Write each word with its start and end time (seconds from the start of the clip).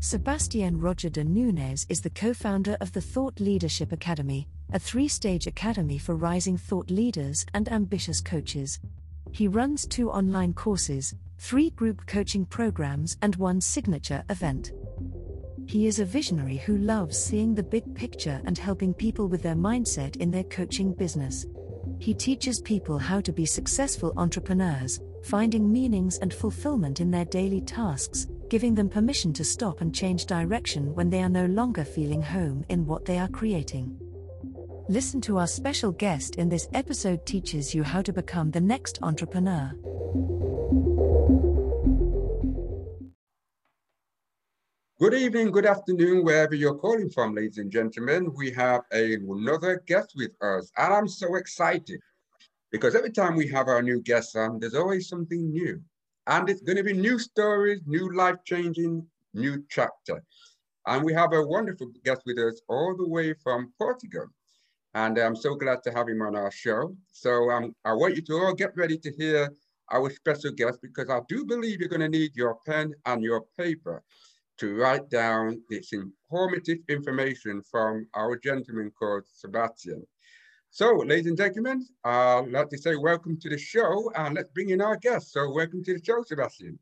Sebastian 0.00 0.78
Roger 0.78 1.08
de 1.08 1.24
Nunes 1.24 1.84
is 1.88 2.00
the 2.00 2.10
co 2.10 2.32
founder 2.32 2.76
of 2.80 2.92
the 2.92 3.00
Thought 3.00 3.40
Leadership 3.40 3.90
Academy, 3.90 4.46
a 4.72 4.78
three 4.78 5.08
stage 5.08 5.48
academy 5.48 5.98
for 5.98 6.14
rising 6.14 6.56
thought 6.56 6.88
leaders 6.88 7.44
and 7.52 7.68
ambitious 7.68 8.20
coaches. 8.20 8.78
He 9.32 9.48
runs 9.48 9.88
two 9.88 10.08
online 10.08 10.54
courses, 10.54 11.16
three 11.38 11.70
group 11.70 12.06
coaching 12.06 12.44
programs, 12.44 13.16
and 13.22 13.34
one 13.36 13.60
signature 13.60 14.22
event. 14.30 14.70
He 15.66 15.88
is 15.88 15.98
a 15.98 16.04
visionary 16.04 16.58
who 16.58 16.78
loves 16.78 17.18
seeing 17.18 17.56
the 17.56 17.64
big 17.64 17.92
picture 17.96 18.40
and 18.44 18.56
helping 18.56 18.94
people 18.94 19.26
with 19.26 19.42
their 19.42 19.56
mindset 19.56 20.16
in 20.18 20.30
their 20.30 20.44
coaching 20.44 20.92
business. 20.92 21.44
He 21.98 22.14
teaches 22.14 22.60
people 22.60 22.98
how 22.98 23.20
to 23.22 23.32
be 23.32 23.44
successful 23.44 24.12
entrepreneurs, 24.16 25.00
finding 25.24 25.72
meanings 25.72 26.18
and 26.18 26.32
fulfillment 26.32 27.00
in 27.00 27.10
their 27.10 27.24
daily 27.24 27.62
tasks, 27.62 28.28
giving 28.48 28.74
them 28.74 28.88
permission 28.88 29.32
to 29.34 29.44
stop 29.44 29.80
and 29.80 29.94
change 29.94 30.26
direction 30.26 30.94
when 30.94 31.10
they 31.10 31.22
are 31.22 31.28
no 31.28 31.46
longer 31.46 31.84
feeling 31.84 32.22
home 32.22 32.64
in 32.68 32.86
what 32.86 33.04
they 33.04 33.18
are 33.18 33.28
creating. 33.28 33.98
Listen 34.88 35.20
to 35.20 35.36
our 35.38 35.46
special 35.46 35.92
guest 35.92 36.36
in 36.36 36.48
this 36.48 36.68
episode 36.72 37.26
teaches 37.26 37.74
you 37.74 37.82
how 37.82 38.00
to 38.00 38.12
become 38.12 38.50
the 38.50 38.60
next 38.60 38.98
entrepreneur. 39.02 39.72
Good 44.98 45.14
evening, 45.14 45.52
good 45.52 45.66
afternoon, 45.66 46.24
wherever 46.24 46.54
you're 46.54 46.74
calling 46.74 47.08
from, 47.10 47.34
ladies 47.34 47.58
and 47.58 47.70
gentlemen. 47.70 48.32
We 48.34 48.50
have 48.52 48.80
a, 48.92 49.14
another 49.14 49.82
guest 49.86 50.14
with 50.16 50.32
us, 50.42 50.72
and 50.76 50.92
I'm 50.92 51.06
so 51.06 51.36
excited 51.36 52.00
because 52.72 52.96
every 52.96 53.12
time 53.12 53.36
we 53.36 53.46
have 53.48 53.68
our 53.68 53.82
new 53.82 54.00
guests 54.00 54.34
on, 54.34 54.58
there's 54.58 54.74
always 54.74 55.08
something 55.08 55.50
new. 55.50 55.80
And 56.28 56.48
it's 56.50 56.60
going 56.60 56.76
to 56.76 56.84
be 56.84 56.92
new 56.92 57.18
stories, 57.18 57.80
new 57.86 58.14
life 58.14 58.36
changing, 58.44 59.04
new 59.32 59.64
chapter. 59.70 60.22
And 60.86 61.02
we 61.02 61.14
have 61.14 61.32
a 61.32 61.42
wonderful 61.42 61.90
guest 62.04 62.22
with 62.26 62.38
us 62.38 62.60
all 62.68 62.94
the 62.96 63.08
way 63.08 63.34
from 63.42 63.72
Portugal. 63.78 64.26
And 64.94 65.18
I'm 65.18 65.36
so 65.36 65.54
glad 65.54 65.82
to 65.84 65.90
have 65.90 66.08
him 66.08 66.20
on 66.22 66.36
our 66.36 66.50
show. 66.50 66.94
So 67.12 67.50
um, 67.50 67.74
I 67.84 67.92
want 67.94 68.16
you 68.16 68.22
to 68.22 68.34
all 68.34 68.54
get 68.54 68.76
ready 68.76 68.98
to 68.98 69.12
hear 69.12 69.48
our 69.90 70.10
special 70.10 70.52
guest 70.52 70.80
because 70.82 71.08
I 71.08 71.20
do 71.28 71.46
believe 71.46 71.80
you're 71.80 71.88
going 71.88 72.00
to 72.00 72.08
need 72.08 72.36
your 72.36 72.58
pen 72.66 72.94
and 73.06 73.22
your 73.22 73.44
paper 73.58 74.02
to 74.58 74.74
write 74.76 75.08
down 75.08 75.62
this 75.70 75.92
informative 75.92 76.78
information 76.88 77.62
from 77.70 78.06
our 78.14 78.36
gentleman 78.36 78.90
called 78.98 79.24
Sebastian. 79.32 80.06
So, 80.70 80.96
ladies 80.96 81.26
and 81.26 81.36
gentlemen, 81.36 81.86
uh, 82.04 82.40
I'd 82.40 82.50
like 82.50 82.68
to 82.70 82.78
say 82.78 82.94
welcome 82.94 83.36
to 83.40 83.48
the 83.48 83.58
show 83.58 84.12
and 84.14 84.34
let's 84.34 84.50
bring 84.50 84.70
in 84.70 84.80
our 84.80 84.96
guest. 84.96 85.32
So, 85.32 85.50
welcome 85.50 85.82
to 85.84 85.94
the 85.94 86.04
show, 86.04 86.22
Sebastian. 86.22 86.78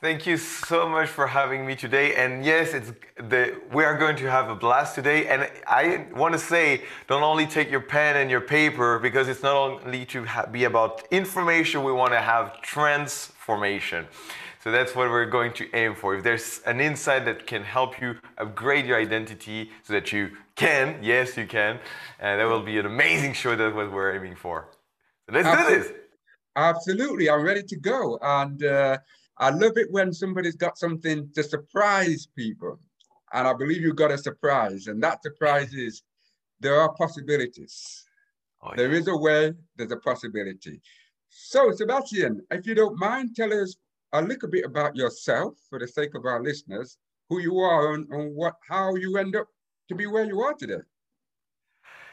Thank 0.00 0.26
you 0.26 0.36
so 0.36 0.86
much 0.88 1.08
for 1.08 1.26
having 1.26 1.66
me 1.66 1.74
today. 1.74 2.14
And 2.14 2.44
yes, 2.44 2.74
it's 2.74 2.92
the 3.16 3.58
we 3.72 3.84
are 3.84 3.96
going 3.96 4.16
to 4.16 4.30
have 4.30 4.50
a 4.50 4.54
blast 4.54 4.94
today. 4.94 5.26
And 5.28 5.50
I 5.66 6.06
want 6.14 6.34
to 6.34 6.38
say, 6.38 6.82
don't 7.08 7.22
only 7.22 7.46
take 7.46 7.70
your 7.70 7.80
pen 7.80 8.16
and 8.16 8.30
your 8.30 8.42
paper 8.42 8.98
because 8.98 9.28
it's 9.28 9.42
not 9.42 9.56
only 9.56 10.04
to 10.06 10.26
be 10.52 10.64
about 10.64 11.02
information. 11.10 11.84
We 11.84 11.92
want 11.92 12.12
to 12.12 12.20
have 12.20 12.60
transformation. 12.60 14.06
So 14.62 14.70
that's 14.70 14.94
what 14.94 15.08
we're 15.10 15.26
going 15.26 15.52
to 15.54 15.74
aim 15.74 15.94
for. 15.94 16.16
If 16.16 16.24
there's 16.24 16.60
an 16.66 16.80
insight 16.80 17.24
that 17.24 17.46
can 17.46 17.62
help 17.62 18.00
you 18.00 18.16
upgrade 18.38 18.86
your 18.86 18.98
identity 18.98 19.70
so 19.82 19.92
that 19.94 20.12
you 20.12 20.30
can, 20.56 20.98
yes, 21.02 21.36
you 21.36 21.46
can, 21.46 21.80
and 22.20 22.40
that 22.40 22.44
will 22.46 22.62
be 22.62 22.78
an 22.78 22.86
amazing 22.86 23.32
show. 23.32 23.56
That's 23.56 23.74
what 23.74 23.92
we're 23.92 24.14
aiming 24.14 24.36
for. 24.36 24.68
So 25.26 25.34
let's 25.34 25.46
Absolutely. 25.46 25.76
do 25.76 25.82
this. 25.82 25.92
Absolutely. 26.56 27.30
I'm 27.30 27.42
ready 27.42 27.62
to 27.62 27.76
go. 27.76 28.18
And 28.22 28.64
uh, 28.64 28.98
I 29.38 29.50
love 29.50 29.76
it 29.76 29.90
when 29.90 30.12
somebody's 30.12 30.56
got 30.56 30.78
something 30.78 31.28
to 31.34 31.42
surprise 31.42 32.28
people. 32.36 32.78
And 33.32 33.48
I 33.48 33.52
believe 33.52 33.82
you've 33.82 33.96
got 33.96 34.12
a 34.12 34.18
surprise. 34.18 34.86
And 34.86 35.02
that 35.02 35.22
surprise 35.22 35.74
is 35.74 36.02
there 36.60 36.80
are 36.80 36.92
possibilities. 36.94 38.04
Oh, 38.62 38.70
yeah. 38.70 38.76
There 38.76 38.92
is 38.92 39.08
a 39.08 39.16
way, 39.16 39.52
there's 39.76 39.90
a 39.90 39.96
possibility. 39.96 40.80
So, 41.28 41.72
Sebastian, 41.72 42.42
if 42.50 42.66
you 42.66 42.76
don't 42.76 42.98
mind, 42.98 43.34
tell 43.34 43.52
us 43.52 43.76
a 44.12 44.22
little 44.22 44.48
bit 44.48 44.64
about 44.64 44.94
yourself 44.94 45.54
for 45.68 45.80
the 45.80 45.88
sake 45.88 46.14
of 46.14 46.24
our 46.24 46.40
listeners, 46.40 46.96
who 47.28 47.40
you 47.40 47.58
are 47.58 47.94
and, 47.94 48.08
and 48.10 48.34
what 48.36 48.54
how 48.68 48.94
you 48.94 49.18
end 49.18 49.34
up 49.34 49.48
to 49.88 49.94
be 49.94 50.06
where 50.06 50.24
you 50.24 50.40
are 50.40 50.54
today. 50.54 50.82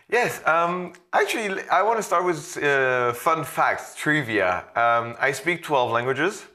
Yes, 0.10 0.46
um, 0.46 0.94
actually, 1.14 1.62
I 1.70 1.82
want 1.84 1.98
to 1.98 2.04
start 2.04 2.26
with 2.26 2.58
uh, 2.58 3.14
fun 3.14 3.46
facts, 3.46 3.96
trivia. 3.96 4.66
Um, 4.76 5.16
I 5.20 5.32
speak 5.32 5.64
12 5.64 5.92
languages. 5.92 6.46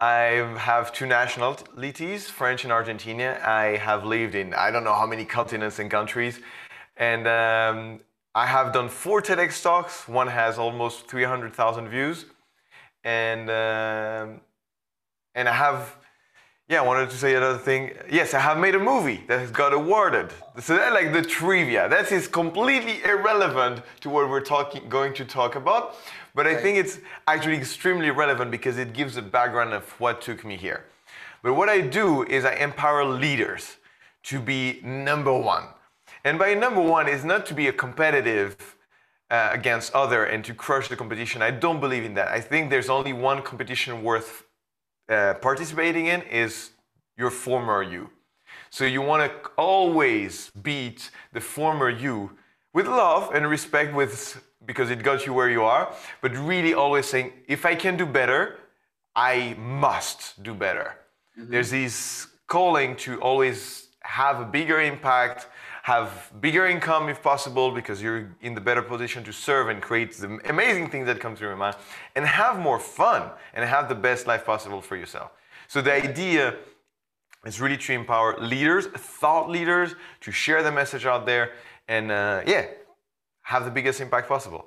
I 0.00 0.54
have 0.56 0.92
two 0.92 1.06
nationalities, 1.06 2.30
French 2.30 2.64
and 2.64 2.72
Argentina. 2.72 3.38
I 3.44 3.76
have 3.76 4.04
lived 4.04 4.34
in 4.36 4.54
I 4.54 4.70
don't 4.70 4.84
know 4.84 4.94
how 4.94 5.06
many 5.06 5.24
continents 5.24 5.80
and 5.80 5.90
countries. 5.90 6.40
And 6.96 7.26
um, 7.26 8.00
I 8.34 8.46
have 8.46 8.72
done 8.72 8.88
four 8.88 9.20
TEDx 9.20 9.62
talks. 9.62 10.08
One 10.08 10.28
has 10.28 10.58
almost 10.58 11.08
300,000 11.08 11.88
views. 11.88 12.26
And 13.04 13.50
um, 13.50 14.40
and 15.34 15.48
I 15.48 15.52
have, 15.52 15.96
yeah, 16.68 16.82
I 16.82 16.86
wanted 16.86 17.08
to 17.08 17.16
say 17.16 17.34
another 17.34 17.56
thing. 17.56 17.92
Yes, 18.10 18.34
I 18.34 18.40
have 18.40 18.58
made 18.58 18.74
a 18.74 18.78
movie 18.78 19.24
that 19.26 19.40
has 19.40 19.50
got 19.50 19.72
awarded. 19.72 20.30
So 20.60 20.76
that 20.76 20.92
like 20.92 21.14
the 21.14 21.22
trivia. 21.22 21.88
That 21.88 22.12
is 22.12 22.28
completely 22.28 23.02
irrelevant 23.04 23.82
to 24.02 24.10
what 24.10 24.28
we're 24.28 24.42
talking, 24.42 24.86
going 24.90 25.14
to 25.14 25.24
talk 25.24 25.56
about. 25.56 25.96
But 26.34 26.46
I 26.46 26.54
think 26.54 26.76
it's 26.76 26.98
actually 27.26 27.56
extremely 27.56 28.10
relevant 28.10 28.50
because 28.50 28.76
it 28.76 28.92
gives 28.92 29.16
a 29.16 29.22
background 29.22 29.72
of 29.72 29.84
what 29.98 30.20
took 30.20 30.44
me 30.44 30.56
here. 30.56 30.84
But 31.42 31.54
what 31.54 31.70
I 31.70 31.80
do 31.80 32.24
is 32.24 32.44
I 32.44 32.54
empower 32.56 33.02
leaders 33.02 33.78
to 34.24 34.38
be 34.38 34.80
number 34.84 35.32
one. 35.32 35.64
And 36.22 36.38
by 36.38 36.52
number 36.52 36.82
one 36.82 37.08
is 37.08 37.24
not 37.24 37.46
to 37.46 37.54
be 37.54 37.68
a 37.68 37.72
competitive 37.72 38.76
uh, 39.30 39.48
against 39.52 39.94
other 39.94 40.24
and 40.24 40.44
to 40.44 40.52
crush 40.52 40.88
the 40.88 40.96
competition. 40.96 41.40
I 41.40 41.50
don't 41.50 41.80
believe 41.80 42.04
in 42.04 42.12
that. 42.14 42.28
I 42.28 42.40
think 42.40 42.68
there's 42.68 42.90
only 42.90 43.14
one 43.14 43.40
competition 43.40 44.02
worth 44.02 44.44
uh, 45.08 45.34
participating 45.34 46.06
in 46.06 46.22
is 46.22 46.70
your 47.16 47.30
former 47.30 47.82
you. 47.82 48.10
So 48.70 48.84
you 48.84 49.02
want 49.02 49.30
to 49.30 49.50
always 49.56 50.50
beat 50.62 51.10
the 51.32 51.40
former 51.40 51.88
you 51.88 52.30
with 52.72 52.86
love 52.86 53.34
and 53.34 53.48
respect 53.48 53.94
with 53.94 54.42
because 54.66 54.90
it 54.90 55.02
got 55.02 55.24
you 55.26 55.32
where 55.32 55.50
you 55.50 55.62
are, 55.62 55.92
but 56.20 56.36
really 56.36 56.74
always 56.74 57.06
saying 57.06 57.32
if 57.46 57.64
I 57.64 57.74
can 57.74 57.96
do 57.96 58.04
better, 58.04 58.58
I 59.16 59.56
must 59.58 60.42
do 60.42 60.54
better. 60.54 60.94
Mm-hmm. 61.38 61.50
There's 61.50 61.70
this 61.70 62.26
calling 62.46 62.96
to 62.96 63.20
always 63.20 63.88
have 64.00 64.40
a 64.40 64.44
bigger 64.44 64.80
impact, 64.80 65.46
have 65.88 66.30
bigger 66.42 66.66
income 66.66 67.08
if 67.08 67.22
possible 67.22 67.70
because 67.70 68.02
you're 68.02 68.24
in 68.42 68.54
the 68.54 68.60
better 68.60 68.82
position 68.82 69.24
to 69.24 69.32
serve 69.32 69.70
and 69.70 69.80
create 69.80 70.12
the 70.22 70.28
amazing 70.54 70.86
things 70.90 71.06
that 71.06 71.18
come 71.18 71.34
through 71.34 71.48
your 71.48 71.56
mind 71.56 71.76
and 72.14 72.26
have 72.26 72.54
more 72.68 72.78
fun 72.78 73.22
and 73.54 73.60
have 73.64 73.88
the 73.88 73.94
best 73.94 74.26
life 74.26 74.44
possible 74.44 74.82
for 74.82 74.96
yourself. 74.96 75.30
So 75.66 75.80
the 75.80 75.94
idea 76.08 76.56
is 77.46 77.58
really 77.58 77.78
to 77.86 77.92
empower 77.94 78.38
leaders, 78.38 78.84
thought 79.20 79.48
leaders, 79.48 79.94
to 80.20 80.30
share 80.30 80.62
the 80.62 80.70
message 80.80 81.06
out 81.06 81.24
there 81.24 81.52
and 81.88 82.12
uh, 82.12 82.42
yeah, 82.46 82.66
have 83.40 83.64
the 83.64 83.70
biggest 83.70 83.98
impact 84.02 84.28
possible. 84.28 84.66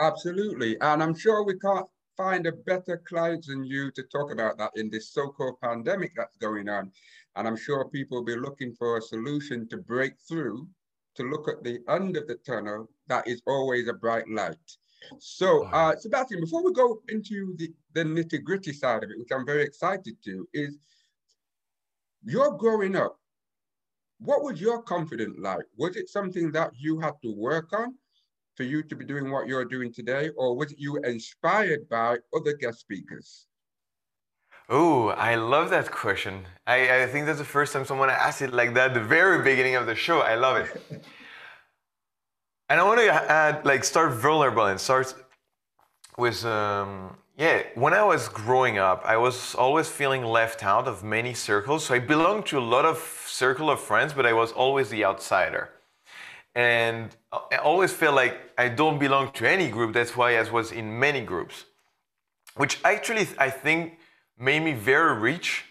Absolutely. 0.00 0.80
And 0.80 1.02
I'm 1.02 1.14
sure 1.14 1.44
we 1.44 1.58
can't 1.58 1.86
find 2.16 2.46
a 2.46 2.52
better 2.52 3.02
client 3.06 3.46
than 3.46 3.64
you 3.64 3.90
to 3.92 4.02
talk 4.04 4.32
about 4.32 4.56
that 4.58 4.70
in 4.76 4.90
this 4.90 5.12
so-called 5.12 5.60
pandemic 5.62 6.12
that's 6.16 6.36
going 6.36 6.68
on. 6.68 6.90
And 7.36 7.46
I'm 7.46 7.56
sure 7.56 7.88
people 7.88 8.18
will 8.18 8.24
be 8.24 8.36
looking 8.36 8.72
for 8.72 8.96
a 8.96 9.02
solution 9.02 9.68
to 9.68 9.76
break 9.76 10.14
through, 10.26 10.66
to 11.16 11.22
look 11.22 11.48
at 11.48 11.62
the 11.62 11.80
end 11.88 12.16
of 12.16 12.26
the 12.26 12.36
tunnel 12.36 12.88
that 13.08 13.26
is 13.28 13.42
always 13.46 13.88
a 13.88 13.92
bright 13.92 14.28
light. 14.28 14.56
So, 15.18 15.64
uh, 15.66 15.94
Sebastian, 15.96 16.40
before 16.40 16.64
we 16.64 16.72
go 16.72 17.02
into 17.08 17.54
the, 17.58 17.72
the 17.92 18.02
nitty 18.02 18.42
gritty 18.42 18.72
side 18.72 19.04
of 19.04 19.10
it, 19.10 19.18
which 19.18 19.30
I'm 19.32 19.46
very 19.46 19.62
excited 19.62 20.16
to, 20.24 20.48
is 20.52 20.78
you're 22.24 22.52
growing 22.52 22.96
up. 22.96 23.18
What 24.18 24.42
was 24.42 24.60
your 24.60 24.82
confidence 24.82 25.36
like? 25.38 25.66
Was 25.76 25.96
it 25.96 26.08
something 26.08 26.50
that 26.52 26.72
you 26.74 26.98
had 26.98 27.12
to 27.22 27.34
work 27.36 27.72
on 27.72 27.94
for 28.56 28.64
you 28.64 28.82
to 28.82 28.96
be 28.96 29.04
doing 29.04 29.30
what 29.30 29.46
you're 29.46 29.64
doing 29.64 29.92
today, 29.92 30.30
or 30.36 30.56
was 30.56 30.74
you 30.78 30.96
inspired 30.98 31.88
by 31.88 32.16
other 32.34 32.54
guest 32.54 32.80
speakers? 32.80 33.46
Oh, 34.68 35.08
I 35.08 35.36
love 35.36 35.70
that 35.70 35.90
question. 35.90 36.44
I, 36.66 37.02
I 37.02 37.06
think 37.06 37.26
that's 37.26 37.38
the 37.38 37.44
first 37.44 37.72
time 37.72 37.84
someone 37.84 38.10
asked 38.10 38.42
it 38.42 38.52
like 38.52 38.74
that, 38.74 38.94
the 38.94 39.00
very 39.00 39.42
beginning 39.44 39.76
of 39.76 39.86
the 39.86 39.94
show. 39.94 40.20
I 40.20 40.34
love 40.34 40.56
it. 40.56 40.82
and 42.68 42.80
I 42.80 42.82
want 42.82 42.98
to 42.98 43.12
add, 43.12 43.64
like, 43.64 43.84
start 43.84 44.12
vulnerable 44.14 44.66
and 44.66 44.80
start 44.80 45.14
with, 46.18 46.44
um, 46.44 47.16
yeah, 47.36 47.62
when 47.74 47.92
I 47.92 48.02
was 48.02 48.28
growing 48.28 48.78
up, 48.78 49.02
I 49.04 49.18
was 49.18 49.54
always 49.54 49.88
feeling 49.88 50.24
left 50.24 50.64
out 50.64 50.88
of 50.88 51.04
many 51.04 51.32
circles. 51.32 51.84
So 51.84 51.94
I 51.94 52.00
belonged 52.00 52.46
to 52.46 52.58
a 52.58 52.66
lot 52.74 52.84
of 52.84 52.98
circle 53.26 53.70
of 53.70 53.78
friends, 53.78 54.14
but 54.14 54.26
I 54.26 54.32
was 54.32 54.50
always 54.50 54.88
the 54.88 55.04
outsider. 55.04 55.70
And 56.56 57.14
I 57.30 57.56
always 57.58 57.92
felt 57.92 58.14
like 58.16 58.34
I 58.56 58.68
don't 58.68 58.98
belong 58.98 59.30
to 59.32 59.46
any 59.46 59.68
group. 59.68 59.92
That's 59.92 60.16
why 60.16 60.38
I 60.38 60.50
was 60.50 60.72
in 60.72 60.98
many 60.98 61.20
groups, 61.20 61.66
which 62.56 62.80
actually 62.82 63.28
I 63.38 63.50
think 63.50 63.98
made 64.38 64.60
me 64.60 64.72
very 64.72 65.18
rich 65.18 65.66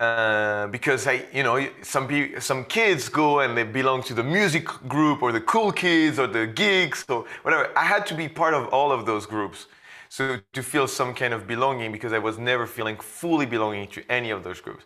uh, 0.00 0.66
because 0.68 1.06
I, 1.06 1.24
you 1.32 1.44
know, 1.44 1.68
some 1.82 2.08
some 2.40 2.64
kids 2.64 3.08
go 3.08 3.40
and 3.40 3.56
they 3.56 3.62
belong 3.62 4.02
to 4.04 4.14
the 4.14 4.24
music 4.24 4.66
group 4.88 5.22
or 5.22 5.30
the 5.30 5.40
cool 5.40 5.70
kids 5.70 6.18
or 6.18 6.26
the 6.26 6.48
gigs 6.48 7.04
or 7.08 7.24
whatever. 7.44 7.70
I 7.78 7.84
had 7.84 8.04
to 8.06 8.14
be 8.14 8.28
part 8.28 8.54
of 8.54 8.66
all 8.68 8.90
of 8.90 9.06
those 9.06 9.24
groups, 9.24 9.66
so 10.08 10.38
to 10.52 10.62
feel 10.64 10.88
some 10.88 11.14
kind 11.14 11.32
of 11.32 11.46
belonging 11.46 11.92
because 11.92 12.12
I 12.12 12.18
was 12.18 12.38
never 12.38 12.66
feeling 12.66 12.96
fully 12.96 13.46
belonging 13.46 13.86
to 13.88 14.02
any 14.10 14.30
of 14.30 14.42
those 14.42 14.60
groups. 14.60 14.84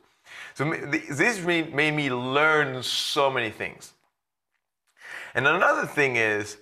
So 0.52 0.70
this 1.10 1.42
made 1.42 1.94
me 1.94 2.10
learn 2.10 2.82
so 2.82 3.30
many 3.30 3.48
things. 3.48 3.94
And 5.34 5.46
another 5.46 5.86
thing 5.86 6.16
is, 6.16 6.58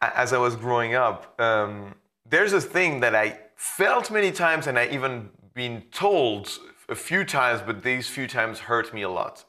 as 0.00 0.32
I 0.32 0.38
was 0.38 0.56
growing 0.56 0.94
up, 0.94 1.38
um, 1.40 1.94
there's 2.28 2.52
a 2.52 2.60
thing 2.60 3.00
that 3.00 3.14
I 3.14 3.38
felt 3.56 4.10
many 4.10 4.32
times, 4.32 4.66
and 4.66 4.78
I 4.78 4.86
even 4.88 5.30
been 5.54 5.82
told 5.90 6.58
a 6.88 6.94
few 6.94 7.24
times, 7.24 7.62
but 7.64 7.82
these 7.82 8.08
few 8.08 8.26
times 8.26 8.60
hurt 8.60 8.92
me 8.92 9.02
a 9.02 9.08
lot, 9.08 9.44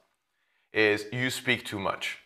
is 0.73 1.05
you 1.11 1.29
speak 1.29 1.65
too 1.65 1.79
much. 1.79 2.19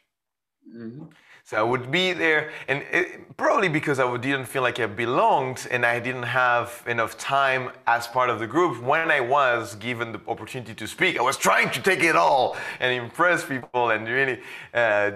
Mm-hmm. 0.76 1.06
So 1.52 1.58
I 1.58 1.64
would 1.64 1.92
be 1.92 2.14
there, 2.14 2.50
and 2.70 2.82
it, 2.94 3.36
probably 3.36 3.68
because 3.68 4.00
I 4.00 4.06
didn't 4.16 4.46
feel 4.46 4.62
like 4.62 4.80
I 4.80 4.86
belonged 4.86 5.68
and 5.70 5.86
I 5.86 6.00
didn't 6.00 6.30
have 6.44 6.82
enough 6.88 7.18
time 7.18 7.72
as 7.88 8.08
part 8.08 8.30
of 8.30 8.40
the 8.40 8.48
group. 8.48 8.82
When 8.82 9.12
I 9.12 9.20
was 9.20 9.76
given 9.76 10.14
the 10.14 10.22
opportunity 10.30 10.74
to 10.74 10.88
speak, 10.88 11.20
I 11.20 11.22
was 11.22 11.36
trying 11.36 11.70
to 11.72 11.82
take 11.82 12.04
it 12.04 12.16
all 12.16 12.56
and 12.80 12.94
impress 12.94 13.44
people 13.44 13.90
and 13.90 14.08
really 14.08 14.40
uh, 14.74 15.12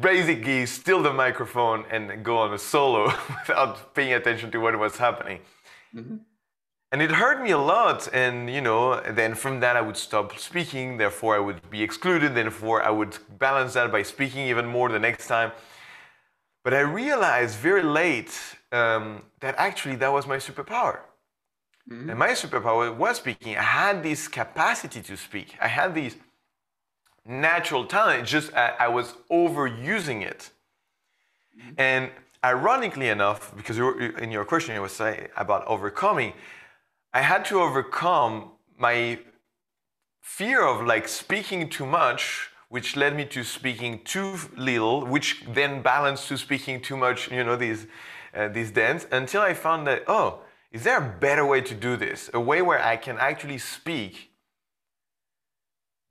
basically 0.00 0.66
steal 0.66 1.04
the 1.04 1.12
microphone 1.12 1.84
and 1.88 2.24
go 2.24 2.38
on 2.38 2.52
a 2.52 2.58
solo 2.58 3.04
without 3.46 3.94
paying 3.94 4.14
attention 4.14 4.50
to 4.50 4.58
what 4.58 4.76
was 4.76 4.96
happening. 4.96 5.38
Mm-hmm 5.94 6.16
and 6.92 7.02
it 7.02 7.10
hurt 7.10 7.42
me 7.42 7.50
a 7.50 7.58
lot 7.58 8.08
and 8.14 8.48
you 8.48 8.60
know 8.60 9.00
then 9.10 9.34
from 9.34 9.58
that 9.58 9.76
i 9.76 9.80
would 9.80 9.96
stop 9.96 10.38
speaking 10.38 10.96
therefore 10.96 11.34
i 11.34 11.38
would 11.38 11.60
be 11.68 11.82
excluded 11.82 12.32
therefore 12.32 12.80
i 12.80 12.88
would 12.88 13.18
balance 13.40 13.74
that 13.74 13.90
by 13.90 14.02
speaking 14.04 14.46
even 14.46 14.64
more 14.64 14.88
the 14.88 14.98
next 14.98 15.26
time 15.26 15.50
but 16.66 16.72
i 16.74 16.82
realized 17.02 17.54
very 17.70 17.86
late 18.02 18.32
um, 18.78 19.04
that 19.42 19.54
actually 19.68 19.96
that 20.02 20.12
was 20.18 20.24
my 20.34 20.38
superpower 20.48 20.96
mm-hmm. 21.88 22.10
and 22.10 22.18
my 22.26 22.32
superpower 22.42 22.84
was 23.04 23.14
speaking 23.22 23.52
i 23.56 23.68
had 23.82 24.02
this 24.08 24.20
capacity 24.40 25.00
to 25.10 25.14
speak 25.16 25.48
i 25.68 25.68
had 25.78 25.94
this 25.94 26.14
natural 27.48 27.84
talent 27.94 28.22
just 28.34 28.48
I, 28.54 28.66
I 28.86 28.88
was 28.98 29.14
overusing 29.40 30.20
it 30.32 30.40
mm-hmm. 31.58 31.74
and 31.88 32.02
ironically 32.44 33.08
enough 33.16 33.40
because 33.58 33.78
in 34.24 34.30
your 34.36 34.44
question 34.44 34.74
you 34.76 34.82
was 34.82 34.96
saying 35.02 35.28
about 35.44 35.66
overcoming 35.74 36.32
I 37.16 37.22
had 37.22 37.46
to 37.46 37.62
overcome 37.62 38.50
my 38.76 39.18
fear 40.20 40.62
of 40.62 40.86
like 40.86 41.08
speaking 41.08 41.70
too 41.70 41.86
much, 41.86 42.50
which 42.68 42.96
led 42.96 43.14
me 43.16 43.24
to 43.24 43.44
speaking 43.44 44.02
too 44.04 44.36
little, 44.56 45.06
which 45.06 45.44
then 45.48 45.82
balanced 45.82 46.28
to 46.28 46.36
speaking 46.36 46.80
too 46.80 46.96
much, 46.96 47.30
you 47.30 47.44
know, 47.44 47.56
these, 47.56 47.86
uh, 48.34 48.48
these 48.48 48.70
dents, 48.70 49.06
until 49.12 49.42
I 49.42 49.54
found 49.54 49.86
that, 49.86 50.02
oh, 50.08 50.40
is 50.72 50.82
there 50.84 50.98
a 50.98 51.18
better 51.20 51.46
way 51.46 51.60
to 51.60 51.74
do 51.74 51.96
this? 51.96 52.28
A 52.34 52.40
way 52.40 52.60
where 52.60 52.82
I 52.82 52.96
can 52.96 53.18
actually 53.18 53.58
speak 53.58 54.30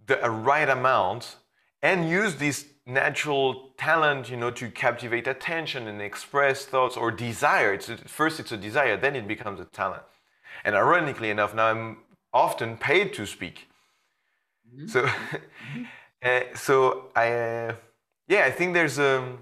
the 0.08 0.18
right 0.30 0.70
amount 0.70 1.36
and 1.82 2.10
use 2.10 2.36
this 2.36 2.66
natural 2.86 3.72
talent, 3.78 4.30
you 4.30 4.38
know, 4.38 4.52
to 4.52 4.70
captivate 4.70 5.28
attention 5.28 5.88
and 5.88 6.02
express 6.02 6.66
thoughts 6.66 6.96
or 6.96 7.12
desire. 7.12 7.74
It's, 7.74 7.90
first 8.08 8.40
it's 8.40 8.52
a 8.52 8.58
desire, 8.58 8.98
then 8.98 9.16
it 9.16 9.28
becomes 9.28 9.60
a 9.60 9.66
talent. 9.66 10.04
And 10.64 10.76
ironically 10.76 11.30
enough, 11.30 11.54
now 11.54 11.68
I'm 11.68 11.98
often 12.34 12.78
paid 12.78 13.14
to 13.14 13.26
speak. 13.26 13.68
Mm-hmm. 14.74 14.88
So, 14.88 15.08
uh, 16.26 16.42
so 16.56 17.06
I, 17.16 17.32
uh, 17.32 17.76
yeah, 18.28 18.44
I 18.46 18.52
think 18.52 18.74
there's 18.74 18.98
a, 19.00 19.20
um, 19.20 19.40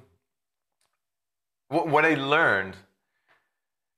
what, 1.69 1.88
what 1.88 2.06
I 2.06 2.15
learned, 2.15 2.75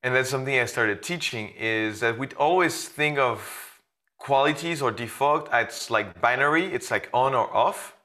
and 0.04 0.16
that's 0.16 0.30
something 0.30 0.58
I 0.58 0.66
started 0.66 1.02
teaching, 1.02 1.54
is 1.58 2.00
that 2.00 2.18
we 2.18 2.28
always 2.38 2.88
think 2.88 3.18
of 3.18 3.82
qualities 4.18 4.82
or 4.82 4.92
default 4.92 5.50
as 5.52 5.90
like 5.90 6.22
binary, 6.22 6.66
it's 6.66 6.92
like 6.92 7.10
on 7.14 7.34
or 7.34 7.54
off. 7.54 7.96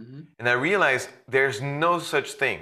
Mm-hmm. 0.00 0.20
And 0.38 0.48
I 0.48 0.52
realized 0.52 1.08
there's 1.26 1.60
no 1.60 1.98
such 1.98 2.32
thing 2.32 2.60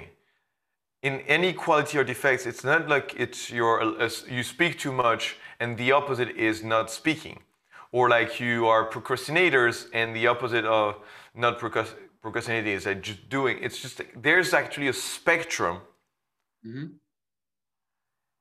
in 1.03 1.21
any 1.21 1.53
quality 1.53 1.97
or 1.97 2.03
defects, 2.03 2.45
it's 2.45 2.63
not 2.63 2.87
like 2.87 3.15
it's 3.17 3.51
your 3.51 3.81
uh, 3.81 4.09
you 4.29 4.43
speak 4.43 4.79
too 4.79 4.91
much 4.91 5.37
and 5.59 5.77
the 5.77 5.91
opposite 5.91 6.31
is 6.35 6.63
not 6.63 6.89
speaking. 6.91 7.39
Or 7.91 8.09
like 8.09 8.39
you 8.39 8.67
are 8.67 8.89
procrastinators 8.89 9.87
and 9.93 10.15
the 10.15 10.27
opposite 10.27 10.65
of 10.65 10.97
not 11.33 11.57
procrastinating 11.59 12.73
is 12.73 12.85
like 12.85 13.01
just 13.01 13.29
doing. 13.29 13.59
It's 13.61 13.79
just, 13.81 14.01
there's 14.15 14.53
actually 14.53 14.87
a 14.87 14.93
spectrum. 14.93 15.77
Mm-hmm. 16.65 16.85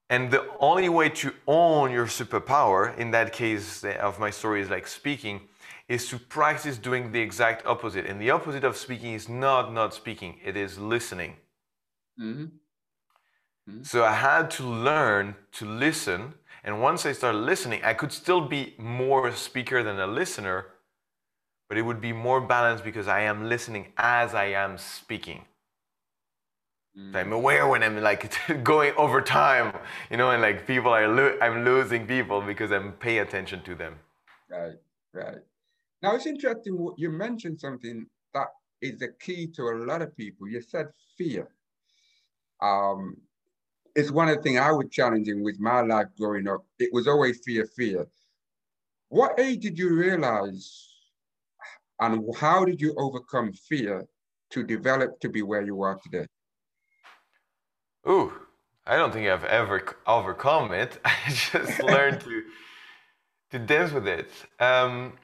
And 0.08 0.30
the 0.30 0.46
only 0.60 0.88
way 0.88 1.08
to 1.08 1.32
own 1.46 1.90
your 1.90 2.06
superpower, 2.06 2.96
in 2.96 3.10
that 3.10 3.32
case 3.32 3.84
of 3.84 4.18
my 4.18 4.30
story 4.30 4.60
is 4.60 4.70
like 4.70 4.86
speaking, 4.86 5.40
is 5.88 6.08
to 6.08 6.18
practice 6.18 6.78
doing 6.78 7.12
the 7.12 7.20
exact 7.20 7.66
opposite. 7.66 8.06
And 8.06 8.20
the 8.20 8.30
opposite 8.30 8.64
of 8.64 8.76
speaking 8.76 9.14
is 9.14 9.28
not 9.28 9.72
not 9.72 9.94
speaking, 9.94 10.38
it 10.44 10.56
is 10.56 10.78
listening. 10.78 11.36
Mm-hmm. 12.20 12.44
Mm-hmm. 13.68 13.82
So 13.82 14.04
I 14.04 14.12
had 14.12 14.50
to 14.52 14.64
learn 14.64 15.34
to 15.52 15.64
listen 15.64 16.34
and 16.66 16.82
once 16.82 17.06
I 17.06 17.12
started 17.12 17.38
listening, 17.38 17.80
I 17.84 17.94
could 17.94 18.10
still 18.10 18.40
be 18.40 18.74
more 18.76 19.28
a 19.28 19.36
speaker 19.36 19.84
than 19.84 20.00
a 20.00 20.06
listener, 20.08 20.66
but 21.68 21.78
it 21.78 21.82
would 21.82 22.00
be 22.00 22.12
more 22.12 22.40
balanced 22.40 22.82
because 22.82 23.06
I 23.06 23.20
am 23.20 23.48
listening 23.48 23.92
as 23.96 24.34
I 24.34 24.46
am 24.46 24.76
speaking. 24.76 25.44
Mm. 26.98 27.14
I'm 27.14 27.32
aware 27.32 27.68
when 27.68 27.84
I'm 27.84 28.02
like 28.02 28.32
going 28.64 28.94
over 28.96 29.22
time, 29.22 29.78
you 30.10 30.16
know, 30.16 30.32
and 30.32 30.42
like 30.42 30.66
people 30.66 30.90
are, 30.90 31.06
lo- 31.06 31.38
I'm 31.40 31.64
losing 31.64 32.04
people 32.04 32.40
because 32.40 32.72
I'm 32.72 32.92
paying 32.94 33.20
attention 33.20 33.62
to 33.62 33.76
them. 33.76 33.94
Right, 34.50 34.78
right. 35.12 35.38
Now 36.02 36.16
it's 36.16 36.26
interesting. 36.26 36.94
You 36.96 37.10
mentioned 37.10 37.60
something 37.60 38.06
that 38.34 38.48
is 38.82 38.98
the 38.98 39.10
key 39.20 39.46
to 39.54 39.62
a 39.62 39.76
lot 39.86 40.02
of 40.02 40.16
people. 40.16 40.48
You 40.48 40.60
said 40.60 40.88
fear. 41.16 41.48
Um, 42.60 43.16
it's 43.96 44.10
one 44.10 44.28
of 44.28 44.36
the 44.36 44.42
things 44.42 44.60
I 44.60 44.70
was 44.70 44.86
challenging 44.90 45.42
with 45.42 45.58
my 45.58 45.80
life 45.80 46.08
growing 46.18 46.46
up. 46.46 46.64
It 46.78 46.92
was 46.92 47.08
always 47.08 47.40
fear, 47.44 47.66
fear. 47.66 48.06
What 49.08 49.40
age 49.40 49.60
did 49.60 49.78
you 49.78 49.94
realize 49.94 50.86
and 52.00 52.22
how 52.36 52.64
did 52.66 52.78
you 52.80 52.94
overcome 52.98 53.52
fear 53.54 54.06
to 54.50 54.62
develop 54.62 55.18
to 55.20 55.28
be 55.30 55.40
where 55.42 55.62
you 55.62 55.80
are 55.82 55.98
today? 56.02 56.26
Ooh, 58.06 58.32
I 58.86 58.96
don't 58.96 59.12
think 59.12 59.28
I've 59.28 59.44
ever 59.44 59.82
overcome 60.06 60.72
it. 60.72 60.98
I 61.04 61.16
just 61.28 61.82
learned 61.94 62.20
to 62.20 62.42
to 63.52 63.58
dance 63.60 63.92
with 63.92 64.06
it. 64.08 64.30
Um, 64.60 65.14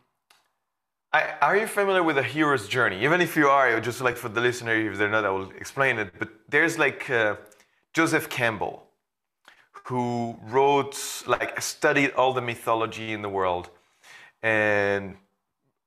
I, 1.12 1.34
are 1.42 1.56
you 1.56 1.66
familiar 1.66 2.02
with 2.02 2.16
a 2.16 2.22
hero's 2.22 2.68
journey? 2.68 3.04
Even 3.04 3.20
if 3.20 3.36
you 3.36 3.48
are, 3.48 3.80
just 3.80 4.00
like 4.00 4.16
for 4.16 4.30
the 4.30 4.40
listener, 4.40 4.74
if 4.74 4.96
they're 4.96 5.10
not, 5.10 5.26
I 5.26 5.30
will 5.30 5.50
explain 5.50 5.98
it. 5.98 6.14
But 6.18 6.30
there's 6.48 6.78
like 6.78 7.10
uh, 7.10 7.36
Joseph 7.92 8.28
Campbell, 8.28 8.86
who 9.84 10.38
wrote, 10.42 11.24
like, 11.26 11.60
studied 11.60 12.12
all 12.12 12.32
the 12.32 12.40
mythology 12.40 13.12
in 13.12 13.22
the 13.22 13.28
world 13.28 13.68
and 14.42 15.16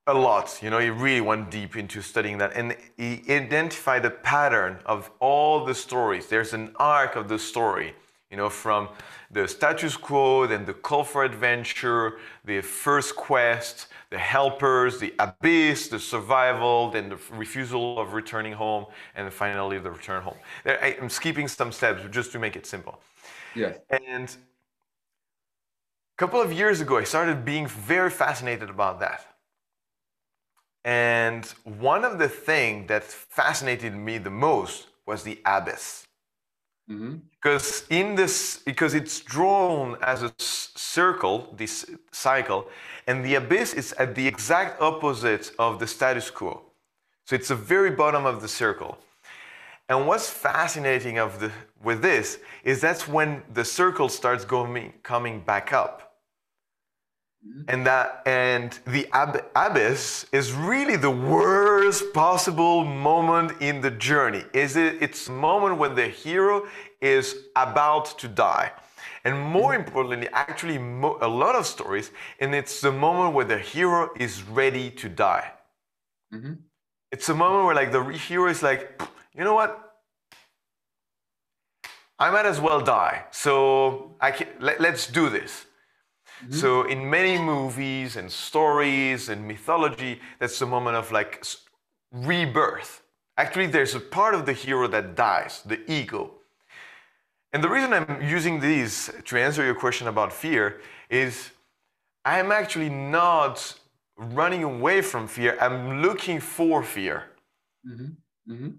a 0.07 0.13
lot. 0.13 0.59
You 0.61 0.69
know, 0.69 0.79
he 0.79 0.89
really 0.89 1.21
went 1.21 1.49
deep 1.49 1.75
into 1.75 2.01
studying 2.01 2.37
that 2.37 2.53
and 2.55 2.75
he 2.97 3.23
identified 3.29 4.03
the 4.03 4.11
pattern 4.11 4.79
of 4.85 5.09
all 5.19 5.65
the 5.65 5.73
stories. 5.73 6.27
There's 6.27 6.53
an 6.53 6.75
arc 6.75 7.15
of 7.15 7.27
the 7.27 7.39
story, 7.39 7.95
you 8.31 8.37
know, 8.37 8.49
from 8.49 8.89
the 9.31 9.47
status 9.47 9.95
quo, 9.95 10.47
then 10.47 10.65
the 10.65 10.73
call 10.73 11.03
for 11.03 11.23
adventure, 11.23 12.17
the 12.43 12.61
first 12.61 13.15
quest, 13.15 13.87
the 14.09 14.17
helpers, 14.17 14.99
the 14.99 15.13
abyss, 15.19 15.87
the 15.87 15.99
survival, 15.99 16.89
then 16.89 17.09
the 17.09 17.19
refusal 17.31 17.99
of 17.99 18.13
returning 18.13 18.53
home, 18.53 18.85
and 19.15 19.31
finally 19.31 19.77
the 19.79 19.91
return 19.91 20.23
home. 20.23 20.37
I'm 20.65 21.09
skipping 21.09 21.47
some 21.47 21.71
steps 21.71 22.01
just 22.11 22.31
to 22.31 22.39
make 22.39 22.55
it 22.55 22.65
simple. 22.65 22.99
Yeah. 23.55 23.73
And 23.89 24.29
a 24.29 26.17
couple 26.17 26.41
of 26.41 26.51
years 26.51 26.81
ago, 26.81 26.97
I 26.97 27.03
started 27.03 27.45
being 27.45 27.67
very 27.67 28.09
fascinated 28.09 28.69
about 28.69 28.99
that. 29.01 29.25
And 30.83 31.45
one 31.63 32.05
of 32.05 32.19
the 32.19 32.29
things 32.29 32.87
that 32.87 33.03
fascinated 33.03 33.95
me 33.95 34.17
the 34.17 34.29
most 34.29 34.87
was 35.05 35.23
the 35.23 35.39
abyss. 35.45 36.04
Mm-hmm. 36.89 37.15
Because 37.31 37.85
in 37.89 38.15
this, 38.15 38.59
because 38.63 38.93
it's 38.93 39.21
drawn 39.21 39.97
as 40.01 40.23
a 40.23 40.31
circle, 40.37 41.53
this 41.57 41.85
cycle, 42.11 42.67
and 43.07 43.23
the 43.25 43.35
abyss 43.35 43.73
is 43.73 43.93
at 43.93 44.15
the 44.15 44.27
exact 44.27 44.81
opposite 44.81 45.51
of 45.57 45.79
the 45.79 45.87
status 45.87 46.29
quo. 46.29 46.61
So 47.25 47.35
it's 47.35 47.47
the 47.47 47.55
very 47.55 47.91
bottom 47.91 48.25
of 48.25 48.41
the 48.41 48.47
circle. 48.47 48.97
And 49.89 50.07
what's 50.07 50.29
fascinating 50.29 51.19
of 51.19 51.39
the, 51.39 51.51
with 51.83 52.01
this 52.01 52.39
is 52.63 52.81
that's 52.81 53.07
when 53.07 53.41
the 53.53 53.65
circle 53.65 54.09
starts 54.09 54.45
going, 54.45 54.93
coming 55.03 55.41
back 55.41 55.73
up. 55.73 56.04
Mm-hmm. 57.47 57.61
And 57.67 57.85
that 57.85 58.23
and 58.25 58.79
the 58.87 59.07
ab- 59.13 59.45
abyss 59.55 60.25
is 60.31 60.51
really 60.51 60.95
the 60.95 61.11
worst 61.11 62.11
possible 62.13 62.83
moment 62.83 63.61
in 63.61 63.81
the 63.81 63.91
journey. 63.91 64.43
Is 64.53 64.75
it? 64.75 65.01
It's 65.01 65.27
a 65.27 65.31
moment 65.31 65.77
when 65.77 65.93
the 65.93 66.07
hero 66.07 66.65
is 67.01 67.35
about 67.55 68.17
to 68.19 68.27
die, 68.27 68.71
and 69.23 69.39
more 69.39 69.73
mm-hmm. 69.73 69.85
importantly, 69.85 70.29
actually, 70.33 70.79
mo- 70.79 71.19
a 71.21 71.27
lot 71.27 71.55
of 71.55 71.67
stories, 71.67 72.09
and 72.39 72.55
it's 72.55 72.81
the 72.81 72.91
moment 72.91 73.35
where 73.35 73.45
the 73.45 73.59
hero 73.59 74.09
is 74.17 74.41
ready 74.41 74.89
to 74.91 75.07
die. 75.07 75.51
Mm-hmm. 76.33 76.53
It's 77.11 77.29
a 77.29 77.35
moment 77.35 77.65
where 77.65 77.75
like 77.75 77.91
the 77.91 78.03
hero 78.03 78.49
is 78.49 78.63
like, 78.63 79.01
you 79.37 79.43
know 79.43 79.53
what? 79.53 79.85
I 82.17 82.29
might 82.31 82.45
as 82.45 82.59
well 82.59 82.81
die. 82.81 83.25
So 83.31 84.15
I 84.19 84.31
can, 84.31 84.47
let, 84.59 84.81
us 84.81 85.07
do 85.07 85.29
this. 85.29 85.65
Mm-hmm. 86.45 86.59
So 86.59 86.83
in 86.83 87.09
many 87.09 87.37
movies 87.37 88.15
and 88.15 88.31
stories 88.31 89.29
and 89.29 89.47
mythology, 89.47 90.21
that's 90.39 90.59
the 90.59 90.65
moment 90.65 90.95
of 90.95 91.11
like 91.11 91.43
rebirth. 92.11 93.01
Actually, 93.37 93.67
there's 93.67 93.95
a 93.95 93.99
part 93.99 94.33
of 94.35 94.45
the 94.45 94.53
hero 94.53 94.87
that 94.87 95.15
dies, 95.15 95.61
the 95.65 95.79
ego. 95.91 96.31
And 97.51 97.63
the 97.63 97.69
reason 97.69 97.93
I'm 97.93 98.21
using 98.21 98.59
these 98.59 99.09
to 99.25 99.37
answer 99.37 99.63
your 99.63 99.75
question 99.75 100.07
about 100.07 100.31
fear 100.31 100.81
is 101.09 101.51
I'm 102.23 102.51
actually 102.51 102.89
not 102.89 103.75
running 104.17 104.63
away 104.63 105.01
from 105.01 105.27
fear. 105.27 105.57
I'm 105.59 106.01
looking 106.01 106.39
for 106.39 106.83
fear. 106.83 107.23
Mm-hmm. 107.87 108.51
Mm-hmm. 108.51 108.69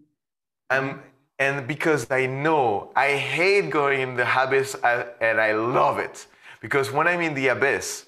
I'm, 0.71 1.03
and 1.39 1.67
because 1.67 2.11
I 2.11 2.27
know 2.27 2.93
I 2.97 3.17
hate 3.17 3.71
going 3.71 4.01
in 4.01 4.15
the 4.17 4.27
abyss 4.43 4.75
and 5.21 5.41
I 5.41 5.53
love 5.53 5.99
it. 5.99 6.27
Because 6.61 6.91
when 6.91 7.07
I'm 7.07 7.21
in 7.21 7.35
the 7.35 7.49
abyss, 7.49 8.07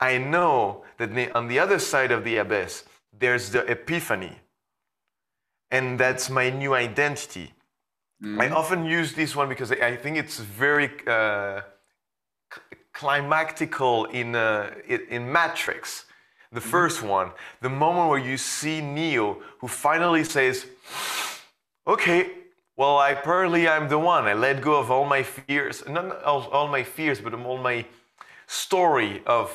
I 0.00 0.18
know 0.18 0.84
that 0.98 1.10
on 1.34 1.48
the 1.48 1.58
other 1.58 1.78
side 1.78 2.12
of 2.12 2.24
the 2.24 2.36
abyss, 2.36 2.84
there's 3.18 3.50
the 3.50 3.64
epiphany. 3.70 4.38
And 5.70 5.98
that's 5.98 6.30
my 6.30 6.50
new 6.50 6.74
identity. 6.74 7.52
Mm-hmm. 8.22 8.40
I 8.40 8.50
often 8.50 8.84
use 8.84 9.14
this 9.14 9.34
one 9.34 9.48
because 9.48 9.72
I 9.72 9.96
think 9.96 10.16
it's 10.16 10.38
very 10.38 10.90
uh, 11.06 11.62
climactical 12.94 14.10
in, 14.12 14.34
uh, 14.34 14.70
in 14.86 15.30
Matrix. 15.30 16.06
The 16.52 16.60
mm-hmm. 16.60 16.70
first 16.70 17.02
one, 17.02 17.32
the 17.60 17.68
moment 17.68 18.08
where 18.10 18.18
you 18.18 18.36
see 18.36 18.80
Neo, 18.80 19.42
who 19.60 19.68
finally 19.68 20.24
says, 20.24 20.66
Okay, 21.86 22.30
well, 22.76 22.98
I 22.98 23.10
apparently 23.10 23.66
I'm 23.66 23.88
the 23.88 23.98
one. 23.98 24.26
I 24.26 24.34
let 24.34 24.60
go 24.60 24.78
of 24.78 24.90
all 24.90 25.06
my 25.06 25.22
fears, 25.22 25.82
not 25.88 26.22
all, 26.22 26.42
all 26.50 26.68
my 26.68 26.82
fears, 26.82 27.20
but 27.20 27.32
all 27.32 27.58
my 27.58 27.86
story 28.46 29.22
of 29.26 29.50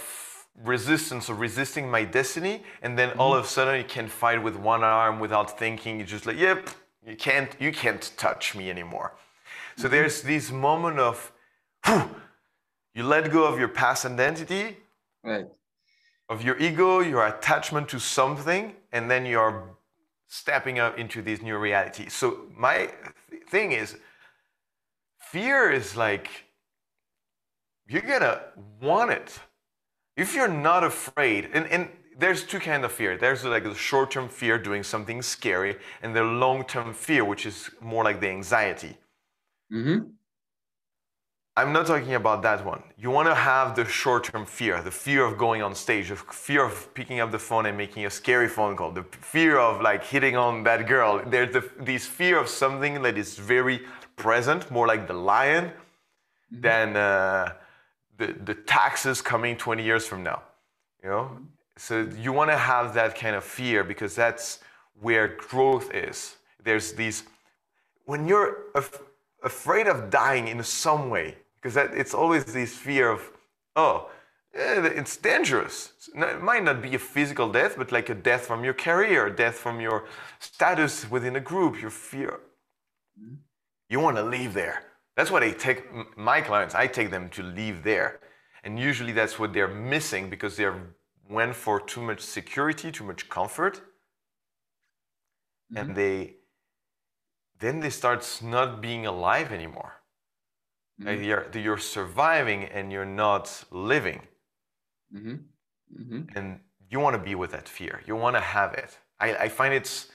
resistance 0.64 1.30
or 1.30 1.36
resisting 1.36 1.90
my 1.90 2.04
destiny, 2.04 2.64
and 2.82 2.98
then 2.98 3.12
all 3.18 3.34
of 3.34 3.46
a 3.46 3.48
sudden 3.48 3.78
you 3.78 3.84
can 3.84 4.08
fight 4.08 4.42
with 4.42 4.56
one 4.56 4.84
arm 4.84 5.20
without 5.20 5.58
thinking. 5.58 5.98
You're 5.98 6.08
just 6.08 6.26
like, 6.26 6.38
yep, 6.38 6.70
you 7.06 7.16
can't, 7.16 7.56
you 7.60 7.72
can't 7.72 8.12
touch 8.18 8.56
me 8.56 8.70
anymore. 8.70 9.14
So 9.76 9.84
mm-hmm. 9.84 9.92
there's 9.92 10.22
this 10.22 10.52
moment 10.52 11.00
of, 11.00 11.32
whew, 11.86 12.10
you 12.94 13.04
let 13.04 13.32
go 13.32 13.46
of 13.46 13.58
your 13.58 13.70
past 13.70 14.06
identity, 14.06 14.78
right. 15.24 15.46
of 16.28 16.44
your 16.44 16.58
ego, 16.58 17.00
your 17.00 17.26
attachment 17.26 17.88
to 17.90 18.00
something, 18.00 18.76
and 18.92 19.10
then 19.10 19.26
you're 19.26 19.76
stepping 20.32 20.80
up 20.80 20.98
into 20.98 21.22
this 21.22 21.42
new 21.42 21.58
reality. 21.58 22.08
So 22.08 22.48
my 22.56 22.90
thing 23.50 23.74
is, 23.74 23.98
fear 25.20 25.70
is 25.70 25.98
like 25.98 26.30
you're 27.86 28.02
gonna 28.02 28.40
want 28.82 29.12
it. 29.12 29.40
If 30.16 30.34
you're 30.34 30.48
not 30.48 30.86
afraid, 30.86 31.50
and, 31.54 31.68
and 31.68 31.90
there's 32.18 32.44
two 32.46 32.60
kind 32.60 32.86
of 32.86 32.94
fear. 32.94 33.18
There's 33.18 33.44
like 33.44 33.64
the 33.64 33.76
short-term 33.76 34.30
fear 34.30 34.58
doing 34.58 34.84
something 34.84 35.22
scary, 35.22 35.76
and 36.02 36.16
the 36.16 36.24
long-term 36.24 36.94
fear, 36.94 37.26
which 37.26 37.46
is 37.46 37.70
more 37.82 38.04
like 38.06 38.22
the 38.22 38.30
anxiety. 38.30 38.98
Mm-hmm. 39.72 40.12
I'm 41.58 41.74
not 41.74 41.86
talking 41.86 42.14
about 42.14 42.42
that 42.44 42.66
one. 42.66 42.82
You 42.98 43.12
want 43.12 43.28
to 43.28 43.36
have 43.36 43.76
the 43.76 43.84
short-term 43.84 44.46
fear, 44.46 44.82
the 44.82 44.92
fear 44.92 45.26
of 45.26 45.38
going 45.38 45.62
on 45.62 45.76
stage, 45.76 46.08
the 46.08 46.16
fear 46.16 46.64
of 46.64 46.94
picking 46.94 47.20
up 47.20 47.32
the 47.32 47.40
phone 47.40 47.66
and 47.66 47.78
making 47.78 48.06
a 48.06 48.10
scary 48.10 48.48
phone 48.48 48.78
call, 48.78 48.92
the 48.92 49.04
fear 49.04 49.58
of 49.60 49.82
like 49.82 50.04
hitting 50.04 50.38
on 50.38 50.64
that 50.64 50.88
girl. 50.88 51.22
There's 51.26 51.52
the, 51.52 51.70
this 51.78 52.06
fear 52.06 52.40
of 52.40 52.48
something 52.48 53.02
that 53.02 53.18
is 53.18 53.38
very 53.38 53.82
present, 54.16 54.72
more 54.72 54.88
like 54.88 55.08
the 55.08 55.14
lion, 55.14 55.66
mm-hmm. 55.66 56.62
than 56.62 56.96
uh, 56.96 57.54
the, 58.18 58.34
the 58.46 58.54
taxes 58.54 59.22
coming 59.22 59.58
20 59.58 59.84
years 59.84 60.08
from 60.08 60.24
now. 60.24 60.44
You 61.04 61.10
know, 61.10 61.38
so 61.76 62.08
you 62.18 62.32
want 62.32 62.52
to 62.52 62.58
have 62.58 62.94
that 62.94 63.18
kind 63.18 63.36
of 63.36 63.44
fear 63.44 63.84
because 63.84 64.16
that's 64.16 64.60
where 65.02 65.36
growth 65.36 65.94
is. 65.94 66.38
There's 66.64 66.94
these 66.94 67.24
when 68.06 68.28
you're 68.28 68.66
af- 68.76 69.02
afraid 69.44 69.88
of 69.88 70.10
dying 70.10 70.48
in 70.48 70.64
some 70.64 71.10
way, 71.10 71.38
because 71.62 71.76
that, 71.76 71.94
it's 71.94 72.14
always 72.14 72.46
this 72.46 72.76
fear 72.76 73.12
of, 73.12 73.22
oh, 73.76 74.10
eh, 74.56 74.90
it's 74.96 75.18
dangerous. 75.18 75.94
It 76.16 76.42
might 76.42 76.64
not 76.64 76.82
be 76.82 76.96
a 76.96 77.00
physical 77.00 77.52
death, 77.52 77.76
but 77.78 77.92
like 77.92 78.10
a 78.10 78.16
death 78.16 78.48
from 78.48 78.64
your 78.64 78.74
career, 78.74 79.30
death 79.30 79.56
from 79.56 79.80
your 79.80 80.08
status 80.40 81.10
within 81.10 81.36
a 81.36 81.40
group, 81.40 81.80
your 81.80 81.92
fear. 81.92 82.40
You 83.90 84.00
want 84.00 84.18
to 84.18 84.24
leave 84.24 84.54
there. 84.54 84.84
That's 85.16 85.30
what 85.30 85.44
I 85.44 85.52
take 85.52 85.84
my 86.18 86.42
clients, 86.42 86.74
I 86.74 86.88
take 86.88 87.12
them 87.12 87.30
to 87.30 87.44
leave 87.44 87.84
there. 87.84 88.20
And 88.64 88.80
usually 88.80 89.12
that's 89.12 89.38
what 89.38 89.54
they're 89.54 89.68
missing 89.68 90.30
because 90.30 90.56
they 90.56 90.68
went 91.30 91.56
for 91.56 91.80
too 91.80 92.02
much 92.02 92.22
security, 92.22 92.92
too 92.92 93.04
much 93.04 93.30
comfort. 93.30 93.82
Mm-hmm. 95.72 95.78
And 95.78 95.96
they 95.96 96.36
then 97.60 97.80
they 97.80 97.92
start 97.92 98.40
not 98.44 98.82
being 98.82 99.06
alive 99.06 99.52
anymore. 99.52 100.01
Mm-hmm. 101.02 101.24
You're, 101.24 101.48
you're 101.54 101.78
surviving 101.78 102.66
and 102.66 102.92
you're 102.92 103.06
not 103.06 103.64
living. 103.72 104.22
Mm-hmm. 105.16 105.36
Mm-hmm. 106.00 106.38
And 106.38 106.60
you 106.90 107.00
want 107.00 107.16
to 107.16 107.22
be 107.22 107.36
with 107.36 107.52
that 107.52 107.68
fear. 107.68 108.02
You 108.06 108.16
want 108.16 108.36
to 108.36 108.42
have 108.42 108.74
it. 108.74 108.98
I, 109.20 109.36
I 109.36 109.50
find 109.50 109.74
it's 109.74 110.08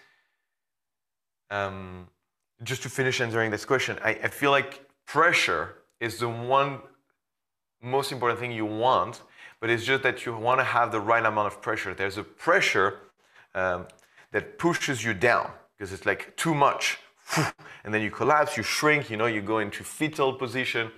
um, 1.51 2.09
just 2.63 2.83
to 2.83 2.89
finish 2.89 3.21
answering 3.21 3.51
this 3.51 3.65
question. 3.65 3.99
I, 4.03 4.11
I 4.11 4.29
feel 4.29 4.51
like 4.51 4.89
pressure 5.07 5.77
is 6.01 6.19
the 6.19 6.29
one 6.29 6.81
most 7.83 8.13
important 8.13 8.41
thing 8.41 8.53
you 8.53 8.67
want, 8.67 9.23
but 9.61 9.71
it's 9.71 9.85
just 9.85 10.03
that 10.03 10.27
you 10.27 10.37
want 10.37 10.61
to 10.61 10.65
have 10.65 10.93
the 10.93 11.01
right 11.01 11.25
amount 11.25 11.47
of 11.47 11.63
pressure. 11.63 11.95
There's 11.95 12.19
a 12.19 12.25
pressure 12.25 12.99
um, 13.55 13.87
that 14.33 14.59
pushes 14.59 15.05
you 15.05 15.15
down 15.15 15.51
because 15.77 15.93
it's 15.93 16.07
like 16.07 16.37
too 16.37 16.55
much. 16.55 16.99
And 17.85 17.95
then 17.95 18.03
you 18.03 18.11
collapse, 18.11 18.57
you 18.57 18.65
shrink, 18.65 19.11
you 19.11 19.17
know, 19.17 19.27
you 19.27 19.41
go 19.41 19.61
into 19.61 19.85
fetal 19.85 20.35
position. 20.35 20.91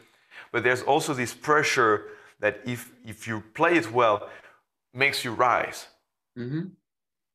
But 0.52 0.64
there's 0.64 0.80
also 0.82 1.12
this 1.12 1.35
pressure 1.35 2.06
that 2.40 2.61
if, 2.64 2.90
if 3.04 3.28
you 3.28 3.42
play 3.52 3.76
it 3.76 3.92
well, 3.92 4.30
makes 4.94 5.23
you 5.23 5.32
rise. 5.32 5.88
Because 6.35 6.50
mm-hmm. 6.50 6.66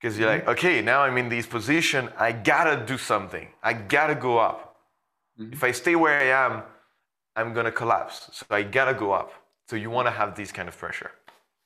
you're 0.01 0.11
mm-hmm. 0.11 0.47
like, 0.47 0.47
okay, 0.47 0.81
now 0.81 1.01
I'm 1.01 1.17
in 1.17 1.29
this 1.29 1.45
position, 1.45 2.09
I 2.17 2.31
gotta 2.31 2.83
do 2.83 2.97
something. 2.97 3.47
I 3.61 3.73
gotta 3.73 4.15
go 4.15 4.39
up. 4.39 4.77
Mm-hmm. 5.39 5.53
If 5.53 5.63
I 5.63 5.71
stay 5.71 5.95
where 5.95 6.19
I 6.19 6.45
am, 6.45 6.63
I'm 7.35 7.53
gonna 7.53 7.71
collapse. 7.71 8.29
So 8.31 8.45
I 8.49 8.63
gotta 8.63 8.95
go 8.95 9.11
up. 9.11 9.33
So 9.69 9.75
you 9.75 9.89
want 9.89 10.07
to 10.07 10.11
have 10.11 10.35
this 10.35 10.51
kind 10.51 10.67
of 10.67 10.77
pressure. 10.77 11.11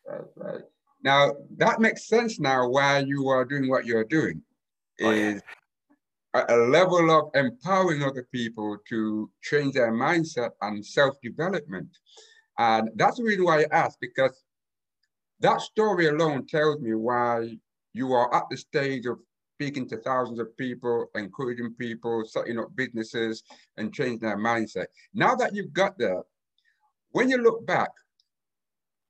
Right, 0.05 0.21
right. 0.35 0.61
Now 1.03 1.33
that 1.57 1.79
makes 1.79 2.07
sense 2.07 2.39
now 2.39 2.67
why 2.67 2.99
you 2.99 3.27
are 3.29 3.45
doing 3.45 3.69
what 3.69 3.85
you're 3.85 4.03
doing. 4.03 4.41
Oh, 5.01 5.11
is 5.11 5.35
yeah. 5.35 5.39
A, 6.33 6.55
level 6.55 7.11
of 7.11 7.29
empowering 7.33 8.03
other 8.03 8.27
people 8.31 8.77
to 8.89 9.29
change 9.41 9.73
their 9.73 9.91
mindset 9.91 10.51
and 10.61 10.85
self-development. 10.85 11.89
And 12.57 12.89
that's 12.95 13.17
the 13.17 13.23
reason 13.23 13.45
why 13.45 13.61
I 13.61 13.65
asked, 13.71 13.99
because 14.01 14.43
that 15.39 15.61
story 15.61 16.07
alone 16.07 16.47
tells 16.47 16.79
me 16.81 16.95
why 16.95 17.57
you 17.93 18.13
are 18.13 18.33
at 18.33 18.43
the 18.49 18.57
stage 18.57 19.05
of 19.05 19.19
speaking 19.55 19.89
to 19.89 19.97
thousands 19.97 20.39
of 20.39 20.55
people, 20.57 21.07
encouraging 21.15 21.73
people, 21.79 22.23
setting 22.25 22.59
up 22.59 22.75
businesses, 22.75 23.43
and 23.77 23.93
changing 23.93 24.19
their 24.19 24.37
mindset. 24.37 24.85
Now 25.13 25.35
that 25.35 25.55
you've 25.55 25.73
got 25.73 25.97
there, 25.97 26.21
when 27.11 27.29
you 27.29 27.37
look 27.37 27.65
back, 27.65 27.89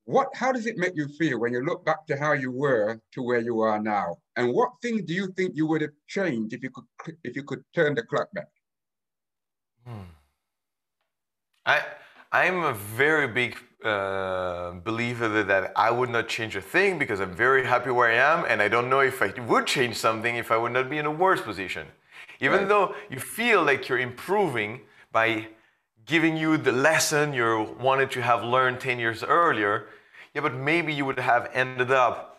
what 0.08 0.30
how 0.34 0.54
does 0.54 0.66
it 0.66 0.78
make 0.78 0.96
you 0.96 1.08
feel 1.20 1.38
when 1.40 1.52
you 1.52 1.62
look 1.62 1.84
back 1.86 2.08
to 2.08 2.16
how 2.16 2.32
you 2.32 2.50
were 2.50 3.00
to 3.12 3.22
where 3.22 3.40
you 3.40 3.60
are 3.60 3.78
now? 3.78 4.16
And 4.38 4.54
what 4.54 4.72
things 4.82 5.02
do 5.04 5.14
you 5.14 5.28
think 5.36 5.52
you 5.54 5.68
would 5.68 5.82
have 5.82 5.96
changed 6.08 6.54
if 6.54 6.64
you 6.64 6.70
could 6.70 7.18
if 7.26 7.36
you 7.36 7.44
could 7.44 7.64
turn 7.76 7.94
the 7.94 8.04
clock 8.04 8.30
back? 8.34 8.48
Hmm. 9.86 10.10
I 11.66 11.82
I'm 12.32 12.64
a 12.64 12.74
very 12.74 13.28
big 13.28 13.58
uh, 13.84 14.72
believer 14.86 15.44
that 15.44 15.74
I 15.76 15.92
would 15.92 16.10
not 16.10 16.30
change 16.30 16.56
a 16.56 16.62
thing 16.62 16.98
because 16.98 17.20
I'm 17.20 17.36
very 17.36 17.66
happy 17.66 17.92
where 17.92 18.10
I 18.10 18.16
am, 18.34 18.46
and 18.46 18.62
I 18.62 18.70
don't 18.70 18.90
know 18.90 19.02
if 19.02 19.22
I 19.22 19.34
would 19.42 19.68
change 19.68 19.98
something 19.98 20.38
if 20.38 20.52
I 20.52 20.58
would 20.58 20.72
not 20.72 20.90
be 20.90 20.98
in 21.00 21.06
a 21.06 21.12
worse 21.12 21.42
position. 21.42 21.86
Even 22.40 22.60
right. 22.60 22.70
though 22.70 22.96
you 23.10 23.20
feel 23.20 23.62
like 23.62 23.90
you're 23.90 24.00
improving 24.00 24.82
by 25.12 25.48
giving 26.06 26.38
you 26.38 26.58
the 26.58 26.72
lesson 26.72 27.34
you 27.34 27.76
wanted 27.80 28.10
to 28.12 28.22
have 28.22 28.42
learned 28.44 28.80
10 28.80 29.00
years 29.00 29.24
earlier, 29.24 29.88
yeah, 30.38 30.42
but 30.42 30.54
maybe 30.54 30.94
you 30.94 31.04
would 31.04 31.18
have 31.18 31.50
ended 31.52 31.90
up 31.90 32.38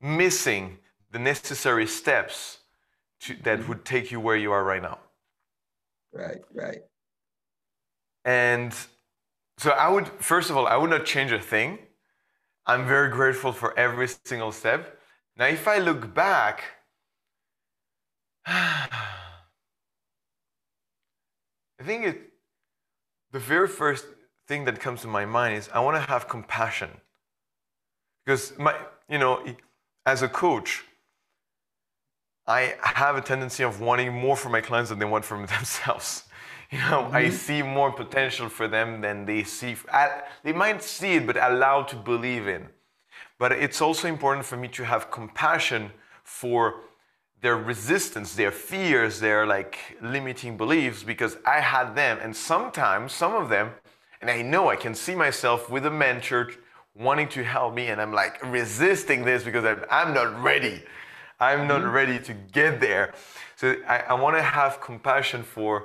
missing 0.00 0.78
the 1.12 1.18
necessary 1.20 1.86
steps 1.86 2.58
to, 3.20 3.36
that 3.44 3.60
mm-hmm. 3.60 3.68
would 3.68 3.84
take 3.84 4.10
you 4.10 4.18
where 4.18 4.36
you 4.36 4.50
are 4.50 4.64
right 4.64 4.82
now. 4.82 4.98
Right, 6.12 6.40
right. 6.52 6.80
And 8.24 8.74
so 9.58 9.70
I 9.70 9.88
would, 9.88 10.08
first 10.18 10.50
of 10.50 10.56
all, 10.56 10.66
I 10.66 10.74
would 10.76 10.90
not 10.90 11.04
change 11.04 11.30
a 11.30 11.38
thing. 11.38 11.78
I'm 12.66 12.84
very 12.84 13.10
grateful 13.10 13.52
for 13.52 13.78
every 13.78 14.08
single 14.24 14.50
step. 14.50 14.98
Now, 15.36 15.46
if 15.46 15.68
I 15.68 15.78
look 15.78 16.12
back, 16.12 16.64
I 18.44 18.88
think 21.80 22.06
it, 22.06 22.32
the 23.30 23.38
very 23.38 23.68
first 23.68 24.04
thing 24.48 24.64
that 24.64 24.80
comes 24.80 25.02
to 25.02 25.06
my 25.06 25.24
mind 25.26 25.58
is 25.58 25.68
I 25.72 25.78
want 25.78 25.96
to 25.96 26.00
have 26.10 26.26
compassion. 26.28 26.90
Because 28.24 28.58
my, 28.58 28.74
you 29.08 29.18
know, 29.18 29.44
as 30.06 30.22
a 30.22 30.28
coach, 30.28 30.84
I 32.46 32.74
have 32.82 33.16
a 33.16 33.20
tendency 33.20 33.62
of 33.62 33.80
wanting 33.80 34.12
more 34.12 34.36
for 34.36 34.48
my 34.48 34.60
clients 34.60 34.90
than 34.90 34.98
they 34.98 35.04
want 35.04 35.24
from 35.24 35.46
themselves. 35.56 36.24
You 36.70 36.78
know, 36.78 37.02
mm-hmm. 37.04 37.16
I 37.16 37.30
see 37.30 37.62
more 37.62 37.90
potential 37.90 38.48
for 38.48 38.68
them 38.68 39.00
than 39.00 39.24
they 39.24 39.42
see. 39.42 39.76
They 40.44 40.52
might 40.52 40.82
see 40.82 41.14
it, 41.14 41.26
but 41.26 41.36
allowed 41.36 41.88
to 41.88 41.96
believe 41.96 42.46
in. 42.46 42.68
But 43.38 43.52
it's 43.52 43.80
also 43.80 44.06
important 44.06 44.46
for 44.46 44.56
me 44.56 44.68
to 44.68 44.84
have 44.84 45.10
compassion 45.10 45.90
for 46.22 46.82
their 47.40 47.56
resistance, 47.56 48.34
their 48.34 48.52
fears, 48.52 49.18
their 49.18 49.46
like 49.46 49.78
limiting 50.00 50.56
beliefs, 50.56 51.02
because 51.02 51.38
I 51.44 51.60
had 51.60 51.94
them. 51.94 52.18
And 52.22 52.36
sometimes, 52.36 53.12
some 53.12 53.34
of 53.34 53.48
them, 53.48 53.70
and 54.20 54.30
I 54.30 54.42
know 54.42 54.68
I 54.68 54.76
can 54.76 54.94
see 54.94 55.14
myself 55.14 55.70
with 55.70 55.86
a 55.86 55.90
mentor 55.90 56.50
wanting 56.94 57.28
to 57.30 57.44
help 57.44 57.74
me, 57.74 57.88
and 57.88 58.00
I'm 58.00 58.12
like 58.12 58.42
resisting 58.50 59.24
this 59.24 59.44
because 59.44 59.64
I'm, 59.64 59.84
I'm 59.90 60.14
not 60.14 60.42
ready. 60.42 60.82
I'm 61.38 61.66
not 61.66 61.80
mm-hmm. 61.80 61.90
ready 61.90 62.18
to 62.18 62.34
get 62.34 62.80
there. 62.80 63.14
So 63.56 63.76
I, 63.88 63.98
I 64.00 64.14
want 64.14 64.36
to 64.36 64.42
have 64.42 64.80
compassion 64.80 65.42
for 65.42 65.84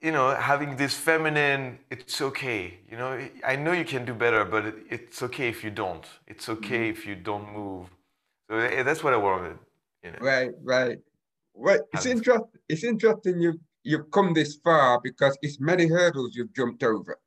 you 0.00 0.12
know, 0.12 0.34
having 0.34 0.76
this 0.76 0.94
feminine, 0.94 1.78
it's 1.90 2.20
okay. 2.20 2.78
You 2.90 2.96
know, 2.96 3.28
I 3.44 3.56
know 3.56 3.72
you 3.72 3.84
can 3.84 4.04
do 4.04 4.14
better, 4.14 4.44
but 4.44 4.74
it's 4.90 5.22
okay 5.22 5.48
if 5.48 5.64
you 5.64 5.70
don't. 5.70 6.04
It's 6.26 6.48
okay 6.48 6.90
mm-hmm. 6.90 6.98
if 6.98 7.06
you 7.06 7.14
don't 7.16 7.52
move. 7.52 7.88
So 8.48 8.56
eh, 8.56 8.82
that's 8.82 9.02
what 9.02 9.14
I 9.14 9.16
wanted. 9.16 9.58
You 10.04 10.12
know. 10.12 10.18
Right, 10.20 10.50
right. 10.62 10.98
Well, 11.54 11.80
it's 11.92 12.06
interesting. 12.06 12.60
It's 12.68 12.84
interesting 12.84 13.40
you 13.40 13.58
you've 13.82 14.10
come 14.10 14.34
this 14.34 14.56
far 14.56 15.00
because 15.02 15.38
it's 15.42 15.58
many 15.60 15.86
hurdles 15.86 16.36
you've 16.36 16.52
jumped 16.54 16.82
over, 16.82 17.18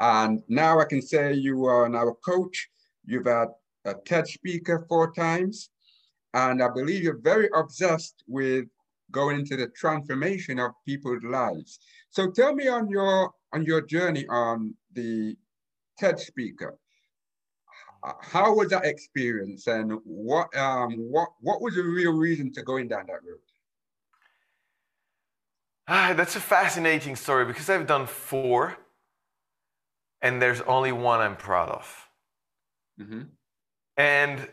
and 0.00 0.42
now 0.48 0.80
I 0.80 0.84
can 0.84 1.02
say 1.02 1.32
you 1.32 1.64
are 1.66 1.88
now 1.88 2.08
a 2.08 2.14
coach. 2.14 2.68
You've 3.04 3.26
had 3.26 3.48
a 3.84 3.94
TED 3.94 4.26
speaker 4.28 4.84
four 4.88 5.12
times, 5.12 5.70
and 6.34 6.62
I 6.62 6.68
believe 6.68 7.02
you're 7.02 7.18
very 7.18 7.48
obsessed 7.54 8.22
with 8.26 8.66
going 9.10 9.40
into 9.40 9.56
the 9.56 9.68
transformation 9.68 10.58
of 10.58 10.72
people's 10.84 11.22
lives. 11.22 11.78
So 12.10 12.30
tell 12.30 12.54
me 12.54 12.68
on 12.68 12.88
your 12.90 13.32
on 13.52 13.64
your 13.64 13.80
journey 13.80 14.26
on 14.28 14.74
the 14.92 15.36
TED 15.98 16.18
speaker. 16.18 16.76
How 18.20 18.54
was 18.54 18.68
that 18.70 18.84
experience, 18.84 19.66
and 19.66 19.98
what 20.04 20.54
um, 20.56 20.92
what 21.10 21.28
what 21.40 21.60
was 21.60 21.74
the 21.74 21.82
real 21.82 22.12
reason 22.12 22.52
to 22.52 22.62
going 22.62 22.88
down 22.88 23.06
that 23.06 23.24
road? 23.24 23.40
Ah, 25.88 26.14
that's 26.16 26.36
a 26.36 26.40
fascinating 26.40 27.16
story 27.16 27.44
because 27.44 27.70
I've 27.70 27.86
done 27.86 28.06
four, 28.06 28.76
and 30.22 30.40
there's 30.40 30.60
only 30.62 30.92
one 30.92 31.20
I'm 31.20 31.36
proud 31.36 31.68
of. 31.70 32.08
Mm-hmm. 33.00 33.22
And 33.96 34.48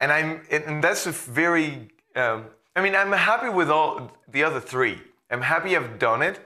and 0.00 0.12
I'm 0.12 0.42
and 0.50 0.82
that's 0.82 1.06
a 1.06 1.12
very 1.12 1.90
um, 2.14 2.46
I 2.78 2.82
mean, 2.82 2.94
I'm 2.94 3.12
happy 3.12 3.48
with 3.48 3.70
all 3.70 4.12
the 4.28 4.44
other 4.44 4.60
three. 4.60 5.00
I'm 5.30 5.42
happy 5.42 5.76
I've 5.76 5.98
done 5.98 6.22
it, 6.22 6.40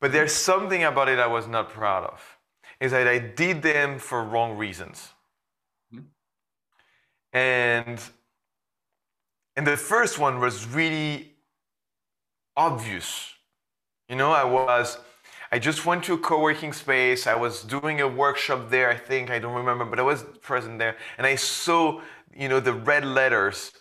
but 0.00 0.12
there's 0.12 0.32
something 0.32 0.84
about 0.84 1.08
it 1.08 1.18
I 1.18 1.26
was 1.26 1.46
not 1.46 1.70
proud 1.70 2.04
of. 2.04 2.38
Is 2.80 2.92
that 2.92 3.08
I 3.08 3.18
did 3.18 3.62
them 3.62 3.98
for 3.98 4.22
wrong 4.22 4.56
reasons. 4.56 5.10
Mm-hmm. 5.94 6.04
And 7.32 8.00
and 9.56 9.66
the 9.66 9.76
first 9.76 10.18
one 10.18 10.40
was 10.40 10.66
really 10.66 11.32
obvious. 12.56 13.32
You 14.08 14.16
know, 14.16 14.32
I 14.32 14.44
was 14.44 14.98
I 15.52 15.58
just 15.58 15.84
went 15.84 16.02
to 16.04 16.14
a 16.14 16.18
co-working 16.18 16.72
space. 16.72 17.26
I 17.26 17.34
was 17.34 17.62
doing 17.62 18.00
a 18.00 18.08
workshop 18.08 18.70
there, 18.70 18.88
I 18.88 18.96
think, 18.96 19.30
I 19.30 19.38
don't 19.38 19.54
remember, 19.54 19.84
but 19.84 19.98
I 19.98 20.02
was 20.02 20.24
present 20.40 20.78
there 20.78 20.96
and 21.18 21.26
I 21.26 21.34
saw, 21.34 22.00
you 22.34 22.48
know, 22.48 22.58
the 22.58 22.72
red 22.72 23.04
letters 23.04 23.72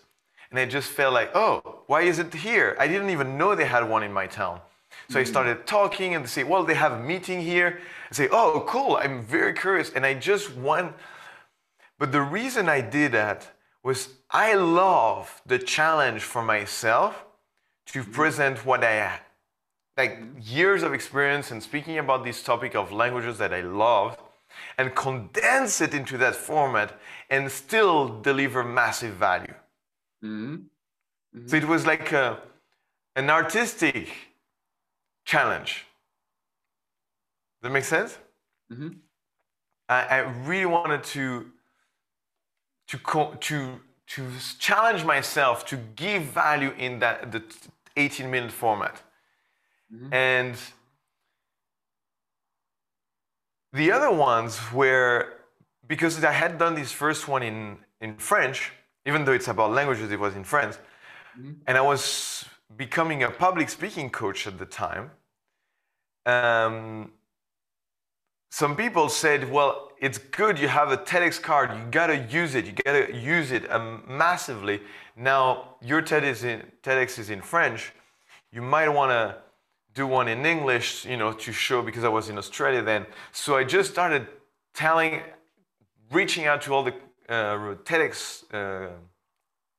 and 0.50 0.60
I 0.60 0.66
just 0.66 0.90
felt 0.90 1.14
like, 1.14 1.32
oh, 1.34 1.84
why 1.88 2.02
is 2.02 2.20
it 2.20 2.34
here? 2.34 2.76
I 2.78 2.88
didn't 2.88 3.10
even 3.10 3.38
know 3.38 3.56
they 3.56 3.66
had 3.66 3.88
one 3.90 4.04
in 4.04 4.12
my 4.12 4.28
town. 4.28 4.60
So 5.10 5.18
I 5.18 5.24
mm-hmm. 5.24 5.32
started 5.32 5.66
talking 5.66 6.14
and 6.14 6.26
they 6.26 6.28
say, 6.28 6.44
well, 6.44 6.66
they 6.66 6.74
have 6.74 6.92
a 6.92 7.00
meeting 7.00 7.42
here. 7.42 7.80
I 8.12 8.14
say, 8.14 8.28
oh, 8.32 8.66
cool, 8.68 8.98
I'm 8.98 9.24
very 9.24 9.54
curious. 9.54 9.92
And 9.92 10.06
I 10.06 10.14
just 10.14 10.54
went. 10.58 10.94
But 11.98 12.12
the 12.12 12.22
reason 12.22 12.68
I 12.68 12.82
did 12.82 13.14
that 13.14 13.50
was 13.82 14.10
I 14.30 14.56
love 14.56 15.42
the 15.46 15.58
challenge 15.58 16.22
for 16.22 16.44
myself 16.44 17.24
to 17.88 18.02
mm-hmm. 18.02 18.12
present 18.12 18.66
what 18.66 18.84
I 18.84 18.92
had. 18.92 19.20
Like 19.98 20.20
years 20.42 20.84
of 20.84 20.94
experience 20.94 21.52
and 21.52 21.62
speaking 21.62 21.98
about 21.98 22.24
this 22.24 22.42
topic 22.44 22.76
of 22.76 22.92
languages 22.92 23.38
that 23.38 23.54
I 23.54 23.62
love 23.62 24.18
and 24.78 24.96
condense 24.96 25.82
it 25.82 25.94
into 25.94 26.18
that 26.18 26.36
format 26.36 27.00
and 27.30 27.52
still 27.52 28.22
deliver 28.22 28.64
massive 28.64 29.16
value. 29.16 29.54
Mm-hmm. 30.24 30.56
Mm-hmm. 31.36 31.48
So 31.48 31.56
it 31.56 31.68
was 31.68 31.86
like 31.86 32.12
a, 32.12 32.40
an 33.16 33.30
artistic 33.30 34.10
challenge. 35.26 35.86
Does 37.62 37.70
that 37.70 37.74
make 37.74 37.84
sense? 37.84 38.18
Mm-hmm. 38.72 38.90
I, 39.90 40.04
I, 40.04 40.18
really 40.48 40.66
wanted 40.66 41.04
to 41.04 41.48
to 42.88 42.98
to 43.40 43.80
to 44.08 44.28
challenge 44.60 45.04
myself 45.04 45.66
to 45.66 45.78
give 45.96 46.24
value 46.24 46.72
in 46.78 47.00
that 47.00 47.32
the 47.32 47.44
18 47.98 48.32
minute 48.32 48.52
format, 48.52 49.02
mm-hmm. 49.94 50.14
and 50.14 50.56
the 53.74 53.92
other 53.92 54.12
ones 54.12 54.60
were 54.74 55.34
because 55.88 56.24
I 56.24 56.32
had 56.32 56.58
done 56.58 56.76
this 56.76 56.92
first 56.92 57.28
one 57.28 57.44
in 57.44 57.78
in 58.00 58.18
French 58.18 58.72
even 59.06 59.26
though 59.26 59.32
it's 59.32 59.48
about 59.48 59.72
languages, 59.72 60.12
it 60.12 60.20
was 60.20 60.36
in 60.36 60.44
French, 60.44 60.76
Mm-hmm. 61.40 61.52
And 61.68 61.78
I 61.78 61.82
was 61.82 62.46
becoming 62.76 63.24
a 63.24 63.30
public 63.30 63.70
speaking 63.70 64.10
coach 64.10 64.48
at 64.48 64.60
the 64.60 64.66
time. 64.66 65.12
Um, 66.26 67.12
some 68.50 68.76
people 68.76 69.08
said, 69.08 69.50
well, 69.50 69.92
it's 70.00 70.18
good 70.18 70.60
you 70.60 70.68
have 70.68 70.92
a 70.92 70.98
TEDx 70.98 71.42
card, 71.42 71.72
you 71.72 71.84
gotta 71.90 72.28
use 72.30 72.56
it, 72.56 72.66
you 72.66 72.74
gotta 72.74 73.16
use 73.16 73.52
it 73.52 73.72
um, 73.72 74.04
massively. 74.08 74.82
Now, 75.16 75.76
your 75.82 76.02
TED 76.02 76.26
is 76.26 76.44
in, 76.44 76.64
TEDx 76.84 77.18
is 77.18 77.30
in 77.30 77.42
French, 77.42 77.94
you 78.52 78.62
might 78.62 78.90
wanna 78.90 79.38
do 79.94 80.08
one 80.08 80.28
in 80.28 80.46
English, 80.46 81.06
you 81.06 81.18
know, 81.18 81.34
to 81.34 81.52
show 81.52 81.82
because 81.82 82.04
I 82.04 82.10
was 82.10 82.30
in 82.30 82.38
Australia 82.38 82.82
then. 82.82 83.06
So 83.32 83.58
I 83.58 83.64
just 83.64 83.92
started 83.92 84.28
telling, 84.74 85.22
reaching 86.12 86.46
out 86.46 86.62
to 86.64 86.74
all 86.74 86.84
the 86.84 86.94
uh, 87.28 87.76
TEDx 87.84 88.44
uh, 88.54 88.92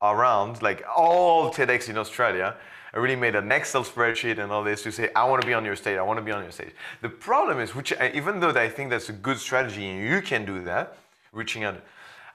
around, 0.03 0.63
like 0.63 0.85
all 0.95 1.51
TEDx 1.51 1.89
in 1.89 1.97
Australia. 1.97 2.57
I 2.95 2.99
really 2.99 3.17
made 3.17 3.35
an 3.35 3.51
Excel 3.51 3.85
spreadsheet 3.85 4.39
and 4.39 4.53
all 4.53 4.63
this 4.63 4.83
to 4.83 4.93
say, 4.93 5.11
I 5.17 5.25
want 5.25 5.41
to 5.41 5.47
be 5.47 5.55
on 5.55 5.65
your 5.65 5.77
stage, 5.77 5.97
I 5.97 6.03
want 6.03 6.19
to 6.19 6.25
be 6.25 6.33
on 6.33 6.43
your 6.43 6.53
stage. 6.53 6.73
The 7.01 7.09
problem 7.09 7.59
is, 7.59 7.75
which 7.75 7.93
I, 7.99 8.11
even 8.15 8.39
though 8.39 8.51
I 8.51 8.69
think 8.69 8.91
that's 8.91 9.09
a 9.09 9.15
good 9.15 9.39
strategy 9.39 9.89
and 9.89 10.07
you 10.07 10.21
can 10.21 10.45
do 10.45 10.63
that, 10.65 10.99
reaching 11.33 11.65
out, 11.65 11.81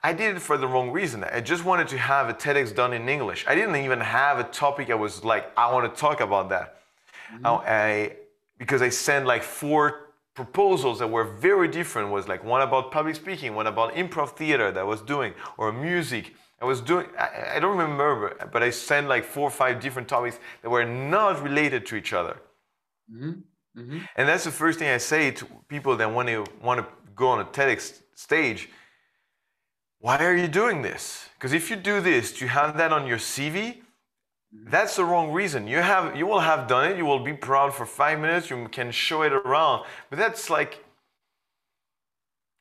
I 0.02 0.12
did 0.12 0.36
it 0.36 0.40
for 0.40 0.56
the 0.56 0.66
wrong 0.66 0.90
reason. 0.90 1.22
I 1.24 1.40
just 1.40 1.64
wanted 1.64 1.86
to 1.88 1.98
have 1.98 2.28
a 2.28 2.34
TEDx 2.34 2.74
done 2.74 2.92
in 2.92 3.08
English. 3.08 3.44
I 3.46 3.54
didn't 3.54 3.76
even 3.76 4.00
have 4.00 4.40
a 4.40 4.44
topic 4.44 4.90
I 4.90 4.94
was 4.94 5.24
like, 5.24 5.52
I 5.56 5.72
want 5.72 5.92
to 5.92 6.00
talk 6.00 6.20
about 6.20 6.48
that. 6.48 6.77
Mm-hmm. 7.34 7.46
I, 7.46 8.16
because 8.58 8.82
I 8.82 8.88
sent 8.88 9.26
like 9.26 9.42
four 9.42 10.08
proposals 10.34 11.00
that 11.00 11.08
were 11.08 11.24
very 11.24 11.68
different 11.68 12.10
was 12.10 12.28
like 12.28 12.44
one 12.44 12.62
about 12.62 12.92
public 12.92 13.16
speaking, 13.16 13.54
one 13.54 13.66
about 13.66 13.94
improv 13.94 14.30
theater 14.36 14.70
that 14.70 14.80
I 14.80 14.84
was 14.84 15.02
doing, 15.02 15.34
or 15.56 15.72
music. 15.72 16.34
I 16.60 16.64
was 16.64 16.80
doing, 16.80 17.06
I, 17.18 17.56
I 17.56 17.60
don't 17.60 17.76
remember, 17.76 18.36
but 18.52 18.62
I 18.62 18.70
sent 18.70 19.08
like 19.08 19.24
four 19.24 19.44
or 19.48 19.50
five 19.50 19.80
different 19.80 20.08
topics 20.08 20.38
that 20.62 20.70
were 20.70 20.84
not 20.84 21.42
related 21.42 21.86
to 21.86 21.96
each 21.96 22.12
other. 22.12 22.40
Mm-hmm. 23.12 23.80
Mm-hmm. 23.80 23.98
And 24.16 24.28
that's 24.28 24.44
the 24.44 24.50
first 24.50 24.78
thing 24.78 24.88
I 24.88 24.98
say 24.98 25.30
to 25.30 25.46
people 25.68 25.96
that 25.96 26.12
want 26.12 26.28
to 26.28 26.44
want 26.62 26.80
to 26.80 26.86
go 27.14 27.28
on 27.28 27.40
a 27.40 27.44
TEDx 27.44 28.02
stage. 28.14 28.68
Why 30.00 30.16
are 30.24 30.36
you 30.36 30.48
doing 30.48 30.82
this? 30.82 31.28
Because 31.34 31.52
if 31.52 31.70
you 31.70 31.76
do 31.76 32.00
this, 32.00 32.32
do 32.32 32.44
you 32.44 32.48
have 32.48 32.76
that 32.76 32.92
on 32.92 33.06
your 33.06 33.18
CV, 33.18 33.78
that's 34.52 34.96
the 34.96 35.04
wrong 35.04 35.32
reason. 35.32 35.66
You 35.66 35.78
have 35.78 36.16
you 36.16 36.26
will 36.26 36.40
have 36.40 36.66
done 36.68 36.90
it, 36.90 36.96
you 36.96 37.04
will 37.04 37.24
be 37.24 37.34
proud 37.34 37.74
for 37.74 37.86
five 37.86 38.18
minutes, 38.18 38.50
you 38.50 38.68
can 38.68 38.90
show 38.90 39.22
it 39.22 39.32
around. 39.32 39.84
But 40.10 40.18
that's 40.18 40.48
like 40.48 40.84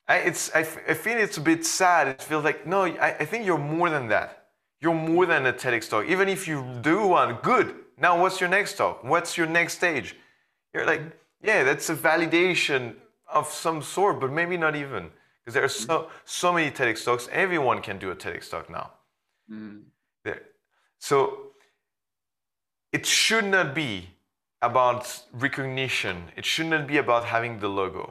I, 0.07 0.17
it's, 0.19 0.51
I, 0.55 0.59
I 0.59 0.93
feel 0.93 1.17
it's 1.17 1.37
a 1.37 1.41
bit 1.41 1.65
sad. 1.65 2.07
It 2.07 2.21
feels 2.21 2.43
like, 2.43 2.65
no, 2.65 2.83
I, 2.83 3.17
I 3.19 3.25
think 3.25 3.45
you're 3.45 3.57
more 3.57 3.89
than 3.89 4.07
that. 4.07 4.45
You're 4.79 4.93
more 4.93 5.25
than 5.25 5.45
a 5.45 5.53
TEDx 5.53 5.89
talk. 5.89 6.05
Even 6.05 6.29
if 6.29 6.47
you 6.47 6.65
do 6.81 7.07
one, 7.07 7.39
good. 7.41 7.75
Now, 7.97 8.21
what's 8.21 8.39
your 8.39 8.49
next 8.49 8.77
talk? 8.77 9.03
What's 9.03 9.37
your 9.37 9.47
next 9.47 9.73
stage? 9.73 10.15
You're 10.73 10.85
like, 10.85 11.01
yeah, 11.41 11.63
that's 11.63 11.89
a 11.89 11.95
validation 11.95 12.95
of 13.31 13.47
some 13.47 13.81
sort, 13.81 14.19
but 14.21 14.31
maybe 14.31 14.55
not 14.55 14.75
even. 14.75 15.09
Because 15.43 15.55
there 15.55 15.63
are 15.63 15.69
so, 15.69 16.09
so 16.23 16.53
many 16.53 16.71
TEDx 16.71 17.03
talks. 17.03 17.27
Everyone 17.31 17.81
can 17.81 17.97
do 17.97 18.11
a 18.11 18.15
TEDx 18.15 18.49
talk 18.49 18.69
now. 18.69 18.91
Mm. 19.51 19.81
There. 20.23 20.43
So 20.99 21.46
it 22.97 23.05
should 23.05 23.45
not 23.45 23.75
be 23.75 23.91
about 24.69 25.03
recognition. 25.31 26.15
It 26.35 26.45
should 26.51 26.69
not 26.73 26.83
be 26.87 26.97
about 26.97 27.23
having 27.25 27.59
the 27.59 27.69
logo. 27.79 28.05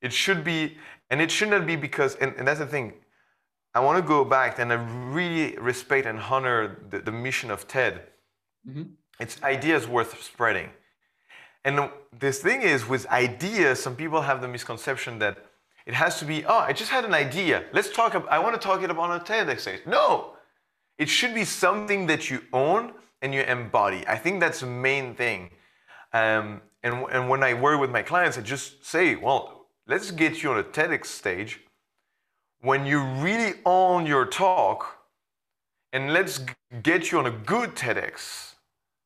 It 0.00 0.12
should 0.22 0.42
be, 0.42 0.78
and 1.10 1.20
it 1.20 1.30
should 1.30 1.50
not 1.50 1.66
be 1.66 1.76
because, 1.76 2.14
and, 2.22 2.30
and 2.38 2.48
that's 2.48 2.60
the 2.60 2.66
thing, 2.66 2.94
I 3.74 3.80
want 3.80 3.96
to 4.02 4.08
go 4.16 4.24
back 4.24 4.58
and 4.58 4.72
I 4.72 4.76
really 5.18 5.48
respect 5.58 6.06
and 6.06 6.18
honor 6.18 6.78
the, 6.88 6.98
the 7.08 7.12
mission 7.12 7.50
of 7.50 7.68
TED. 7.68 7.94
Mm-hmm. 8.66 8.84
It's 9.20 9.36
ideas 9.42 9.86
worth 9.86 10.22
spreading. 10.22 10.70
And 11.66 11.90
this 12.18 12.40
thing 12.40 12.62
is 12.62 12.88
with 12.88 13.04
ideas, 13.08 13.82
some 13.82 13.96
people 13.96 14.22
have 14.22 14.40
the 14.40 14.48
misconception 14.48 15.18
that 15.18 15.34
it 15.84 15.92
has 15.92 16.18
to 16.20 16.24
be, 16.24 16.44
oh, 16.46 16.62
I 16.70 16.72
just 16.72 16.90
had 16.90 17.04
an 17.04 17.12
idea. 17.12 17.64
Let's 17.74 17.90
talk, 17.92 18.14
about, 18.14 18.32
I 18.32 18.38
want 18.38 18.54
to 18.58 18.66
talk 18.68 18.82
it 18.82 18.90
about 18.90 19.10
on 19.10 19.20
a 19.20 19.22
TEDx. 19.22 19.86
No, 19.86 20.36
it 20.96 21.08
should 21.10 21.34
be 21.34 21.44
something 21.44 22.06
that 22.06 22.30
you 22.30 22.40
own 22.54 22.92
and 23.22 23.32
you 23.32 23.40
embody. 23.42 24.04
I 24.06 24.16
think 24.16 24.40
that's 24.40 24.60
the 24.60 24.66
main 24.66 25.14
thing. 25.14 25.50
Um, 26.12 26.60
and, 26.82 27.06
and 27.10 27.28
when 27.28 27.42
I 27.42 27.54
work 27.54 27.80
with 27.80 27.90
my 27.90 28.02
clients, 28.02 28.36
I 28.36 28.42
just 28.42 28.84
say, 28.84 29.14
well, 29.14 29.66
let's 29.86 30.10
get 30.10 30.42
you 30.42 30.50
on 30.50 30.58
a 30.58 30.64
TEDx 30.64 31.06
stage 31.06 31.60
when 32.60 32.84
you 32.84 33.02
really 33.02 33.54
own 33.64 34.04
your 34.06 34.26
talk 34.26 34.98
and 35.92 36.12
let's 36.12 36.44
get 36.82 37.10
you 37.10 37.18
on 37.18 37.26
a 37.26 37.30
good 37.30 37.74
TEDx. 37.74 38.54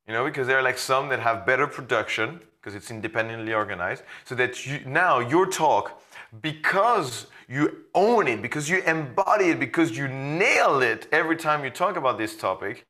You 0.07 0.13
know, 0.13 0.25
because 0.25 0.47
there 0.47 0.59
are 0.59 0.63
like 0.63 0.79
some 0.79 1.09
that 1.09 1.21
have 1.21 1.45
better 1.45 1.67
production 1.67 2.41
because 2.61 2.75
it's 2.75 2.91
independently 2.91 3.53
organized, 3.55 4.03
so 4.25 4.35
that 4.35 4.67
you, 4.67 4.81
now 4.87 5.21
your 5.21 5.47
talk, 5.47 6.03
because 6.43 7.27
you 7.49 7.85
own 7.95 8.27
it, 8.27 8.43
because 8.43 8.69
you 8.69 8.83
embody 8.83 9.51
it, 9.51 9.61
because 9.61 9.97
you 9.97 10.09
nail 10.09 10.81
it 10.81 11.07
every 11.13 11.37
time 11.37 11.63
you 11.63 11.71
talk 11.71 11.97
about 11.97 12.19
this 12.19 12.37
topic, 12.37 12.86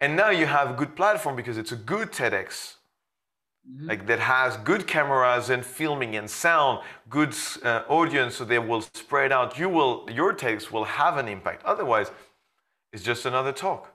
and 0.00 0.16
now 0.16 0.30
you 0.30 0.46
have 0.46 0.70
a 0.70 0.74
good 0.74 0.94
platform 0.94 1.36
because 1.36 1.58
it's 1.58 1.72
a 1.72 1.76
good 1.76 2.12
TEDx 2.12 2.76
Mm-hmm. 3.68 3.88
like 3.88 4.06
that 4.06 4.20
has 4.20 4.56
good 4.58 4.86
cameras 4.86 5.50
and 5.50 5.64
filming 5.64 6.14
and 6.14 6.30
sound, 6.30 6.84
good 7.08 7.34
uh, 7.64 7.82
audience, 7.88 8.36
so 8.36 8.44
they 8.44 8.60
will 8.60 8.80
spread 8.80 9.32
out. 9.32 9.58
You 9.58 9.68
will, 9.68 10.08
your 10.08 10.32
takes 10.32 10.70
will 10.70 10.84
have 10.84 11.16
an 11.16 11.26
impact. 11.26 11.64
Otherwise, 11.64 12.12
it's 12.92 13.02
just 13.02 13.26
another 13.26 13.50
talk. 13.50 13.92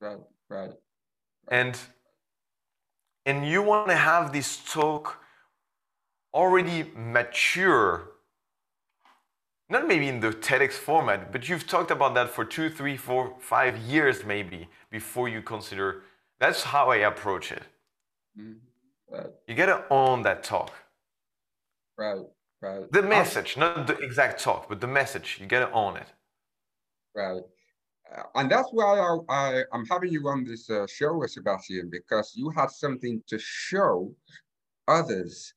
Right, 0.00 0.18
right. 0.48 0.70
right. 0.70 0.72
And 1.48 1.78
and 3.24 3.46
you 3.46 3.62
want 3.62 3.88
to 3.88 3.94
have 3.94 4.32
this 4.32 4.58
talk 4.68 5.20
already 6.34 6.90
mature. 6.96 8.10
Not 9.68 9.86
maybe 9.86 10.08
in 10.08 10.18
the 10.18 10.30
TEDx 10.30 10.72
format, 10.72 11.30
but 11.30 11.48
you've 11.48 11.66
talked 11.68 11.92
about 11.92 12.14
that 12.14 12.30
for 12.30 12.44
two, 12.44 12.68
three, 12.68 12.96
four, 12.96 13.34
five 13.38 13.78
years 13.78 14.24
maybe 14.24 14.68
before 14.94 15.28
you 15.28 15.42
consider. 15.42 15.88
That's 16.38 16.62
how 16.62 16.84
I 16.90 16.98
approach 17.12 17.50
it. 17.50 17.64
Mm-hmm. 18.38 18.58
Right. 19.12 19.32
You 19.48 19.54
got 19.56 19.66
to 19.66 19.84
own 19.90 20.22
that 20.22 20.44
talk. 20.44 20.72
Right, 21.98 22.22
right. 22.62 22.92
The 22.92 23.02
message, 23.02 23.56
not 23.56 23.88
the 23.88 23.98
exact 23.98 24.40
talk, 24.40 24.68
but 24.68 24.80
the 24.80 24.86
message. 24.86 25.38
You 25.40 25.46
got 25.46 25.66
to 25.66 25.72
own 25.72 25.96
it. 25.96 26.06
Right. 27.12 27.42
Uh, 28.16 28.22
and 28.36 28.48
that's 28.48 28.68
why 28.70 28.92
I, 29.08 29.16
I, 29.28 29.62
am 29.72 29.84
having 29.90 30.12
you 30.12 30.28
on 30.28 30.44
this 30.44 30.70
uh, 30.70 30.86
show, 30.86 31.16
with 31.18 31.32
Sebastian, 31.32 31.90
because 31.90 32.32
you 32.36 32.50
have 32.50 32.70
something 32.70 33.20
to 33.26 33.36
show 33.40 34.14
others 34.86 35.52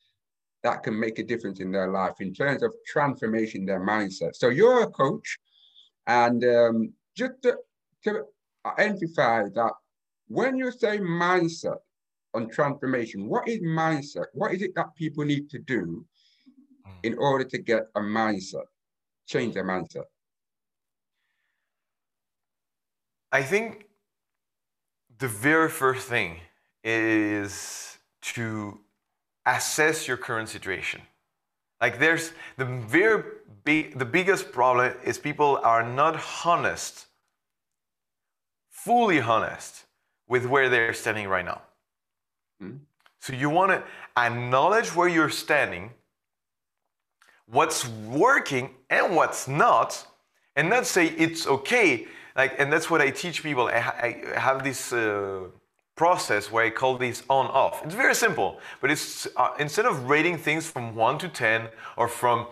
that 0.63 0.82
can 0.82 1.00
make 1.00 1.19
a 1.19 1.23
difference 1.23 1.60
in 1.60 1.71
their 1.71 1.89
life 1.91 2.15
in 2.21 2.34
terms 2.34 2.63
of 2.63 2.73
transformation 2.88 3.67
their 3.67 3.86
mindset. 3.86 4.36
So 4.36 4.50
you're 4.50 4.82
a 4.82 4.88
coach, 4.88 5.38
and 6.08 6.43
um, 6.43 6.93
just 7.15 7.34
to, 7.43 7.58
to 8.06 8.23
identify 8.77 9.43
that 9.56 9.71
when 10.27 10.58
you 10.58 10.71
say 10.71 10.99
mindset, 10.99 11.77
on 12.38 12.49
transformation. 12.49 13.27
What 13.27 13.47
is 13.47 13.60
mindset? 13.60 14.27
What 14.34 14.53
is 14.53 14.62
it 14.62 14.75
that 14.75 14.95
people 14.95 15.25
need 15.25 15.49
to 15.49 15.60
do 15.60 16.06
hmm. 16.86 16.91
in 17.03 17.17
order 17.17 17.43
to 17.43 17.58
get 17.58 17.88
a 17.95 17.99
mindset, 17.99 18.67
change 19.25 19.56
their 19.56 19.65
mindset? 19.65 20.06
I 23.32 23.43
think 23.43 23.88
the 25.17 25.27
very 25.27 25.69
first 25.69 26.08
thing 26.08 26.39
is 26.84 27.97
to 28.21 28.80
assess 29.45 30.08
your 30.08 30.17
current 30.17 30.47
situation. 30.47 31.01
Like 31.82 31.99
there's 31.99 32.32
the 32.58 32.65
very 32.65 33.23
big, 33.65 33.99
the 33.99 34.06
biggest 34.06 34.51
problem 34.51 34.93
is 35.03 35.17
people 35.17 35.60
are 35.63 35.84
not 35.84 36.21
honest, 36.45 37.07
fully 38.88 39.19
honest 39.19 39.84
with 40.30 40.45
where 40.45 40.69
they're 40.69 40.93
standing 40.93 41.28
right 41.28 41.45
now. 41.45 41.62
Mm-hmm. 42.63 42.78
So 43.19 43.34
you 43.34 43.50
want 43.50 43.71
to 43.73 43.84
acknowledge 44.15 44.89
where 44.95 45.10
you're 45.15 45.36
standing, 45.45 45.91
what's 47.58 47.88
working 48.23 48.65
and 48.89 49.15
what's 49.17 49.47
not, 49.47 49.89
and 50.56 50.69
not 50.69 50.86
say 50.86 51.08
it's 51.26 51.45
okay. 51.56 52.08
Like, 52.36 52.52
and 52.60 52.71
that's 52.71 52.89
what 52.89 53.02
I 53.02 53.10
teach 53.10 53.43
people. 53.43 53.67
I, 53.67 53.80
I 54.36 54.39
have 54.39 54.63
this 54.63 54.93
uh, 54.93 55.47
process 55.95 56.52
where 56.52 56.63
I 56.63 56.69
call 56.69 56.97
this 56.97 57.23
on 57.30 57.47
off. 57.47 57.84
It's 57.84 57.95
very 58.06 58.15
simple, 58.15 58.50
but 58.80 58.89
it's 58.89 59.28
uh, 59.36 59.50
instead 59.60 59.86
of 59.86 60.10
rating 60.10 60.38
things 60.38 60.69
from 60.69 60.95
one 60.95 61.17
to 61.17 61.28
ten 61.28 61.67
or 61.97 62.08
from 62.08 62.47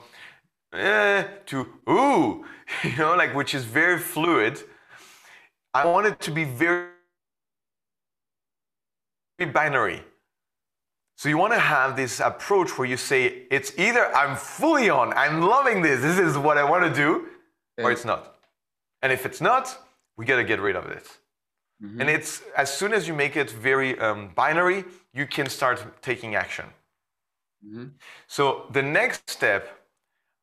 eh, 0.74 1.24
to 1.46 1.58
ooh, 1.90 2.46
you 2.84 2.98
know, 2.98 3.16
like 3.16 3.34
which 3.34 3.54
is 3.56 3.64
very 3.64 4.00
fluid. 4.00 4.56
I 5.76 5.86
want 5.86 6.08
it 6.08 6.20
to 6.22 6.32
be 6.32 6.46
very 6.46 6.88
binary. 9.54 10.02
So 11.18 11.28
you 11.28 11.38
want 11.38 11.54
to 11.54 11.60
have 11.60 11.96
this 11.98 12.20
approach 12.20 12.78
where 12.78 12.88
you 12.88 12.98
say, 12.98 13.44
it's 13.52 13.78
either 13.78 14.14
I'm 14.16 14.38
fully 14.38 14.90
on, 14.90 15.12
I'm 15.14 15.42
loving 15.42 15.82
this, 15.82 16.02
this 16.02 16.18
is 16.18 16.38
what 16.38 16.58
I 16.58 16.64
want 16.64 16.84
to 16.86 16.94
do, 16.94 17.28
or 17.78 17.92
it's 17.92 18.06
not. 18.06 18.38
And 19.02 19.12
if 19.12 19.26
it's 19.26 19.42
not, 19.42 19.78
we 20.18 20.26
got 20.26 20.38
to 20.38 20.46
get 20.46 20.62
rid 20.62 20.78
of 20.78 20.86
it. 20.86 21.08
Mm-hmm. 21.84 22.02
And 22.02 22.10
it's 22.10 22.42
as 22.56 22.74
soon 22.74 22.94
as 22.94 23.06
you 23.08 23.14
make 23.14 23.36
it 23.36 23.52
very 23.52 24.00
um, 24.00 24.32
binary, 24.34 24.86
you 25.14 25.26
can 25.28 25.50
start 25.50 26.02
taking 26.02 26.36
action. 26.36 26.66
Mm-hmm. 27.66 27.88
So 28.28 28.68
the 28.72 28.82
next 28.82 29.30
step, 29.30 29.64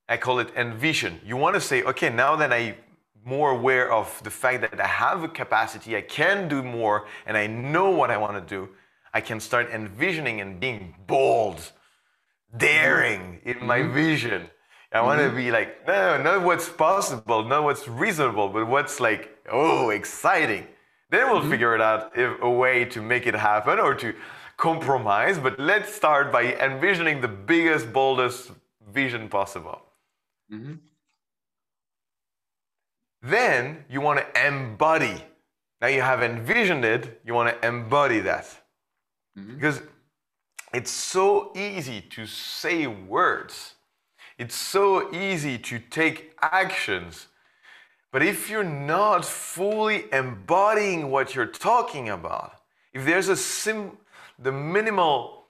I 0.08 0.18
call 0.18 0.40
it 0.40 0.50
envision. 0.56 1.20
You 1.24 1.38
want 1.38 1.54
to 1.54 1.60
say, 1.60 1.82
okay, 1.84 2.10
now 2.10 2.36
that 2.36 2.52
I'm 2.52 2.74
more 3.24 3.50
aware 3.50 3.92
of 3.92 4.20
the 4.24 4.30
fact 4.30 4.62
that 4.62 4.80
I 4.80 4.86
have 4.86 5.22
a 5.22 5.28
capacity, 5.28 5.96
I 5.96 6.02
can 6.02 6.48
do 6.48 6.62
more, 6.62 7.06
and 7.26 7.36
I 7.36 7.46
know 7.46 7.90
what 7.90 8.10
I 8.10 8.16
want 8.16 8.34
to 8.34 8.54
do, 8.56 8.68
I 9.14 9.20
can 9.20 9.40
start 9.40 9.70
envisioning 9.70 10.40
and 10.40 10.58
being 10.58 10.94
bold, 11.06 11.72
daring 12.56 13.40
in 13.44 13.64
my 13.64 13.80
mm-hmm. 13.80 13.94
vision. 13.94 14.50
I 14.92 15.00
want 15.00 15.20
to 15.20 15.26
mm-hmm. 15.26 15.36
be 15.36 15.50
like, 15.50 15.86
no, 15.86 16.22
not 16.22 16.42
what's 16.42 16.68
possible, 16.68 17.42
not 17.44 17.64
what's 17.64 17.88
reasonable, 17.88 18.48
but 18.48 18.66
what's 18.66 19.00
like, 19.00 19.38
oh, 19.50 19.90
exciting. 19.90 20.66
Then 21.10 21.30
we'll 21.30 21.40
mm-hmm. 21.40 21.50
figure 21.50 21.74
it 21.74 21.80
out 21.80 22.16
if, 22.16 22.40
a 22.42 22.50
way 22.50 22.84
to 22.86 23.00
make 23.00 23.26
it 23.26 23.34
happen 23.34 23.78
or 23.78 23.94
to 23.96 24.14
compromise. 24.56 25.38
But 25.38 25.58
let's 25.58 25.94
start 25.94 26.32
by 26.32 26.54
envisioning 26.54 27.20
the 27.20 27.28
biggest, 27.28 27.92
boldest 27.92 28.50
vision 28.92 29.28
possible. 29.28 29.82
Then 33.22 33.84
you 33.88 34.00
want 34.00 34.18
to 34.18 34.46
embody. 34.46 35.22
Now 35.80 35.88
you 35.88 36.00
have 36.00 36.22
envisioned 36.22 36.84
it, 36.84 37.20
you 37.24 37.34
want 37.34 37.48
to 37.48 37.66
embody 37.66 38.20
that. 38.20 38.44
Mm-hmm. 39.38 39.54
Because 39.54 39.80
it's 40.74 40.90
so 40.90 41.52
easy 41.54 42.00
to 42.00 42.26
say 42.26 42.86
words, 42.86 43.74
it's 44.38 44.54
so 44.54 45.12
easy 45.14 45.58
to 45.58 45.78
take 45.78 46.34
actions. 46.40 47.28
But 48.10 48.22
if 48.22 48.50
you're 48.50 48.64
not 48.64 49.24
fully 49.24 50.04
embodying 50.12 51.10
what 51.10 51.34
you're 51.34 51.46
talking 51.46 52.10
about, 52.10 52.60
if 52.92 53.04
there's 53.04 53.28
a 53.28 53.36
sim, 53.36 53.92
the 54.38 54.52
minimal 54.52 55.44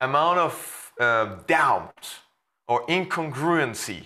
amount 0.00 0.38
of 0.38 0.92
uh, 1.00 1.36
doubt 1.46 2.08
or 2.68 2.86
incongruency, 2.86 4.04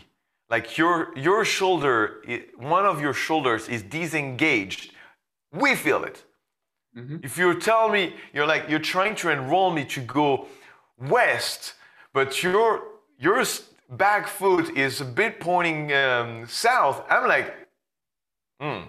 like 0.50 0.76
your 0.76 1.16
your 1.16 1.44
shoulder, 1.44 2.22
one 2.57 2.87
of 2.87 3.00
your 3.00 3.14
shoulders 3.14 3.68
is 3.68 3.83
disengaged, 3.83 4.92
we 5.52 5.74
feel 5.74 6.04
it. 6.04 6.24
Mm-hmm. 6.96 7.16
If 7.22 7.38
you 7.38 7.59
tell 7.59 7.88
me 7.88 8.14
you're 8.33 8.46
like 8.46 8.68
you're 8.68 8.78
trying 8.78 9.14
to 9.16 9.30
enroll 9.30 9.70
me 9.70 9.85
to 9.87 10.00
go 10.00 10.46
west, 10.98 11.74
but 12.12 12.42
you're 12.42 12.83
you're 13.18 13.44
back 13.90 14.26
foot 14.26 14.76
is 14.76 15.00
a 15.00 15.04
bit 15.04 15.40
pointing 15.40 15.92
um, 15.92 16.46
south, 16.46 17.04
I'm 17.09 17.28
like, 17.28 17.54
hmm, 18.61 18.83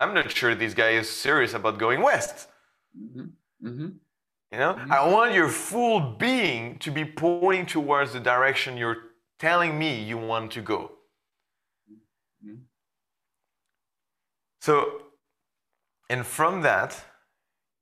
I'm 0.00 0.14
not 0.14 0.30
sure 0.30 0.54
this 0.54 0.74
guy 0.74 0.90
is 0.90 1.08
serious 1.08 1.54
about 1.54 1.78
going 1.78 2.02
west. 2.02 2.48
Mm-hmm. 2.96 3.66
Mm-hmm. 3.66 3.88
You 4.52 4.58
know, 4.58 4.74
mm-hmm. 4.74 4.92
I 4.92 5.06
want 5.08 5.34
your 5.34 5.48
full 5.48 6.00
being 6.00 6.78
to 6.78 6.90
be 6.90 7.04
pointing 7.04 7.66
towards 7.66 8.12
the 8.12 8.20
direction 8.20 8.76
you're 8.76 9.07
telling 9.38 9.78
me 9.78 10.02
you 10.02 10.18
want 10.18 10.52
to 10.52 10.60
go. 10.60 10.92
Mm-hmm. 12.44 12.56
So, 14.60 15.02
and 16.10 16.26
from 16.26 16.62
that, 16.62 17.04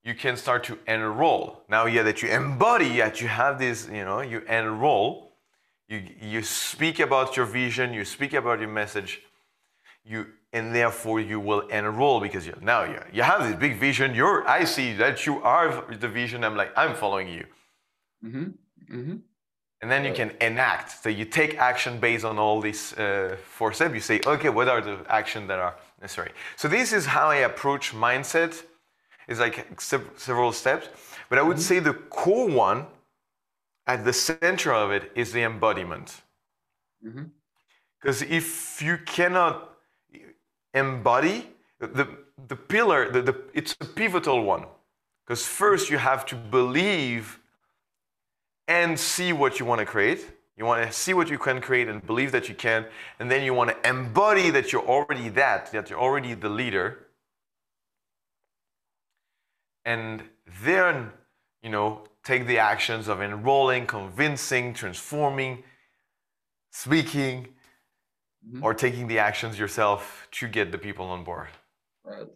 you 0.05 0.15
can 0.15 0.37
start 0.37 0.63
to 0.65 0.79
enroll. 0.87 1.63
Now, 1.69 1.87
yeah, 1.87 2.03
that 2.03 2.23
you 2.23 2.29
embody, 2.29 2.99
that 2.99 3.21
you 3.21 3.29
have 3.29 3.59
this, 3.59 3.89
you 3.89 4.05
know, 4.05 4.21
you 4.21 4.43
enroll, 4.49 5.33
you, 5.89 6.03
you 6.21 6.43
speak 6.43 7.01
about 7.01 7.37
your 7.37 7.47
vision, 7.47 7.93
you 7.93 8.05
speak 8.05 8.33
about 8.33 8.61
your 8.61 8.69
message, 8.69 9.23
you 10.05 10.27
and 10.53 10.75
therefore 10.75 11.21
you 11.21 11.39
will 11.39 11.61
enroll 11.69 12.19
because 12.21 12.47
you, 12.47 12.57
now 12.63 12.85
you, 12.85 12.99
you 13.13 13.23
have 13.23 13.43
this 13.43 13.57
big 13.57 13.79
vision. 13.79 14.15
You're, 14.15 14.49
I 14.49 14.65
see 14.65 14.95
that 14.95 15.27
you 15.27 15.43
are 15.43 15.85
the 15.95 16.09
vision. 16.09 16.45
I'm 16.45 16.57
like, 16.57 16.73
I'm 16.77 16.95
following 16.95 17.29
you. 17.29 17.45
Mm-hmm. 18.25 18.97
Mm-hmm. 18.97 19.17
And 19.83 19.91
then 19.91 20.05
you 20.05 20.13
can 20.15 20.33
enact. 20.41 21.03
So 21.03 21.11
you 21.11 21.27
take 21.27 21.59
action 21.59 22.01
based 22.01 22.25
on 22.25 22.39
all 22.39 22.61
these 22.61 22.95
uh, 22.95 23.37
four 23.45 23.73
steps. 23.73 23.95
You 23.95 24.01
say, 24.01 24.21
okay, 24.27 24.49
what 24.49 24.69
are 24.69 24.81
the 24.81 24.99
actions 25.09 25.49
that 25.49 25.59
are 25.59 25.75
necessary? 26.01 26.33
So 26.57 26.67
this 26.67 26.93
is 26.93 27.05
how 27.07 27.29
I 27.29 27.37
approach 27.37 27.93
mindset. 27.93 28.63
It's 29.29 29.39
like 29.39 29.81
several 29.81 30.53
steps. 30.53 30.89
But 31.29 31.39
I 31.39 31.43
would 31.43 31.59
mm-hmm. 31.59 31.63
say 31.63 31.79
the 31.81 31.93
core 31.93 32.49
one, 32.49 32.87
at 33.87 34.05
the 34.05 34.13
center 34.13 34.73
of 34.73 34.91
it, 34.93 35.13
is 35.15 35.33
the 35.33 35.43
embodiment. 35.43 36.23
Because 37.03 38.23
mm-hmm. 38.23 38.33
if 38.33 38.81
you 38.81 38.99
cannot 39.05 39.75
embody 40.73 41.49
the, 41.81 42.09
the 42.49 42.57
pillar, 42.57 43.11
the, 43.11 43.23
the, 43.23 43.37
it's 43.53 43.77
a 43.81 43.85
pivotal 43.85 44.43
one. 44.43 44.65
Because 45.25 45.45
first 45.45 45.91
you 45.91 45.99
have 45.99 46.25
to 46.27 46.35
believe 46.35 47.41
and 48.69 48.99
see 48.99 49.33
what 49.33 49.59
you 49.61 49.67
want 49.67 49.81
to 49.81 49.87
create. 49.87 50.27
You 50.57 50.65
want 50.65 50.87
to 50.87 50.93
see 50.93 51.13
what 51.13 51.29
you 51.29 51.39
can 51.39 51.61
create 51.61 51.89
and 51.89 52.05
believe 52.05 52.33
that 52.33 52.49
you 52.49 52.55
can. 52.55 52.87
And 53.21 53.31
then 53.31 53.45
you 53.45 53.53
want 53.53 53.71
to 53.71 53.89
embody 53.89 54.51
that 54.51 54.73
you're 54.73 54.87
already 54.87 55.29
that, 55.31 55.71
that 55.73 55.91
you're 55.91 56.01
already 56.01 56.35
the 56.35 56.49
leader. 56.49 57.09
And 59.85 60.23
then, 60.65 61.13
you 61.63 61.71
know, 61.71 62.05
take 62.25 62.47
the 62.47 62.59
actions 62.59 63.07
of 63.07 63.21
enrolling, 63.21 63.87
convincing, 63.87 64.73
transforming, 64.73 65.63
speaking, 66.73 67.49
mm-hmm. 68.47 68.65
or 68.65 68.75
taking 68.75 69.07
the 69.07 69.19
actions 69.19 69.59
yourself 69.59 70.27
to 70.33 70.49
get 70.49 70.73
the 70.73 70.79
people 70.79 71.07
on 71.07 71.23
board. 71.23 71.49
Right. 72.03 72.27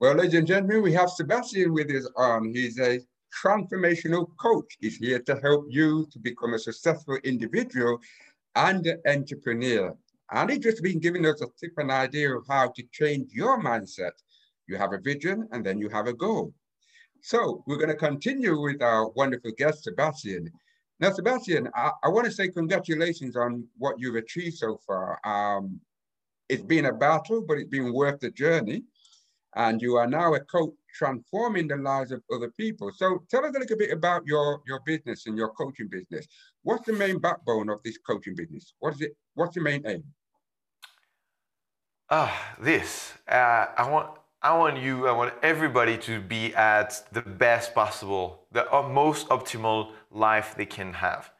Well, 0.00 0.14
ladies 0.14 0.34
and 0.34 0.46
gentlemen, 0.46 0.82
we 0.82 0.92
have 0.92 1.08
Sebastian 1.10 1.72
with 1.72 1.90
us 1.90 2.08
on. 2.16 2.52
He's 2.52 2.78
a 2.78 3.00
transformational 3.42 4.28
coach. 4.36 4.76
is 4.80 4.96
here 4.96 5.18
to 5.20 5.36
help 5.40 5.66
you 5.68 6.06
to 6.12 6.18
become 6.18 6.54
a 6.54 6.58
successful 6.58 7.18
individual 7.24 7.98
and 8.54 8.86
an 8.86 9.00
entrepreneur. 9.06 9.94
And 10.32 10.50
he's 10.50 10.60
just 10.60 10.82
been 10.82 11.00
giving 11.00 11.26
us 11.26 11.40
a 11.42 11.46
tip 11.60 11.72
and 11.76 11.90
idea 11.90 12.36
of 12.36 12.44
how 12.48 12.68
to 12.68 12.82
change 12.92 13.32
your 13.32 13.60
mindset. 13.62 14.12
You 14.66 14.76
have 14.76 14.92
a 14.92 14.98
vision 14.98 15.48
and 15.52 15.64
then 15.64 15.78
you 15.78 15.88
have 15.90 16.06
a 16.06 16.14
goal. 16.14 16.54
So 17.20 17.62
we're 17.66 17.76
going 17.76 17.88
to 17.88 17.96
continue 17.96 18.60
with 18.60 18.82
our 18.82 19.08
wonderful 19.10 19.52
guest, 19.56 19.84
Sebastian. 19.84 20.50
Now, 21.00 21.10
Sebastian, 21.10 21.68
I, 21.74 21.90
I 22.02 22.08
want 22.08 22.26
to 22.26 22.32
say 22.32 22.48
congratulations 22.48 23.36
on 23.36 23.66
what 23.78 23.98
you've 23.98 24.16
achieved 24.16 24.56
so 24.56 24.78
far. 24.86 25.18
Um, 25.24 25.80
it's 26.48 26.62
been 26.62 26.86
a 26.86 26.92
battle, 26.92 27.42
but 27.46 27.58
it's 27.58 27.70
been 27.70 27.92
worth 27.92 28.20
the 28.20 28.30
journey. 28.30 28.84
And 29.56 29.80
you 29.80 29.96
are 29.96 30.06
now 30.06 30.34
a 30.34 30.40
coach 30.40 30.74
transforming 30.94 31.68
the 31.68 31.76
lives 31.76 32.12
of 32.12 32.22
other 32.32 32.50
people. 32.56 32.90
So 32.94 33.24
tell 33.30 33.44
us 33.44 33.54
a 33.54 33.58
little 33.58 33.76
bit 33.76 33.90
about 33.90 34.22
your, 34.26 34.62
your 34.66 34.80
business 34.86 35.26
and 35.26 35.36
your 35.36 35.50
coaching 35.50 35.88
business. 35.88 36.26
What's 36.62 36.86
the 36.86 36.92
main 36.92 37.18
backbone 37.18 37.68
of 37.68 37.82
this 37.82 37.98
coaching 37.98 38.34
business? 38.34 38.74
What 38.78 38.94
is 38.94 39.00
it? 39.02 39.16
What's 39.34 39.54
the 39.54 39.60
main 39.60 39.82
aim? 39.86 40.04
Ah, 42.10 42.54
uh, 42.58 42.62
this. 42.62 43.14
Uh, 43.26 43.66
I 43.76 43.90
want 43.90 44.10
I 44.44 44.54
want 44.58 44.76
you, 44.78 45.08
I 45.08 45.12
want 45.12 45.32
everybody 45.42 45.96
to 45.96 46.20
be 46.20 46.54
at 46.54 47.02
the 47.12 47.22
best 47.22 47.74
possible, 47.74 48.46
the 48.52 48.66
most 48.90 49.26
optimal 49.30 49.92
life 50.10 50.54
they 50.54 50.66
can 50.66 50.92
have. 50.92 51.30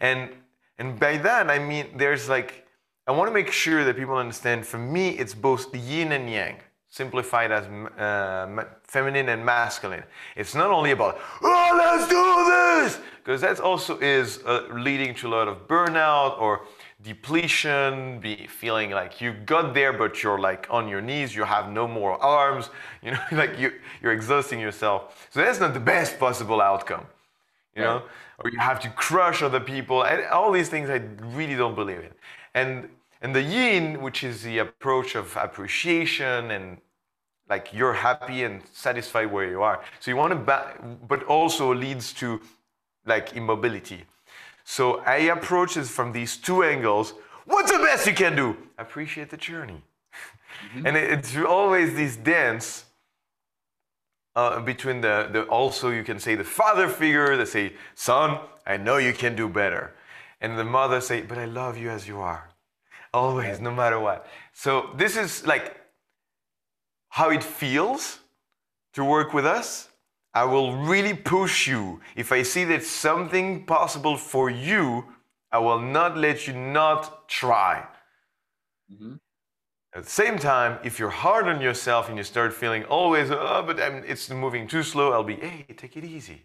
And, 0.00 0.30
and 0.78 0.98
by 0.98 1.18
that, 1.18 1.50
I 1.50 1.58
mean, 1.58 1.88
there's 1.98 2.26
like, 2.30 2.66
I 3.06 3.12
want 3.12 3.28
to 3.28 3.34
make 3.34 3.52
sure 3.52 3.84
that 3.84 3.96
people 3.98 4.16
understand 4.16 4.66
for 4.66 4.78
me, 4.78 5.10
it's 5.10 5.34
both 5.34 5.74
yin 5.74 6.12
and 6.12 6.30
yang, 6.30 6.56
simplified 6.94 7.50
as 7.50 7.64
uh, 7.98 8.64
feminine 8.84 9.28
and 9.28 9.44
masculine. 9.44 10.04
It's 10.36 10.54
not 10.54 10.70
only 10.70 10.92
about, 10.92 11.18
oh, 11.42 11.70
let's 11.76 12.06
do 12.08 12.24
this, 12.52 13.04
because 13.18 13.40
that 13.40 13.58
also 13.58 13.98
is 13.98 14.38
uh, 14.46 14.68
leading 14.72 15.12
to 15.16 15.26
a 15.26 15.30
lot 15.30 15.48
of 15.48 15.66
burnout 15.66 16.40
or 16.40 16.60
depletion, 17.02 18.20
be 18.20 18.46
feeling 18.46 18.90
like 18.92 19.20
you 19.20 19.32
got 19.32 19.74
there, 19.74 19.92
but 19.92 20.22
you're 20.22 20.38
like 20.38 20.68
on 20.70 20.86
your 20.86 21.00
knees, 21.00 21.34
you 21.34 21.42
have 21.42 21.68
no 21.68 21.88
more 21.88 22.14
arms, 22.22 22.70
you 23.02 23.10
know, 23.10 23.20
like 23.32 23.58
you, 23.58 23.72
you're 24.00 24.12
exhausting 24.12 24.60
yourself. 24.60 25.28
So 25.30 25.40
that's 25.40 25.58
not 25.58 25.74
the 25.74 25.80
best 25.80 26.20
possible 26.20 26.60
outcome, 26.60 27.06
you 27.74 27.82
know, 27.82 28.02
or 28.38 28.50
you 28.50 28.58
have 28.60 28.78
to 28.80 28.88
crush 28.90 29.42
other 29.42 29.60
people, 29.60 30.04
and 30.04 30.24
all 30.26 30.52
these 30.52 30.68
things 30.68 30.88
I 30.88 31.02
really 31.36 31.56
don't 31.56 31.74
believe 31.74 31.98
in. 32.08 32.12
And 32.54 32.88
and 33.24 33.34
the 33.34 33.40
yin, 33.40 34.02
which 34.02 34.22
is 34.22 34.42
the 34.42 34.58
approach 34.58 35.14
of 35.14 35.34
appreciation 35.36 36.50
and 36.50 36.76
like 37.48 37.72
you're 37.72 37.94
happy 37.94 38.44
and 38.44 38.60
satisfied 38.74 39.32
where 39.32 39.48
you 39.48 39.62
are. 39.62 39.82
So 39.98 40.10
you 40.10 40.16
want 40.18 40.32
to, 40.32 40.38
ba- 40.38 40.74
but 41.08 41.22
also 41.24 41.74
leads 41.74 42.12
to 42.14 42.38
like 43.06 43.34
immobility. 43.34 44.04
So 44.64 45.00
I 45.00 45.16
approach 45.36 45.78
it 45.78 45.86
from 45.86 46.12
these 46.12 46.36
two 46.36 46.62
angles. 46.62 47.14
What's 47.46 47.72
the 47.72 47.78
best 47.78 48.06
you 48.06 48.12
can 48.12 48.36
do? 48.36 48.58
Appreciate 48.76 49.30
the 49.30 49.38
journey. 49.38 49.82
Mm-hmm. 50.76 50.86
And 50.86 50.96
it's 50.96 51.34
always 51.36 51.94
this 51.94 52.16
dance 52.16 52.84
uh, 54.36 54.60
between 54.60 55.00
the, 55.00 55.30
the, 55.32 55.44
also 55.44 55.88
you 55.88 56.04
can 56.04 56.18
say 56.18 56.34
the 56.34 56.44
father 56.44 56.88
figure 56.88 57.38
that 57.38 57.48
say, 57.48 57.72
son, 57.94 58.38
I 58.66 58.76
know 58.76 58.98
you 58.98 59.14
can 59.14 59.34
do 59.34 59.48
better. 59.48 59.94
And 60.42 60.58
the 60.58 60.64
mother 60.64 61.00
say, 61.00 61.22
but 61.22 61.38
I 61.38 61.46
love 61.46 61.78
you 61.78 61.88
as 61.88 62.06
you 62.06 62.20
are. 62.20 62.50
Always, 63.14 63.60
no 63.60 63.70
matter 63.70 64.00
what. 64.00 64.26
So 64.52 64.90
this 64.96 65.16
is 65.16 65.46
like 65.46 65.66
how 67.08 67.30
it 67.30 67.44
feels 67.44 68.18
to 68.94 69.04
work 69.04 69.32
with 69.32 69.46
us. 69.46 69.88
I 70.42 70.44
will 70.44 70.76
really 70.92 71.14
push 71.14 71.68
you. 71.68 72.00
If 72.16 72.32
I 72.32 72.42
see 72.42 72.64
that 72.64 72.82
something 72.82 73.64
possible 73.64 74.16
for 74.16 74.50
you, 74.50 75.04
I 75.52 75.58
will 75.58 75.80
not 75.80 76.16
let 76.16 76.48
you 76.48 76.54
not 76.54 77.28
try. 77.28 77.86
Mm-hmm. 78.92 79.14
At 79.94 80.02
the 80.02 80.10
same 80.10 80.36
time, 80.40 80.80
if 80.82 80.98
you're 80.98 81.16
hard 81.26 81.46
on 81.46 81.60
yourself 81.60 82.08
and 82.08 82.18
you 82.18 82.24
start 82.24 82.52
feeling 82.52 82.82
always, 82.86 83.30
oh, 83.30 83.62
but 83.64 83.80
I'm, 83.80 84.02
it's 84.08 84.28
moving 84.28 84.66
too 84.66 84.82
slow, 84.82 85.12
I'll 85.12 85.22
be, 85.22 85.36
hey, 85.36 85.66
take 85.76 85.96
it 85.96 86.04
easy. 86.04 86.42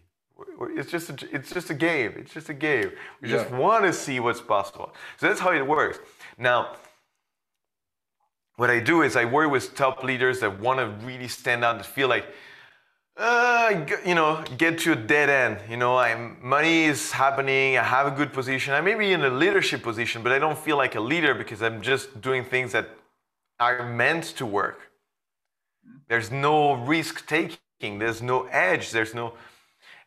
It's 0.78 0.90
just, 0.90 1.10
a, 1.10 1.16
it's 1.36 1.50
just 1.52 1.68
a 1.70 1.74
game. 1.74 2.12
It's 2.16 2.32
just 2.32 2.48
a 2.48 2.54
game. 2.54 2.92
We 3.20 3.28
yeah. 3.28 3.38
just 3.38 3.50
want 3.50 3.84
to 3.84 3.92
see 3.92 4.20
what's 4.20 4.40
possible. 4.40 4.94
So 5.18 5.26
that's 5.26 5.40
how 5.40 5.52
it 5.52 5.66
works. 5.66 5.98
Now, 6.40 6.76
what 8.56 8.70
I 8.70 8.80
do 8.80 9.02
is 9.02 9.14
I 9.14 9.26
work 9.26 9.50
with 9.50 9.74
top 9.74 10.02
leaders 10.02 10.40
that 10.40 10.58
want 10.58 10.78
to 10.78 11.06
really 11.06 11.28
stand 11.28 11.62
out 11.62 11.76
and 11.76 11.84
feel 11.84 12.08
like, 12.08 12.24
uh, 13.18 13.84
you 14.06 14.14
know, 14.14 14.42
get 14.56 14.78
to 14.80 14.92
a 14.92 14.96
dead 14.96 15.28
end. 15.28 15.58
You 15.70 15.76
know, 15.76 15.98
I'm, 15.98 16.38
money 16.42 16.84
is 16.84 17.12
happening. 17.12 17.76
I 17.76 17.82
have 17.82 18.06
a 18.06 18.10
good 18.10 18.32
position. 18.32 18.72
I 18.72 18.80
may 18.80 18.94
be 18.94 19.12
in 19.12 19.22
a 19.22 19.28
leadership 19.28 19.82
position, 19.82 20.22
but 20.22 20.32
I 20.32 20.38
don't 20.38 20.58
feel 20.58 20.78
like 20.78 20.94
a 20.94 21.00
leader 21.00 21.34
because 21.34 21.60
I'm 21.62 21.82
just 21.82 22.22
doing 22.22 22.42
things 22.42 22.72
that 22.72 22.88
are 23.58 23.86
meant 23.86 24.24
to 24.38 24.46
work. 24.46 24.90
There's 26.08 26.30
no 26.30 26.72
risk 26.72 27.26
taking. 27.26 27.98
There's 27.98 28.22
no 28.22 28.44
edge. 28.44 28.92
There's 28.92 29.14
no, 29.14 29.34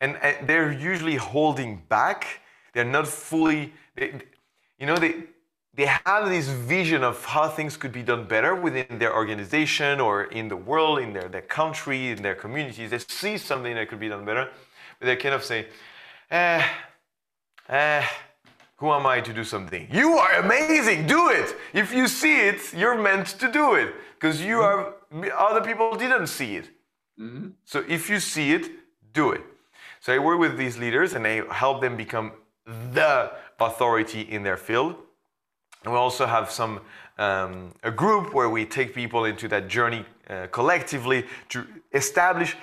and, 0.02 0.17
and 0.17 0.48
they're 0.48 0.72
usually 0.72 1.17
holding 1.17 1.84
back. 1.89 2.41
They're 2.74 2.86
not 2.86 3.08
fully, 3.08 3.72
they, 3.96 4.19
you 4.80 4.88
know, 4.88 4.98
they 4.98 5.26
they 5.76 5.88
have 5.88 6.30
this 6.30 6.48
vision 6.48 7.04
of 7.04 7.24
how 7.26 7.50
things 7.50 7.78
could 7.78 7.92
be 7.92 8.04
done 8.04 8.26
better 8.26 8.54
within 8.54 9.00
their 9.00 9.16
organization 9.16 10.00
or 10.00 10.26
in 10.26 10.48
the 10.48 10.56
world, 10.56 11.00
in 11.00 11.14
their, 11.14 11.28
their 11.28 11.42
country, 11.42 12.10
in 12.10 12.22
their 12.22 12.36
communities. 12.36 12.92
They 12.92 13.00
see 13.00 13.38
something 13.38 13.74
that 13.74 13.90
could 13.90 14.00
be 14.00 14.10
done 14.10 14.24
better, 14.24 14.50
but 15.00 15.06
they 15.08 15.16
kind 15.16 15.34
of 15.34 15.44
say, 15.44 15.68
eh, 16.30 16.64
eh, 17.70 18.06
who 18.76 18.92
am 18.92 19.08
I 19.08 19.22
to 19.22 19.34
do 19.34 19.44
something? 19.44 19.88
You 19.92 20.14
are 20.18 20.34
amazing, 20.34 21.08
do 21.08 21.30
it. 21.30 21.56
If 21.74 21.92
you 21.92 22.08
see 22.08 22.42
it, 22.42 22.74
you're 22.76 23.02
meant 23.02 23.28
to 23.40 23.52
do 23.52 23.74
it 23.74 23.96
because 24.20 24.44
you 24.44 24.62
are, 24.62 24.94
other 25.36 25.62
people 25.62 25.96
didn't 25.96 26.28
see 26.28 26.58
it. 26.58 26.70
Mm-hmm. 27.20 27.50
So 27.66 27.84
if 27.88 28.10
you 28.10 28.20
see 28.20 28.54
it, 28.54 28.70
do 29.14 29.32
it. 29.32 29.42
So 30.02 30.14
I 30.14 30.20
work 30.20 30.40
with 30.40 30.58
these 30.58 30.78
leaders 30.78 31.14
and 31.14 31.26
I 31.26 31.44
help 31.52 31.82
them 31.82 31.98
become 31.98 32.34
the 32.66 33.32
authority 33.60 34.22
in 34.22 34.44
their 34.44 34.58
field. 34.58 34.96
We 35.86 35.91
also 35.91 36.26
have 36.26 36.50
some 36.50 36.80
um, 37.17 37.74
a 37.84 37.91
group 37.91 38.34
where 38.34 38.50
we 38.50 38.65
take 38.65 38.93
people 38.93 39.26
into 39.26 39.48
that 39.50 39.67
journey 39.67 40.06
uh, 40.30 40.48
collectively 40.52 41.26
to 41.50 41.65
establish 41.93 42.56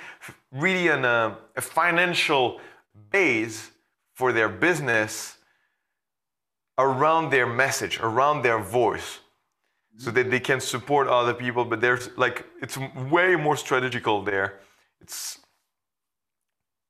really 0.50 0.88
an, 0.88 1.04
uh, 1.04 1.36
a 1.56 1.60
financial 1.60 2.60
base 3.10 3.70
for 4.14 4.32
their 4.32 4.48
business 4.48 5.36
around 6.78 7.30
their 7.30 7.46
message, 7.46 8.00
around 8.00 8.42
their 8.42 8.58
voice, 8.58 9.20
so 9.98 10.10
that 10.10 10.30
they 10.30 10.40
can 10.40 10.60
support 10.60 11.06
other 11.08 11.34
people. 11.34 11.64
But 11.64 11.80
there's 11.80 12.08
like 12.16 12.46
it's 12.62 12.78
way 13.10 13.36
more 13.36 13.56
strategical 13.56 14.22
there. 14.22 14.60
It's 15.00 15.38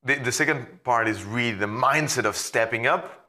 the, 0.05 0.15
the 0.17 0.33
second 0.33 0.83
part 0.85 1.09
is 1.09 1.25
really 1.25 1.57
the 1.57 1.67
mindset 1.67 2.25
of 2.25 2.37
stepping 2.37 2.87
up. 2.87 3.20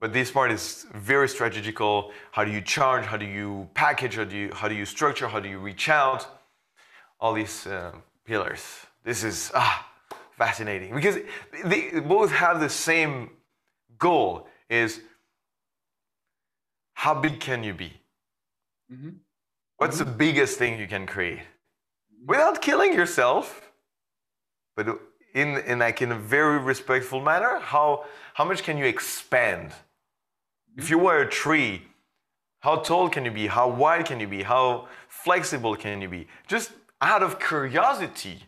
But 0.00 0.12
this 0.12 0.30
part 0.30 0.52
is 0.52 0.86
very 0.94 1.28
strategical. 1.28 2.12
How 2.32 2.44
do 2.44 2.50
you 2.50 2.60
charge? 2.60 3.04
How 3.06 3.16
do 3.16 3.24
you 3.24 3.68
package? 3.74 4.16
How 4.16 4.24
do 4.24 4.36
you, 4.36 4.50
how 4.52 4.68
do 4.68 4.74
you 4.74 4.84
structure? 4.84 5.26
How 5.26 5.40
do 5.40 5.48
you 5.48 5.58
reach 5.58 5.88
out? 5.88 6.26
All 7.18 7.32
these 7.32 7.66
uh, 7.66 7.92
pillars. 8.24 8.60
This 9.04 9.24
is 9.24 9.50
ah, 9.54 9.88
fascinating 10.36 10.94
because 10.94 11.16
they 11.64 12.00
both 12.00 12.30
have 12.30 12.60
the 12.60 12.68
same 12.68 13.30
goal 13.98 14.48
is 14.68 15.00
how 16.94 17.14
big 17.14 17.40
can 17.40 17.62
you 17.62 17.72
be? 17.72 17.92
Mm-hmm. 18.92 19.10
What's 19.78 19.98
mm-hmm. 19.98 20.10
the 20.10 20.16
biggest 20.16 20.58
thing 20.58 20.78
you 20.78 20.86
can 20.86 21.06
create 21.06 21.40
without 22.26 22.60
killing 22.60 22.92
yourself, 22.92 23.70
but 24.74 24.86
in, 25.34 25.58
in 25.58 25.78
like 25.78 26.02
in 26.02 26.12
a 26.12 26.18
very 26.18 26.58
respectful 26.58 27.20
manner? 27.20 27.58
How 27.60 28.04
how 28.34 28.44
much 28.44 28.62
can 28.62 28.76
you 28.76 28.84
expand? 28.84 29.72
If 30.76 30.90
you 30.90 30.98
were 30.98 31.22
a 31.22 31.28
tree, 31.28 31.82
how 32.60 32.76
tall 32.76 33.08
can 33.08 33.24
you 33.24 33.30
be? 33.30 33.46
How 33.46 33.68
wide 33.68 34.04
can 34.04 34.20
you 34.20 34.28
be? 34.28 34.42
How 34.42 34.88
flexible 35.08 35.74
can 35.74 36.02
you 36.02 36.08
be? 36.08 36.26
Just 36.46 36.72
out 37.00 37.22
of 37.22 37.40
curiosity. 37.40 38.42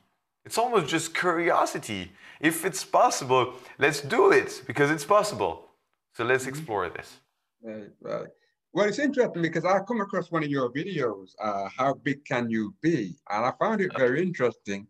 It's 0.45 0.59
almost 0.59 0.89
just 0.89 1.15
curiosity. 1.15 2.13
If 2.41 2.65
it's 2.65 2.85
possible, 2.85 3.55
let's 3.79 4.03
do 4.03 4.33
it 4.33 4.63
because 4.67 4.91
it's 4.91 5.05
possible. 5.05 5.69
So 6.15 6.25
let's 6.25 6.45
mm-hmm. 6.45 6.51
explore 6.51 6.89
this. 6.91 7.19
Right, 7.63 7.91
right. 8.03 8.27
Well, 8.75 8.87
it's 8.87 8.99
interesting 8.99 9.43
because 9.43 9.65
I 9.65 9.81
come 9.81 10.03
across 10.03 10.31
one 10.31 10.45
of 10.45 10.51
your 10.51 10.71
videos, 10.71 11.31
uh, 11.41 11.69
How 11.75 11.95
Big 11.95 12.25
Can 12.27 12.51
You 12.51 12.75
Be? 12.83 13.17
And 13.31 13.47
I 13.47 13.53
found 13.59 13.81
it 13.81 13.97
very 13.97 14.23
interesting, 14.23 14.87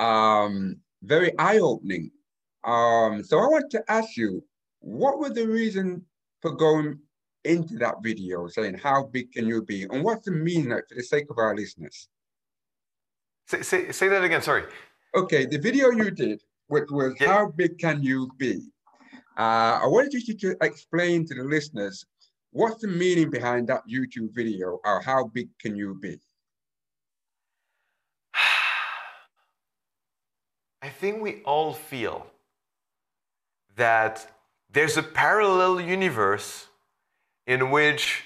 um, 0.00 0.76
very 1.02 1.38
eye-opening. 1.38 2.10
Um, 2.64 3.22
so 3.22 3.38
I 3.38 3.46
want 3.46 3.70
to 3.72 3.84
ask 3.88 4.16
you, 4.16 4.42
what 4.80 5.18
was 5.18 5.34
the 5.34 5.46
reason 5.46 6.04
for 6.42 6.52
going 6.52 6.98
into 7.44 7.76
that 7.78 8.02
video 8.02 8.46
saying, 8.48 8.74
how 8.74 9.04
big 9.04 9.32
can 9.32 9.46
you 9.46 9.62
be? 9.62 9.84
And 9.84 10.04
what's 10.04 10.26
the 10.26 10.32
meaning 10.32 10.70
for 10.70 10.94
the 10.94 11.02
sake 11.02 11.30
of 11.30 11.38
our 11.38 11.56
listeners? 11.56 12.08
Say, 13.46 13.62
say, 13.62 13.92
say 13.92 14.08
that 14.08 14.22
again, 14.22 14.42
sorry. 14.42 14.64
Okay, 15.14 15.46
the 15.46 15.58
video 15.58 15.90
you 15.90 16.10
did, 16.10 16.42
which 16.68 16.90
was 16.90 17.14
yeah. 17.20 17.28
how 17.28 17.48
big 17.48 17.78
can 17.78 18.02
you 18.02 18.30
be? 18.36 18.68
Uh, 19.38 19.80
I 19.82 19.86
wanted 19.86 20.28
you 20.28 20.34
to 20.34 20.56
explain 20.60 21.26
to 21.26 21.34
the 21.34 21.44
listeners 21.44 22.04
What's 22.52 22.80
the 22.82 22.88
meaning 22.88 23.30
behind 23.30 23.66
that 23.68 23.82
YouTube 23.90 24.34
video 24.34 24.78
or 24.84 25.00
how 25.00 25.24
big 25.24 25.48
can 25.58 25.74
you 25.74 25.94
be? 25.94 26.20
I 30.82 30.90
think 30.90 31.22
we 31.22 31.40
all 31.44 31.72
feel 31.72 32.26
that 33.76 34.30
there's 34.72 34.96
a 34.96 35.02
parallel 35.02 35.80
universe 35.80 36.66
in 37.46 37.70
which 37.70 38.24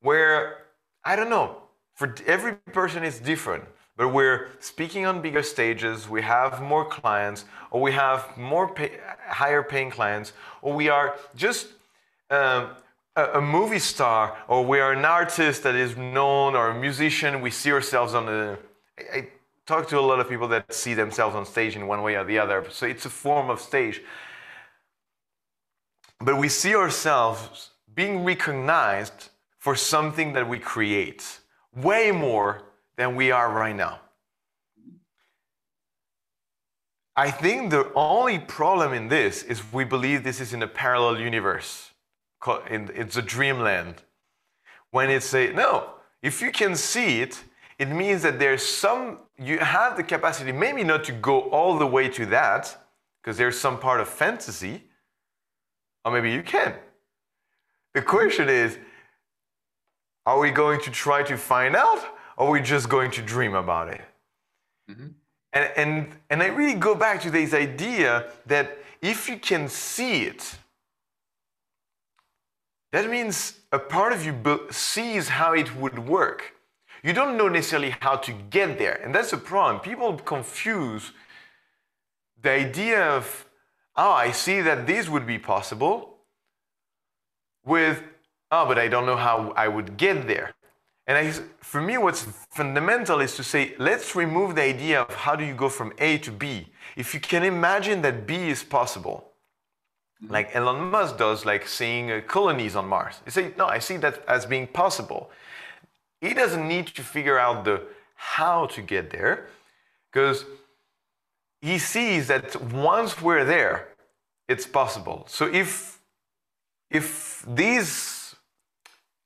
where 0.00 0.58
I 1.04 1.16
don't 1.16 1.30
know, 1.30 1.56
for 1.94 2.14
every 2.26 2.54
person 2.72 3.04
it's 3.04 3.18
different, 3.18 3.64
but 3.96 4.08
we're 4.08 4.48
speaking 4.60 5.06
on 5.06 5.20
bigger 5.20 5.42
stages, 5.42 6.08
we 6.08 6.22
have 6.22 6.62
more 6.62 6.84
clients, 6.84 7.44
or 7.70 7.80
we 7.80 7.92
have 7.92 8.36
more 8.36 8.72
pay, 8.72 8.98
higher 9.26 9.62
paying 9.62 9.90
clients, 9.90 10.32
or 10.62 10.74
we 10.74 10.88
are 10.88 11.16
just 11.34 11.68
um, 12.30 12.70
a, 13.16 13.40
movie 13.40 13.78
star 13.78 14.36
or 14.48 14.64
we 14.64 14.78
are 14.78 14.92
an 14.92 15.04
artist 15.04 15.62
that 15.64 15.74
is 15.74 15.96
known 15.96 16.54
or 16.54 16.70
a 16.70 16.74
musician, 16.74 17.40
we 17.40 17.50
see 17.50 17.72
ourselves 17.72 18.14
on 18.14 18.26
the. 18.26 18.58
I 19.12 19.28
talk 19.66 19.88
to 19.88 19.98
a 19.98 20.00
lot 20.00 20.20
of 20.20 20.28
people 20.28 20.48
that 20.48 20.72
see 20.72 20.94
themselves 20.94 21.34
on 21.34 21.46
stage 21.46 21.76
in 21.76 21.86
one 21.86 22.02
way 22.02 22.16
or 22.16 22.24
the 22.24 22.38
other. 22.38 22.66
So 22.70 22.86
it's 22.86 23.06
a 23.06 23.10
form 23.10 23.50
of 23.50 23.60
stage. 23.60 24.02
But 26.20 26.36
we 26.36 26.48
see 26.48 26.74
ourselves 26.74 27.70
being 27.94 28.24
recognized 28.24 29.30
for 29.58 29.74
something 29.74 30.32
that 30.34 30.48
we 30.48 30.58
create 30.58 31.40
way 31.74 32.12
more 32.12 32.62
than 32.96 33.16
we 33.16 33.30
are 33.30 33.50
right 33.50 33.74
now. 33.74 34.00
I 37.16 37.30
think 37.30 37.70
the 37.70 37.90
only 37.94 38.38
problem 38.38 38.92
in 38.92 39.08
this 39.08 39.42
is 39.42 39.72
we 39.72 39.84
believe 39.84 40.24
this 40.24 40.40
is 40.40 40.52
in 40.52 40.62
a 40.62 40.68
parallel 40.68 41.20
universe 41.20 41.90
it's 42.46 43.16
a 43.16 43.22
dreamland. 43.22 43.96
When 44.90 45.10
it's 45.10 45.34
a, 45.34 45.52
no, 45.52 45.90
if 46.22 46.40
you 46.40 46.50
can 46.50 46.74
see 46.74 47.20
it, 47.20 47.42
it 47.78 47.88
means 47.88 48.22
that 48.22 48.38
there's 48.38 48.64
some, 48.64 49.20
you 49.38 49.58
have 49.58 49.96
the 49.96 50.02
capacity, 50.02 50.52
maybe 50.52 50.84
not 50.84 51.04
to 51.04 51.12
go 51.12 51.42
all 51.50 51.78
the 51.78 51.86
way 51.86 52.08
to 52.08 52.26
that, 52.26 52.76
because 53.22 53.36
there's 53.36 53.58
some 53.58 53.78
part 53.78 54.00
of 54.00 54.08
fantasy, 54.08 54.84
or 56.04 56.12
maybe 56.12 56.30
you 56.32 56.42
can. 56.42 56.74
The 57.94 58.02
question 58.02 58.48
is, 58.48 58.78
are 60.26 60.38
we 60.38 60.50
going 60.50 60.80
to 60.82 60.90
try 60.90 61.22
to 61.22 61.36
find 61.36 61.74
out, 61.74 61.98
or 62.36 62.48
are 62.48 62.50
we 62.50 62.60
just 62.60 62.88
going 62.88 63.10
to 63.12 63.22
dream 63.22 63.54
about 63.54 63.88
it? 63.88 64.00
Mm-hmm. 64.90 65.06
And, 65.52 65.72
and, 65.76 66.08
and 66.30 66.42
I 66.42 66.46
really 66.46 66.78
go 66.78 66.94
back 66.94 67.20
to 67.22 67.30
this 67.30 67.52
idea 67.52 68.30
that 68.46 68.78
if 69.02 69.28
you 69.28 69.38
can 69.38 69.68
see 69.68 70.24
it, 70.24 70.56
that 72.92 73.08
means 73.10 73.58
a 73.72 73.78
part 73.78 74.12
of 74.12 74.24
you 74.24 74.34
sees 74.70 75.28
how 75.28 75.54
it 75.54 75.74
would 75.76 75.98
work. 75.98 76.54
You 77.02 77.12
don't 77.12 77.36
know 77.36 77.48
necessarily 77.48 77.96
how 78.00 78.16
to 78.16 78.32
get 78.50 78.78
there. 78.78 79.00
And 79.02 79.14
that's 79.14 79.30
the 79.30 79.38
problem. 79.38 79.80
People 79.80 80.16
confuse 80.18 81.12
the 82.42 82.50
idea 82.50 83.02
of, 83.02 83.46
oh, 83.96 84.12
I 84.12 84.32
see 84.32 84.60
that 84.60 84.86
this 84.86 85.08
would 85.08 85.26
be 85.26 85.38
possible, 85.38 86.16
with, 87.64 88.02
oh, 88.50 88.66
but 88.66 88.78
I 88.78 88.88
don't 88.88 89.06
know 89.06 89.16
how 89.16 89.52
I 89.56 89.68
would 89.68 89.96
get 89.96 90.26
there. 90.26 90.54
And 91.06 91.18
I, 91.18 91.30
for 91.60 91.80
me, 91.80 91.98
what's 91.98 92.22
fundamental 92.50 93.20
is 93.20 93.34
to 93.36 93.44
say, 93.44 93.74
let's 93.78 94.14
remove 94.14 94.54
the 94.54 94.62
idea 94.62 95.02
of 95.02 95.14
how 95.14 95.34
do 95.36 95.44
you 95.44 95.54
go 95.54 95.68
from 95.68 95.92
A 95.98 96.18
to 96.18 96.30
B. 96.30 96.68
If 96.96 97.14
you 97.14 97.20
can 97.20 97.42
imagine 97.44 98.02
that 98.02 98.26
B 98.26 98.48
is 98.48 98.62
possible, 98.62 99.26
Mm-hmm. 100.22 100.34
like 100.34 100.54
Elon 100.54 100.90
Musk 100.90 101.16
does, 101.16 101.46
like 101.46 101.66
seeing 101.66 102.10
uh, 102.10 102.20
colonies 102.26 102.76
on 102.76 102.86
Mars. 102.86 103.20
He 103.24 103.30
say, 103.30 103.54
no, 103.56 103.66
I 103.66 103.78
see 103.78 103.96
that 103.98 104.22
as 104.28 104.44
being 104.44 104.66
possible. 104.66 105.30
He 106.20 106.34
doesn't 106.34 106.68
need 106.68 106.88
to 106.88 107.02
figure 107.02 107.38
out 107.38 107.64
the 107.64 107.80
how 108.16 108.66
to 108.66 108.82
get 108.82 109.08
there, 109.08 109.46
because 110.12 110.44
he 111.60 111.78
sees 111.78 112.28
that 112.28 112.60
once 112.62 113.20
we're 113.20 113.44
there, 113.44 113.88
it's 114.48 114.66
possible. 114.66 115.24
So 115.28 115.46
if 115.46 116.00
if 116.90 117.44
these 117.46 118.34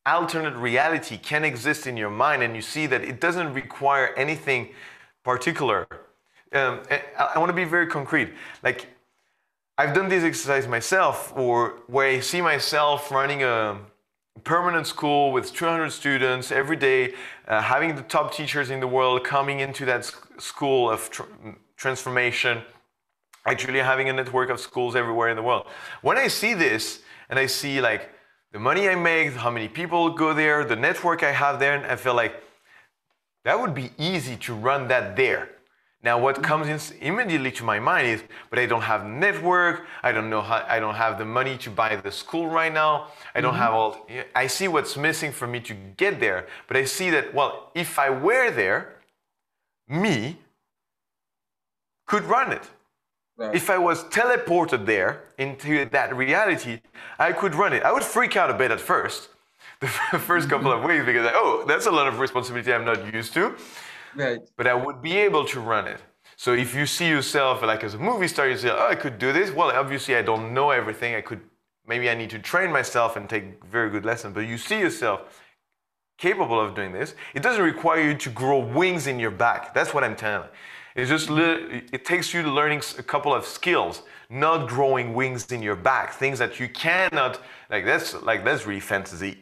alternate 0.05 0.57
reality 0.57 1.17
can 1.17 1.45
exist 1.45 1.87
in 1.87 1.97
your 1.97 2.11
mind 2.11 2.43
and 2.43 2.55
you 2.55 2.61
see 2.61 2.87
that 2.87 3.03
it 3.03 3.21
doesn't 3.21 3.55
require 3.55 4.13
anything 4.19 4.69
particular 5.25 5.87
um, 6.53 6.83
I, 6.91 7.03
I 7.35 7.39
want 7.39 7.49
to 7.49 7.55
be 7.55 7.65
very 7.65 7.87
concrete 7.87 8.35
like 8.63 8.95
I've 9.77 9.93
done 9.93 10.09
this 10.09 10.23
exercise 10.23 10.69
myself, 10.69 11.33
or 11.35 11.81
where 11.89 12.09
I 12.09 12.21
see 12.21 12.41
myself 12.41 13.11
running 13.11 13.43
a 13.43 13.81
permanent 14.45 14.87
school 14.87 15.33
with 15.33 15.53
200 15.53 15.91
students 15.91 16.53
every 16.53 16.77
day, 16.77 17.15
uh, 17.49 17.61
having 17.61 17.97
the 17.97 18.03
top 18.03 18.33
teachers 18.33 18.71
in 18.71 18.79
the 18.79 18.87
world 18.87 19.25
coming 19.25 19.59
into 19.59 19.85
that 19.87 20.05
school 20.39 20.89
of 20.89 21.11
transformation, 21.77 22.63
actually 23.47 23.81
having 23.81 24.09
a 24.09 24.13
network 24.13 24.51
of 24.51 24.61
schools 24.61 24.97
everywhere 24.97 25.29
in 25.29 25.37
the 25.37 25.43
world. 25.43 25.67
When 26.03 26.17
I 26.17 26.29
see 26.29 26.55
this 26.55 27.01
and 27.29 27.39
I 27.39 27.47
see 27.47 27.81
like 27.81 28.11
the 28.53 28.59
money 28.59 28.89
I 28.89 28.95
make, 28.95 29.33
how 29.35 29.51
many 29.51 29.69
people 29.69 30.11
go 30.11 30.33
there, 30.33 30.65
the 30.65 30.77
network 30.77 31.23
I 31.23 31.33
have 31.33 31.59
there, 31.59 31.75
and 31.75 31.87
I 31.87 31.97
feel 31.97 32.15
like 32.15 32.43
that 33.45 33.61
would 33.61 33.75
be 33.75 33.91
easy 33.99 34.37
to 34.37 34.55
run 34.55 34.89
that 34.89 35.17
there. 35.17 35.51
Now, 36.05 36.19
what 36.19 36.43
comes 36.43 36.69
in 36.69 36.99
immediately 37.01 37.51
to 37.53 37.65
my 37.65 37.79
mind 37.79 38.07
is, 38.07 38.23
but 38.51 38.59
I 38.59 38.67
don't 38.67 38.83
have 38.83 39.07
network. 39.07 39.87
I 40.03 40.13
don't 40.13 40.29
know 40.29 40.43
how. 40.43 40.63
I 40.69 40.79
don't 40.79 40.95
have 40.95 41.17
the 41.17 41.25
money 41.25 41.57
to 41.59 41.71
buy 41.71 41.97
the 41.97 42.13
school 42.13 42.47
right 42.47 42.73
now. 42.73 43.09
I 43.35 43.41
don't 43.41 43.55
mm-hmm. 43.55 43.63
have 43.63 43.73
all. 43.73 44.07
I 44.35 44.47
see 44.47 44.69
what's 44.69 44.99
missing 44.99 45.33
for 45.33 45.47
me 45.47 45.61
to 45.61 45.75
get 45.97 46.21
there. 46.21 46.47
But 46.69 46.77
I 46.77 46.85
see 46.85 47.09
that 47.09 47.33
well, 47.33 47.71
if 47.75 47.99
I 47.99 48.11
were 48.11 48.51
there, 48.51 48.97
me 49.89 50.37
could 52.07 52.25
run 52.25 52.53
it. 52.53 52.71
Right. 53.37 53.55
If 53.55 53.69
I 53.69 53.79
was 53.79 54.05
teleported 54.05 54.87
there 54.87 55.25
into 55.39 55.85
that 55.87 56.15
reality, 56.15 56.81
I 57.19 57.33
could 57.33 57.55
run 57.55 57.73
it. 57.73 57.83
I 57.83 57.93
would 57.93 58.05
freak 58.05 58.37
out 58.37 58.49
a 58.49 58.55
bit 58.55 58.71
at 58.71 58.81
first, 58.81 59.29
the 59.81 59.89
first 59.89 60.49
couple 60.49 60.71
of 60.73 60.85
weeks, 60.85 61.05
because 61.05 61.25
like, 61.25 61.35
oh, 61.37 61.65
that's 61.67 61.87
a 61.87 61.91
lot 61.91 62.07
of 62.07 62.21
responsibility 62.21 62.73
I'm 62.73 62.85
not 62.85 63.13
used 63.13 63.35
to. 63.35 63.57
Right. 64.15 64.41
But 64.57 64.69
I 64.69 64.75
would 64.75 65.03
be 65.03 65.17
able 65.17 65.45
to 65.47 65.61
run 65.61 65.89
it. 65.89 66.01
So 66.37 66.53
if 66.53 66.75
you 66.75 66.87
see 66.87 67.09
yourself 67.09 67.63
like 67.63 67.83
as 67.83 67.95
a 67.95 67.99
movie 67.99 68.29
star, 68.29 68.49
you 68.49 68.57
say, 68.57 68.71
oh, 68.71 68.89
I 68.89 68.95
could 68.95 69.19
do 69.19 69.33
this. 69.33 69.51
Well, 69.51 69.71
obviously 69.71 70.15
I 70.17 70.23
don't 70.23 70.55
know 70.55 70.71
everything. 70.71 71.15
I 71.17 71.21
could 71.21 71.41
maybe 71.87 72.09
I 72.09 72.15
need 72.15 72.31
to 72.31 72.39
train 72.39 72.73
myself 72.73 73.17
and 73.17 73.29
take 73.29 73.65
very 73.65 73.91
good 73.91 74.05
lessons. 74.05 74.35
But 74.35 74.43
you 74.43 74.59
see 74.59 74.79
yourself 74.79 75.43
capable 76.19 76.61
of 76.61 76.75
doing 76.75 76.93
this. 76.93 77.15
It 77.35 77.43
doesn't 77.43 77.63
require 77.63 78.03
you 78.03 78.15
to 78.17 78.31
grow 78.31 78.59
wings 78.59 79.07
in 79.07 79.19
your 79.19 79.31
back. 79.31 79.75
That's 79.75 79.93
what 79.93 80.05
I'm 80.05 80.17
telling. 80.17 80.49
It's 80.95 81.11
just 81.11 81.29
it 81.31 82.05
takes 82.05 82.33
you 82.33 82.43
to 82.43 82.51
learning 82.51 82.83
a 82.99 83.03
couple 83.03 83.35
of 83.35 83.45
skills, 83.47 84.03
not 84.31 84.69
growing 84.69 85.13
wings 85.13 85.51
in 85.51 85.61
your 85.61 85.75
back, 85.75 86.13
things 86.15 86.39
that 86.39 86.61
you 86.61 86.69
cannot 86.69 87.41
like. 87.69 87.85
That's 87.85 88.15
like 88.23 88.45
that's 88.45 88.65
really 88.65 88.81
fantasy. 88.81 89.39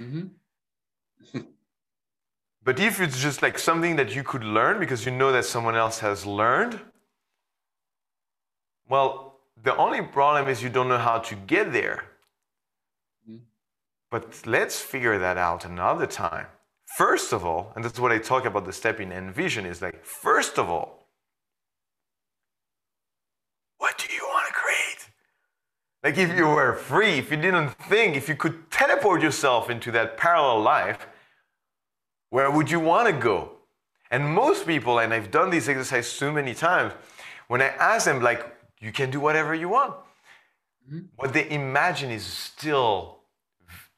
Mm-hmm. 0.00 1.38
but 2.64 2.80
if 2.80 2.98
it's 2.98 3.20
just 3.20 3.42
like 3.42 3.58
something 3.58 3.96
that 3.96 4.14
you 4.14 4.22
could 4.22 4.42
learn 4.42 4.78
because 4.78 5.04
you 5.04 5.12
know 5.12 5.32
that 5.32 5.44
someone 5.44 5.76
else 5.76 5.98
has 5.98 6.24
learned, 6.24 6.80
well, 8.88 9.40
the 9.62 9.76
only 9.76 10.00
problem 10.00 10.48
is 10.48 10.62
you 10.62 10.70
don't 10.70 10.88
know 10.88 10.98
how 10.98 11.18
to 11.18 11.34
get 11.34 11.72
there. 11.74 12.04
Mm-hmm. 13.28 13.42
But 14.10 14.46
let's 14.46 14.80
figure 14.80 15.18
that 15.18 15.36
out 15.36 15.66
another 15.66 16.06
time. 16.06 16.46
First 16.96 17.32
of 17.32 17.44
all, 17.44 17.72
and 17.74 17.84
that's 17.84 17.98
what 17.98 18.12
I 18.12 18.18
talk 18.18 18.44
about 18.44 18.64
the 18.64 18.72
step 18.72 19.00
in 19.00 19.10
envision 19.10 19.66
is 19.66 19.82
like, 19.82 20.04
first 20.04 20.60
of 20.60 20.70
all, 20.70 21.08
what 23.78 23.98
do 23.98 24.14
you 24.14 24.22
want 24.22 24.46
to 24.46 24.52
create? 24.52 25.10
Like, 26.04 26.16
if 26.16 26.36
you 26.36 26.46
were 26.46 26.74
free, 26.74 27.18
if 27.18 27.32
you 27.32 27.36
didn't 27.36 27.70
think, 27.88 28.14
if 28.14 28.28
you 28.28 28.36
could 28.36 28.70
teleport 28.70 29.22
yourself 29.22 29.70
into 29.70 29.90
that 29.90 30.16
parallel 30.16 30.60
life, 30.60 31.08
where 32.30 32.48
would 32.48 32.70
you 32.70 32.78
want 32.78 33.08
to 33.08 33.12
go? 33.12 33.56
And 34.12 34.24
most 34.32 34.64
people, 34.64 35.00
and 35.00 35.12
I've 35.12 35.32
done 35.32 35.50
this 35.50 35.66
exercise 35.66 36.06
so 36.06 36.30
many 36.30 36.54
times, 36.54 36.92
when 37.48 37.60
I 37.60 37.68
ask 37.68 38.04
them, 38.04 38.22
like, 38.22 38.46
you 38.78 38.92
can 38.92 39.10
do 39.10 39.18
whatever 39.18 39.52
you 39.52 39.68
want, 39.68 39.94
mm-hmm. 40.88 41.06
what 41.16 41.32
they 41.32 41.50
imagine 41.50 42.12
is 42.12 42.24
still 42.24 43.18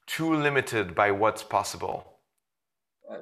too 0.06 0.34
limited 0.34 0.94
by 0.94 1.10
what's 1.10 1.42
possible. 1.42 2.15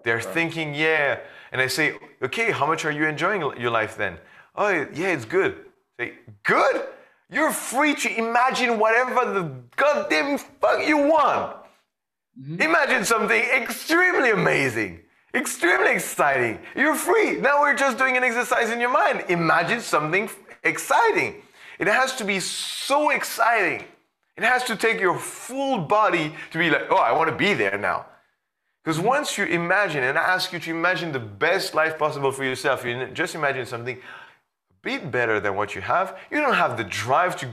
They're 0.03 0.20
thinking, 0.20 0.74
yeah. 0.74 1.20
And 1.53 1.61
I 1.61 1.66
say, 1.66 1.95
okay, 2.22 2.51
how 2.51 2.66
much 2.66 2.85
are 2.85 2.91
you 2.91 3.07
enjoying 3.07 3.41
your 3.61 3.70
life 3.70 3.97
then? 3.97 4.18
Oh, 4.57 4.68
yeah, 4.68 5.09
it's 5.09 5.24
good. 5.24 5.64
Say, 5.99 6.14
good? 6.43 6.87
You're 7.30 7.53
free 7.53 7.95
to 7.95 8.18
imagine 8.18 8.78
whatever 8.78 9.32
the 9.32 9.51
goddamn 9.76 10.39
fuck 10.39 10.87
you 10.87 10.99
want. 10.99 11.57
Mm-hmm. 12.41 12.62
Imagine 12.62 13.05
something 13.05 13.43
extremely 13.43 14.30
amazing, 14.30 15.01
extremely 15.35 15.93
exciting. 15.93 16.59
You're 16.76 16.95
free. 16.95 17.37
Now 17.37 17.61
we're 17.61 17.76
just 17.76 17.99
doing 17.99 18.16
an 18.16 18.24
exercise 18.24 18.70
in 18.70 18.80
your 18.80 18.91
mind. 18.91 19.24
Imagine 19.28 19.80
something 19.80 20.28
exciting. 20.62 21.43
It 21.78 21.87
has 21.87 22.14
to 22.16 22.24
be 22.24 22.41
so 22.41 23.11
exciting. 23.11 23.85
It 24.37 24.43
has 24.43 24.64
to 24.64 24.76
take 24.76 25.01
your 25.01 25.18
full 25.18 25.78
body 25.78 26.35
to 26.51 26.59
be 26.59 26.70
like, 26.70 26.87
oh, 26.91 26.97
I 26.97 27.12
want 27.12 27.30
to 27.30 27.37
be 27.37 27.55
there 27.55 27.78
now. 27.78 28.07
Because 28.85 29.01
once 29.01 29.39
you 29.39 29.47
imagine, 29.47 30.05
and 30.05 30.18
I 30.18 30.22
ask 30.22 30.53
you 30.53 30.59
to 30.59 30.70
imagine 30.70 31.11
the 31.12 31.18
best 31.18 31.74
life 31.74 31.99
possible 31.99 32.30
for 32.30 32.45
yourself, 32.45 32.85
you 32.85 33.07
just 33.14 33.35
imagine 33.35 33.64
something 33.64 33.97
a 33.97 34.74
bit 34.82 35.11
better 35.11 35.41
than 35.41 35.57
what 35.57 35.74
you 35.74 35.80
have. 35.80 36.18
You 36.30 36.43
don't 36.43 36.55
have 36.55 36.76
the 36.76 36.85
drive 36.85 37.35
to, 37.39 37.49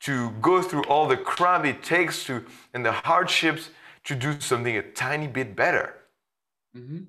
to 0.00 0.30
go 0.40 0.60
through 0.60 0.82
all 0.84 1.06
the 1.06 1.16
crap 1.16 1.64
it 1.64 1.84
takes 1.84 2.24
to 2.24 2.44
and 2.74 2.84
the 2.84 2.90
hardships 2.90 3.70
to 4.02 4.16
do 4.16 4.40
something 4.40 4.76
a 4.76 4.82
tiny 4.82 5.28
bit 5.28 5.54
better. 5.54 5.94
Mm-hmm. 6.76 7.04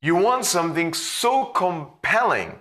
You 0.00 0.14
want 0.14 0.44
something 0.44 0.94
so 0.94 1.46
compelling. 1.46 2.60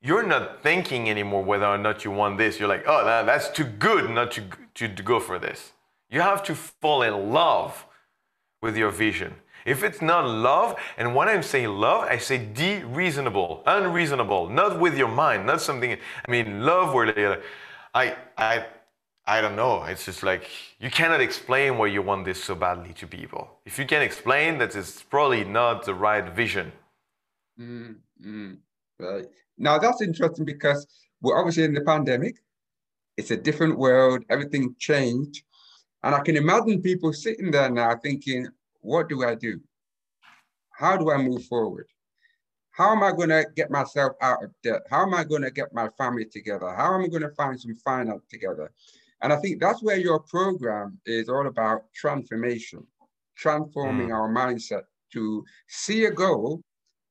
You're 0.00 0.22
not 0.22 0.62
thinking 0.62 1.10
anymore 1.10 1.42
whether 1.42 1.66
or 1.66 1.78
not 1.78 2.04
you 2.04 2.12
want 2.12 2.38
this. 2.38 2.60
You're 2.60 2.68
like, 2.68 2.84
oh, 2.86 3.04
that's 3.04 3.48
too 3.48 3.64
good 3.64 4.08
not 4.08 4.30
to, 4.32 4.44
to, 4.74 4.94
to 4.94 5.02
go 5.02 5.18
for 5.18 5.40
this. 5.40 5.72
You 6.10 6.20
have 6.20 6.42
to 6.44 6.54
fall 6.54 7.02
in 7.02 7.32
love 7.32 7.86
with 8.62 8.76
your 8.76 8.90
vision. 8.90 9.34
If 9.64 9.82
it's 9.82 10.00
not 10.00 10.24
love, 10.26 10.76
and 10.96 11.14
when 11.14 11.28
I'm 11.28 11.42
saying 11.42 11.68
love, 11.68 12.04
I 12.04 12.18
say 12.18 12.38
de-reasonable, 12.38 13.64
unreasonable, 13.66 14.48
not 14.48 14.78
with 14.78 14.96
your 14.96 15.08
mind, 15.08 15.44
not 15.46 15.60
something. 15.60 15.92
I 15.92 16.30
mean, 16.30 16.64
love 16.64 16.94
where 16.94 17.42
I, 17.92 18.16
I, 18.38 18.66
I 19.26 19.40
don't 19.40 19.56
know. 19.56 19.82
It's 19.82 20.04
just 20.04 20.22
like 20.22 20.48
you 20.78 20.88
cannot 20.88 21.20
explain 21.20 21.78
why 21.78 21.88
you 21.88 22.00
want 22.00 22.24
this 22.24 22.42
so 22.44 22.54
badly 22.54 22.92
to 22.94 23.08
people. 23.08 23.58
If 23.64 23.76
you 23.76 23.86
can 23.86 24.02
explain, 24.02 24.58
that, 24.58 24.76
it's 24.76 25.02
probably 25.02 25.42
not 25.42 25.84
the 25.84 25.94
right 25.94 26.32
vision. 26.32 26.70
Mm-hmm. 27.58 28.54
Right. 29.00 29.26
Now 29.58 29.78
that's 29.78 30.00
interesting 30.00 30.44
because 30.44 30.86
we're 31.20 31.36
obviously 31.36 31.64
in 31.64 31.74
the 31.74 31.80
pandemic. 31.80 32.36
It's 33.16 33.32
a 33.32 33.36
different 33.36 33.78
world. 33.78 34.24
Everything 34.30 34.76
changed. 34.78 35.42
And 36.02 36.14
I 36.14 36.20
can 36.20 36.36
imagine 36.36 36.82
people 36.82 37.12
sitting 37.12 37.50
there 37.50 37.70
now 37.70 37.96
thinking, 37.96 38.48
what 38.80 39.08
do 39.08 39.24
I 39.24 39.34
do? 39.34 39.60
How 40.70 40.96
do 40.96 41.10
I 41.10 41.16
move 41.16 41.44
forward? 41.44 41.88
How 42.70 42.92
am 42.92 43.02
I 43.02 43.10
going 43.10 43.30
to 43.30 43.46
get 43.56 43.70
myself 43.70 44.12
out 44.20 44.44
of 44.44 44.50
debt? 44.62 44.82
How 44.90 45.02
am 45.02 45.14
I 45.14 45.24
going 45.24 45.42
to 45.42 45.50
get 45.50 45.72
my 45.72 45.88
family 45.96 46.26
together? 46.26 46.68
How 46.74 46.94
am 46.94 47.02
I 47.02 47.08
going 47.08 47.22
to 47.22 47.30
find 47.30 47.58
some 47.58 47.74
finance 47.76 48.26
together? 48.30 48.70
And 49.22 49.32
I 49.32 49.36
think 49.36 49.60
that's 49.60 49.82
where 49.82 49.96
your 49.96 50.20
program 50.20 51.00
is 51.06 51.30
all 51.30 51.46
about 51.46 51.90
transformation, 51.94 52.86
transforming 53.34 54.08
mm. 54.08 54.14
our 54.14 54.28
mindset 54.28 54.82
to 55.14 55.42
see 55.68 56.04
a 56.04 56.10
goal, 56.10 56.60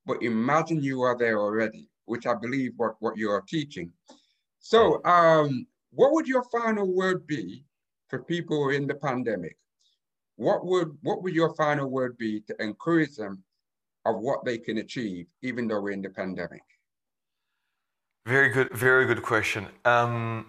but 0.06 0.22
imagine 0.22 0.84
you 0.84 1.02
are 1.02 1.18
there 1.18 1.40
already, 1.40 1.90
which 2.06 2.28
I 2.28 2.36
believe 2.36 2.74
what, 2.78 2.96
what 3.00 3.18
you 3.18 3.32
are 3.32 3.42
teaching. 3.42 3.92
So 4.60 5.04
um, 5.04 5.66
what 5.92 6.12
would 6.14 6.28
your 6.28 6.44
final 6.44 6.94
word 6.94 7.26
be 7.26 7.65
for 8.08 8.24
people 8.24 8.70
in 8.70 8.88
the 8.88 8.96
pandemic, 8.96 9.58
what 10.38 10.66
would 10.66 10.98
what 11.02 11.24
would 11.24 11.34
your 11.34 11.54
final 11.56 11.90
word 11.90 12.18
be 12.18 12.42
to 12.42 12.56
encourage 12.62 13.16
them 13.16 13.44
of 14.06 14.20
what 14.20 14.46
they 14.46 14.58
can 14.58 14.78
achieve, 14.78 15.28
even 15.42 15.68
though 15.68 15.82
we're 15.82 15.92
in 15.92 16.02
the 16.02 16.10
pandemic? 16.10 16.62
Very 18.26 18.50
good, 18.50 18.70
very 18.72 19.06
good 19.06 19.22
question. 19.22 19.68
Um, 19.86 20.48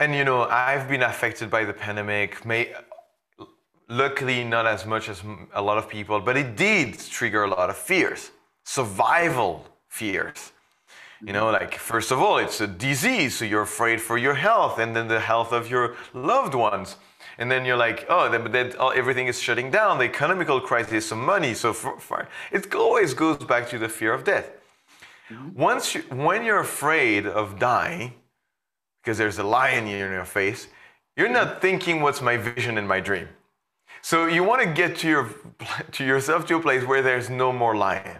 and 0.00 0.14
you 0.14 0.24
know, 0.24 0.44
I've 0.44 0.88
been 0.88 1.02
affected 1.02 1.50
by 1.50 1.64
the 1.64 1.72
pandemic. 1.72 2.44
May, 2.44 2.72
luckily, 3.88 4.44
not 4.44 4.66
as 4.66 4.84
much 4.84 5.08
as 5.08 5.22
a 5.54 5.62
lot 5.62 5.78
of 5.78 5.88
people, 5.88 6.20
but 6.20 6.36
it 6.36 6.56
did 6.56 6.98
trigger 6.98 7.44
a 7.44 7.48
lot 7.48 7.70
of 7.70 7.76
fears, 7.76 8.32
survival 8.64 9.66
fears. 9.88 10.52
You 11.26 11.32
know, 11.32 11.50
like 11.50 11.74
first 11.74 12.10
of 12.10 12.20
all, 12.20 12.38
it's 12.38 12.60
a 12.60 12.66
disease, 12.66 13.36
so 13.36 13.44
you're 13.44 13.62
afraid 13.62 14.00
for 14.00 14.18
your 14.18 14.34
health 14.34 14.78
and 14.78 14.94
then 14.94 15.08
the 15.08 15.20
health 15.20 15.52
of 15.52 15.70
your 15.70 15.96
loved 16.12 16.54
ones. 16.54 16.96
And 17.38 17.50
then 17.50 17.64
you're 17.64 17.78
like, 17.78 18.06
oh, 18.08 18.30
then, 18.30 18.42
but 18.42 18.52
then 18.52 18.72
oh, 18.78 18.90
everything 18.90 19.26
is 19.26 19.40
shutting 19.40 19.70
down. 19.70 19.98
The 19.98 20.04
economical 20.04 20.60
crisis, 20.60 21.06
some 21.06 21.24
money. 21.24 21.54
So 21.54 21.72
for, 21.72 21.98
for, 21.98 22.28
it 22.52 22.74
always 22.74 23.14
goes 23.14 23.38
back 23.38 23.68
to 23.70 23.78
the 23.78 23.88
fear 23.88 24.12
of 24.12 24.24
death. 24.24 24.50
Mm-hmm. 25.30 25.60
Once 25.60 25.94
you, 25.94 26.02
when 26.10 26.44
you're 26.44 26.60
afraid 26.60 27.26
of 27.26 27.58
dying, 27.58 28.12
because 29.02 29.18
there's 29.18 29.38
a 29.38 29.44
lion 29.44 29.86
in 29.86 30.12
your 30.12 30.24
face, 30.24 30.68
you're 31.16 31.28
not 31.28 31.62
thinking, 31.62 32.02
what's 32.02 32.20
my 32.20 32.36
vision 32.36 32.76
and 32.76 32.86
my 32.86 33.00
dream? 33.00 33.28
So 34.02 34.26
you 34.26 34.44
want 34.44 34.62
to 34.62 34.68
get 34.68 34.96
to, 34.98 35.08
your, 35.08 35.30
to 35.92 36.04
yourself 36.04 36.46
to 36.46 36.56
a 36.56 36.60
place 36.60 36.84
where 36.84 37.02
there's 37.02 37.30
no 37.30 37.52
more 37.52 37.74
lion, 37.74 38.18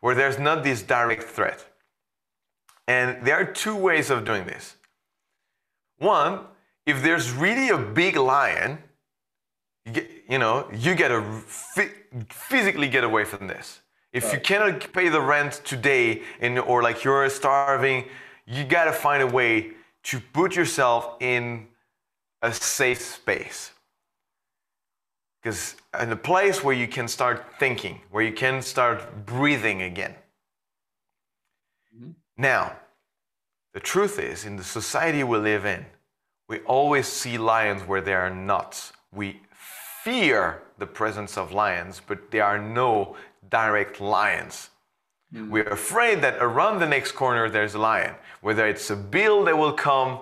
where 0.00 0.14
there's 0.14 0.38
not 0.38 0.64
this 0.64 0.82
direct 0.82 1.22
threat. 1.22 1.64
And 2.88 3.24
there 3.24 3.36
are 3.36 3.44
two 3.44 3.76
ways 3.76 4.08
of 4.08 4.24
doing 4.24 4.46
this. 4.46 4.76
One, 5.98 6.40
if 6.86 7.02
there's 7.02 7.30
really 7.30 7.68
a 7.68 7.76
big 7.76 8.16
lion, 8.16 8.78
you, 9.84 9.92
get, 9.92 10.10
you 10.26 10.38
know, 10.38 10.66
you 10.74 10.94
gotta 10.94 11.22
physically 12.30 12.88
get 12.88 13.04
away 13.04 13.24
from 13.24 13.46
this. 13.46 13.80
If 14.10 14.24
right. 14.24 14.32
you 14.32 14.40
cannot 14.40 14.92
pay 14.94 15.10
the 15.10 15.20
rent 15.20 15.60
today, 15.64 16.22
and 16.40 16.58
or 16.58 16.82
like 16.82 17.04
you're 17.04 17.28
starving, 17.28 18.06
you 18.46 18.64
gotta 18.64 18.92
find 18.92 19.22
a 19.22 19.26
way 19.26 19.72
to 20.04 20.20
put 20.32 20.56
yourself 20.56 21.16
in 21.20 21.66
a 22.40 22.50
safe 22.52 23.02
space. 23.02 23.72
Because 25.42 25.76
in 26.00 26.10
a 26.10 26.16
place 26.16 26.64
where 26.64 26.74
you 26.74 26.88
can 26.88 27.06
start 27.06 27.44
thinking, 27.58 28.00
where 28.10 28.24
you 28.24 28.32
can 28.32 28.62
start 28.62 29.26
breathing 29.26 29.82
again. 29.82 30.14
Now, 32.38 32.76
the 33.74 33.80
truth 33.80 34.18
is, 34.20 34.44
in 34.44 34.56
the 34.56 34.64
society 34.64 35.24
we 35.24 35.38
live 35.38 35.66
in, 35.66 35.84
we 36.48 36.60
always 36.60 37.08
see 37.08 37.36
lions 37.36 37.82
where 37.82 38.00
there 38.00 38.20
are 38.20 38.34
not. 38.34 38.92
We 39.12 39.40
fear 40.04 40.62
the 40.78 40.86
presence 40.86 41.36
of 41.36 41.52
lions, 41.52 42.00
but 42.06 42.30
there 42.30 42.44
are 42.44 42.58
no 42.58 43.16
direct 43.50 44.00
lions. 44.00 44.70
Mm. 45.34 45.50
We're 45.50 45.68
afraid 45.68 46.22
that 46.22 46.36
around 46.40 46.78
the 46.78 46.86
next 46.86 47.12
corner 47.12 47.50
there's 47.50 47.74
a 47.74 47.78
lion, 47.78 48.14
whether 48.40 48.66
it's 48.66 48.88
a 48.90 48.96
bill 48.96 49.44
that 49.44 49.58
will 49.58 49.72
come 49.72 50.20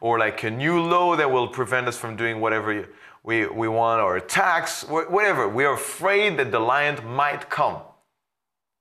or 0.00 0.18
like 0.18 0.44
a 0.44 0.50
new 0.50 0.80
law 0.80 1.16
that 1.16 1.30
will 1.30 1.48
prevent 1.48 1.88
us 1.88 1.98
from 1.98 2.16
doing 2.16 2.40
whatever 2.40 2.86
we, 3.24 3.46
we 3.46 3.68
want 3.68 4.00
or 4.00 4.16
a 4.16 4.20
tax, 4.20 4.84
whatever. 4.84 5.48
We 5.48 5.64
are 5.64 5.74
afraid 5.74 6.38
that 6.38 6.52
the 6.52 6.60
lion 6.60 7.04
might 7.04 7.50
come. 7.50 7.82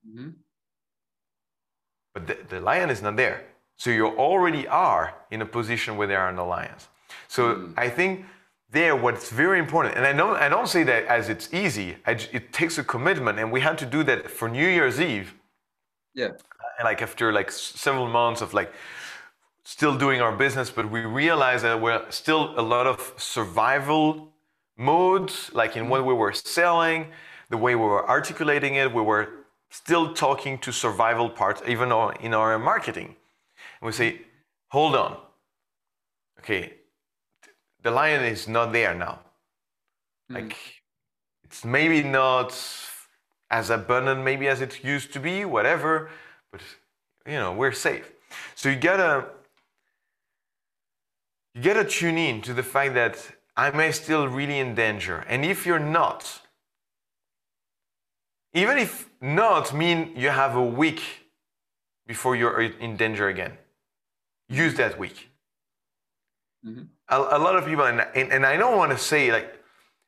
Mm-hmm. 0.08 0.30
But 2.16 2.28
the, 2.28 2.38
the, 2.50 2.62
lion 2.62 2.90
is 2.90 3.02
not 3.02 3.18
there. 3.18 3.44
So 3.76 3.90
you 3.92 4.08
already 4.08 4.66
are 4.68 5.14
in 5.30 5.42
a 5.42 5.46
position 5.46 5.98
where 5.98 6.08
there 6.08 6.22
are 6.22 6.32
no 6.32 6.48
lions. 6.48 6.88
So 7.28 7.56
mm. 7.56 7.74
I 7.78 7.90
think 7.90 8.26
there 8.72 8.96
what's 8.96 9.30
very 9.30 9.60
important, 9.60 9.96
and 9.98 10.06
I 10.06 10.14
don't, 10.14 10.38
I 10.38 10.48
don't 10.50 10.68
say 10.68 10.84
that 10.84 11.06
as 11.06 11.28
it's 11.30 11.54
easy, 11.54 11.98
I, 12.08 12.12
it 12.32 12.54
takes 12.54 12.78
a 12.78 12.84
commitment, 12.84 13.38
and 13.38 13.52
we 13.52 13.60
had 13.60 13.78
to 13.80 13.86
do 13.86 14.02
that 14.04 14.32
for 14.32 14.48
New 14.48 14.68
Year's 14.68 15.00
Eve. 15.00 15.36
Yeah. 16.14 16.30
Like 16.84 17.02
after 17.02 17.34
like 17.34 17.52
several 17.52 18.08
months 18.08 18.42
of 18.42 18.54
like 18.54 18.72
still 19.66 19.98
doing 19.98 20.22
our 20.22 20.32
business, 20.32 20.70
but 20.70 20.90
we 20.90 21.02
realized 21.02 21.66
that 21.66 21.82
we're 21.82 22.10
still 22.10 22.58
a 22.58 22.62
lot 22.62 22.88
of 22.88 23.14
survival 23.18 24.32
modes, 24.78 25.52
like 25.54 25.76
in 25.76 25.90
what 25.90 26.06
we 26.06 26.14
were 26.14 26.32
selling, 26.34 27.08
the 27.50 27.58
way 27.58 27.76
we 27.76 27.86
were 27.86 28.08
articulating 28.10 28.76
it, 28.76 28.94
we 28.94 29.02
were 29.02 29.45
still 29.76 30.14
talking 30.14 30.58
to 30.60 30.72
survival 30.72 31.30
parts, 31.30 31.62
even 31.68 31.92
in 32.22 32.34
our 32.34 32.58
marketing. 32.58 33.16
And 33.80 33.88
we 33.88 33.92
say, 33.92 34.22
hold 34.70 34.96
on. 34.96 35.18
Okay, 36.40 36.74
the 37.84 37.92
lion 37.92 38.24
is 38.24 38.48
not 38.48 38.72
there 38.72 38.96
now. 38.96 39.20
Mm. 40.32 40.36
Like, 40.36 40.56
it's 41.44 41.66
maybe 41.66 42.04
not 42.04 42.50
as 43.52 43.70
abundant 43.70 44.24
maybe 44.24 44.48
as 44.48 44.62
it 44.62 44.84
used 44.84 45.12
to 45.14 45.20
be, 45.20 45.46
whatever, 45.46 46.10
but 46.52 46.62
you 47.26 47.34
know, 47.34 47.54
we're 47.54 47.74
safe. 47.74 48.12
So 48.56 48.70
you 48.70 48.78
gotta 48.78 49.26
you 51.54 51.62
gotta 51.62 51.86
tune 51.86 52.18
in 52.18 52.42
to 52.44 52.54
the 52.54 52.64
fact 52.64 52.94
that 52.94 53.16
I 53.58 53.72
may 53.72 53.92
still 53.92 54.28
really 54.28 54.60
in 54.60 54.74
danger? 54.76 55.26
And 55.28 55.44
if 55.44 55.66
you're 55.66 55.88
not, 56.00 56.42
even 58.56 58.78
if 58.80 59.10
not 59.22 59.74
mean 59.74 60.14
you 60.16 60.30
have 60.30 60.56
a 60.56 60.64
week 60.64 61.02
before 62.08 62.36
you're 62.36 62.62
in 62.62 62.96
danger 62.96 63.28
again, 63.28 63.54
use 64.50 64.74
that 64.76 64.98
week. 64.98 65.30
Mm-hmm. 66.66 66.84
A, 67.10 67.18
a, 67.18 67.40
lot 67.40 67.56
of 67.56 67.66
people, 67.66 67.86
and, 67.86 68.02
and, 68.16 68.32
and 68.32 68.46
I 68.46 68.58
don't 68.58 68.78
want 68.78 68.92
to 68.92 68.98
say 68.98 69.32
like 69.32 69.60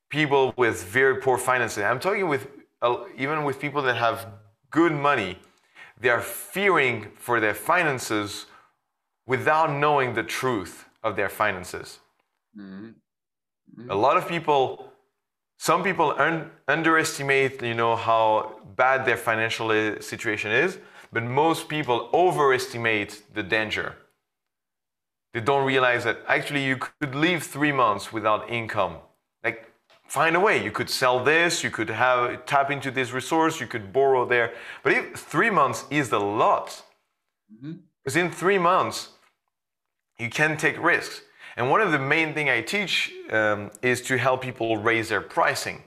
people 0.09 0.53
with 0.57 0.83
very 0.83 1.17
poor 1.21 1.37
finances. 1.37 1.83
I'm 1.83 1.99
talking 1.99 2.27
with 2.27 2.47
uh, 2.81 3.03
even 3.17 3.43
with 3.43 3.59
people 3.59 3.81
that 3.83 3.97
have 3.97 4.27
good 4.71 4.91
money, 4.91 5.37
they 5.99 6.09
are 6.09 6.21
fearing 6.21 7.07
for 7.17 7.39
their 7.39 7.53
finances 7.53 8.45
without 9.25 9.71
knowing 9.71 10.13
the 10.13 10.23
truth 10.23 10.85
of 11.03 11.15
their 11.15 11.29
finances. 11.29 11.99
Mm-hmm. 12.57 12.85
Mm-hmm. 13.79 13.91
A 13.91 13.95
lot 13.95 14.17
of 14.17 14.27
people, 14.27 14.93
some 15.57 15.83
people 15.83 16.13
un- 16.17 16.51
underestimate, 16.67 17.61
you 17.61 17.73
know, 17.73 17.95
how 17.95 18.61
bad 18.75 19.05
their 19.05 19.17
financial 19.17 19.71
uh, 19.71 19.99
situation 19.99 20.51
is, 20.51 20.77
but 21.11 21.23
most 21.23 21.67
people 21.67 22.09
overestimate 22.13 23.23
the 23.33 23.43
danger. 23.43 23.95
They 25.33 25.41
don't 25.41 25.65
realize 25.65 26.03
that 26.03 26.19
actually 26.27 26.63
you 26.63 26.77
could 26.77 27.15
live 27.15 27.43
three 27.43 27.71
months 27.71 28.13
without 28.13 28.49
income. 28.49 28.97
Like, 29.43 29.71
find 30.07 30.35
a 30.35 30.39
way. 30.39 30.63
You 30.63 30.71
could 30.71 30.89
sell 30.89 31.23
this, 31.23 31.63
you 31.63 31.69
could 31.69 31.89
have 31.89 32.45
tap 32.45 32.71
into 32.71 32.91
this 32.91 33.11
resource, 33.11 33.59
you 33.59 33.67
could 33.67 33.91
borrow 33.91 34.25
there. 34.25 34.53
But 34.83 34.93
if 34.93 35.15
three 35.15 35.49
months 35.49 35.85
is 35.89 36.11
a 36.11 36.19
lot, 36.19 36.83
mm-hmm. 37.53 37.73
because 38.03 38.15
in 38.15 38.31
three 38.31 38.57
months, 38.57 39.09
you 40.19 40.29
can 40.29 40.57
take 40.57 40.81
risks. 40.81 41.21
And 41.57 41.71
one 41.71 41.81
of 41.81 41.91
the 41.91 41.99
main 41.99 42.35
thing 42.35 42.49
I 42.51 42.61
teach 42.61 43.11
um, 43.31 43.71
is 43.81 44.01
to 44.03 44.17
help 44.17 44.43
people 44.43 44.77
raise 44.77 45.09
their 45.09 45.21
pricing. 45.21 45.81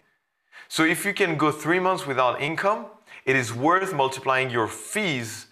So 0.69 0.85
if 0.85 1.05
you 1.05 1.15
can 1.15 1.39
go 1.39 1.53
three 1.53 1.79
months 1.79 2.07
without 2.07 2.41
income, 2.41 2.87
it 3.25 3.37
is 3.37 3.55
worth 3.55 3.95
multiplying 3.95 4.51
your 4.51 4.67
fees 4.67 5.47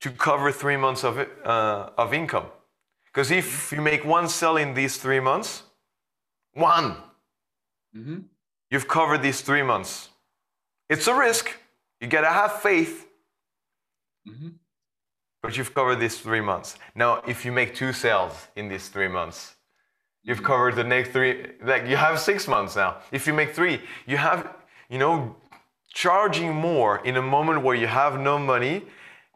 to 0.00 0.10
cover 0.10 0.50
three 0.50 0.76
months 0.76 1.04
of, 1.04 1.18
uh, 1.18 1.90
of 1.96 2.12
income. 2.12 2.46
Because 3.06 3.30
if 3.30 3.72
you 3.72 3.80
make 3.80 4.04
one 4.04 4.28
sale 4.28 4.56
in 4.56 4.74
these 4.74 4.96
three 4.96 5.20
months, 5.20 5.62
one, 6.54 6.96
mm-hmm. 7.96 8.18
you've 8.70 8.88
covered 8.88 9.22
these 9.22 9.40
three 9.40 9.62
months. 9.62 10.10
It's 10.90 11.06
a 11.06 11.14
risk. 11.14 11.50
You 12.00 12.08
gotta 12.08 12.28
have 12.28 12.60
faith. 12.60 13.06
Mm-hmm 14.28 14.48
but 15.42 15.56
you've 15.56 15.74
covered 15.74 15.96
these 15.96 16.18
three 16.18 16.40
months. 16.40 16.76
Now, 16.94 17.22
if 17.26 17.44
you 17.44 17.52
make 17.52 17.74
two 17.74 17.92
sales 17.92 18.48
in 18.56 18.68
these 18.68 18.88
three 18.88 19.08
months, 19.08 19.54
you've 20.22 20.42
covered 20.42 20.74
the 20.74 20.84
next 20.84 21.10
three, 21.10 21.46
like 21.62 21.86
you 21.86 21.96
have 21.96 22.18
six 22.18 22.48
months 22.48 22.76
now. 22.76 22.96
If 23.12 23.26
you 23.26 23.32
make 23.32 23.54
three, 23.54 23.80
you 24.06 24.16
have, 24.16 24.54
you 24.88 24.98
know, 24.98 25.36
charging 25.92 26.54
more 26.54 26.98
in 27.06 27.16
a 27.16 27.22
moment 27.22 27.62
where 27.62 27.76
you 27.76 27.86
have 27.86 28.20
no 28.20 28.38
money 28.38 28.82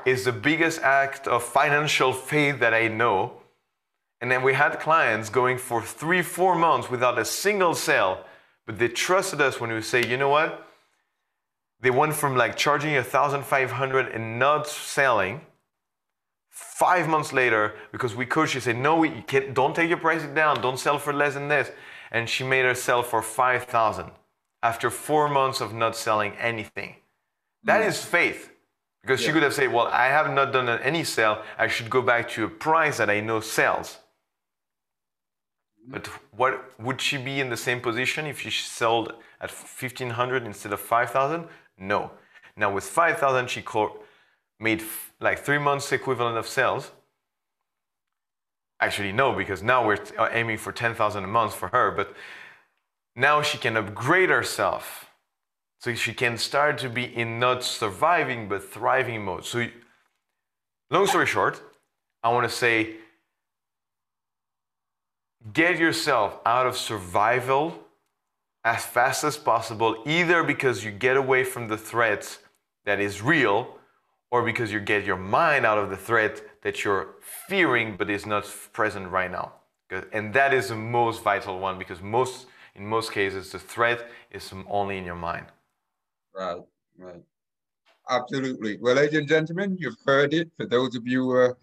is 0.05 0.25
the 0.25 0.33
biggest 0.33 0.81
act 0.83 1.27
of 1.27 1.43
financial 1.43 2.13
faith 2.13 2.59
that 2.61 2.75
I 2.75 2.89
know. 2.89 3.33
And 4.21 4.31
then 4.31 4.43
we 4.43 4.53
had 4.53 4.81
clients 4.81 5.31
going 5.31 5.59
for 5.59 5.81
three, 5.81 6.23
four 6.23 6.55
months 6.55 6.91
without 6.91 7.19
a 7.19 7.25
single 7.25 7.75
sale, 7.75 8.25
but 8.67 8.79
they 8.79 8.89
trusted 8.89 9.41
us 9.41 9.61
when 9.61 9.73
we 9.73 9.81
say, 9.81 10.05
you 10.07 10.17
know 10.17 10.29
what? 10.29 10.67
They 11.81 11.91
went 11.91 12.15
from 12.15 12.37
like 12.37 12.57
charging 12.57 12.95
1,500 12.95 14.09
and 14.09 14.39
not 14.39 14.67
selling 14.67 15.41
Five 16.61 17.09
months 17.09 17.33
later, 17.33 17.75
because 17.91 18.15
we 18.15 18.27
could, 18.27 18.49
she 18.51 18.61
said, 18.61 18.77
no, 18.77 18.97
we 18.97 19.23
can't, 19.23 19.55
don't 19.55 19.75
take 19.75 19.89
your 19.89 19.99
pricing 19.99 20.35
down. 20.35 20.61
Don't 20.61 20.79
sell 20.79 20.99
for 20.99 21.13
less 21.13 21.35
than 21.35 21.49
this. 21.49 21.71
And 22.11 22.29
she 22.29 22.45
made 22.45 22.65
her 22.65 22.75
sell 22.75 23.03
for 23.03 23.23
5,000 23.23 24.11
after 24.63 24.91
four 24.91 25.29
months 25.29 25.61
of 25.61 25.73
not 25.73 25.97
selling 25.97 26.33
anything. 26.39 26.97
That 27.65 27.83
mm. 27.83 27.89
is 27.89 28.05
faith. 28.05 28.51
Because 29.03 29.21
yeah. 29.21 29.27
she 29.27 29.33
could 29.33 29.43
have 29.43 29.55
said, 29.55 29.73
well, 29.73 29.87
I 29.87 30.07
have 30.09 30.33
not 30.33 30.53
done 30.53 30.69
any 30.69 31.05
sale. 31.05 31.43
I 31.57 31.67
should 31.69 31.89
go 31.89 32.03
back 32.03 32.29
to 32.31 32.45
a 32.45 32.49
price 32.49 32.99
that 32.99 33.09
I 33.09 33.21
know 33.21 33.41
sells. 33.41 33.99
But 35.89 36.07
what 36.37 36.79
would 36.79 37.01
she 37.01 37.17
be 37.17 37.41
in 37.41 37.49
the 37.49 37.57
same 37.57 37.81
position 37.81 38.27
if 38.27 38.41
she 38.41 38.51
sold 38.51 39.15
at 39.41 39.51
1500 39.51 40.45
instead 40.45 40.73
of 40.73 40.81
5000? 40.81 41.47
No. 41.79 42.11
Now 42.57 42.73
with 42.73 42.85
5000 42.85 43.49
she 43.49 43.65
made 44.59 44.83
like 45.21 45.41
three 45.41 45.59
months 45.59 45.93
equivalent 45.93 46.39
of 46.39 46.47
sales. 46.47 46.91
Actually, 48.81 49.13
no, 49.13 49.33
because 49.33 49.63
now 49.63 49.87
we're 49.87 49.99
aiming 50.33 50.57
for 50.57 50.73
10,000 50.73 51.23
a 51.23 51.27
month 51.27 51.55
for 51.55 51.69
her, 51.69 51.91
but 51.91 52.15
now 53.15 53.43
she 53.43 53.59
can 53.59 53.77
upgrade 53.77 54.31
herself. 54.31 55.11
So 55.81 55.95
she 55.95 56.13
can 56.13 56.39
start 56.39 56.79
to 56.79 56.89
be 56.89 57.05
in 57.05 57.39
not 57.39 57.63
surviving 57.63 58.49
but 58.49 58.63
thriving 58.63 59.25
mode. 59.25 59.45
So, 59.45 59.67
long 60.91 61.07
story 61.07 61.27
short, 61.27 61.63
I 62.23 62.31
want 62.31 62.49
to 62.49 62.55
say 62.55 62.97
get 65.53 65.79
yourself 65.79 66.39
out 66.45 66.67
of 66.67 66.77
survival 66.77 67.79
as 68.63 68.85
fast 68.85 69.25
as 69.25 69.39
possible, 69.39 70.03
either 70.05 70.43
because 70.43 70.85
you 70.85 70.91
get 70.91 71.17
away 71.17 71.45
from 71.45 71.69
the 71.69 71.79
threat 71.79 72.39
that 72.85 73.01
is 73.01 73.23
real 73.23 73.80
or 74.31 74.43
because 74.43 74.73
you 74.73 74.81
get 74.81 75.05
your 75.05 75.17
mind 75.17 75.67
out 75.67 75.79
of 75.79 75.91
the 75.91 75.97
threat 75.97 76.43
that 76.63 76.85
you're 76.85 77.15
fearing 77.49 77.97
but 77.97 78.09
is 78.11 78.27
not 78.27 78.45
present 78.73 79.11
right 79.11 79.31
now. 79.31 79.53
And 80.13 80.33
that 80.35 80.55
is 80.55 80.69
the 80.69 80.77
most 80.77 81.23
vital 81.23 81.59
one 81.59 81.79
because 81.79 82.01
most, 82.01 82.47
in 82.77 82.87
most 82.87 83.13
cases, 83.13 83.51
the 83.51 83.59
threat 83.59 84.09
is 84.31 84.53
only 84.69 84.99
in 84.99 85.05
your 85.05 85.17
mind. 85.17 85.47
Right, 86.35 86.61
right. 86.97 87.23
Absolutely. 88.09 88.79
Well, 88.81 88.95
ladies 88.95 89.19
and 89.19 89.29
gentlemen, 89.29 89.77
you've 89.79 89.99
heard 90.07 90.33
it. 90.33 90.51
For 90.57 90.67
those 90.67 90.95
of 90.95 91.07
you 91.07 91.33
uh, 91.33 91.55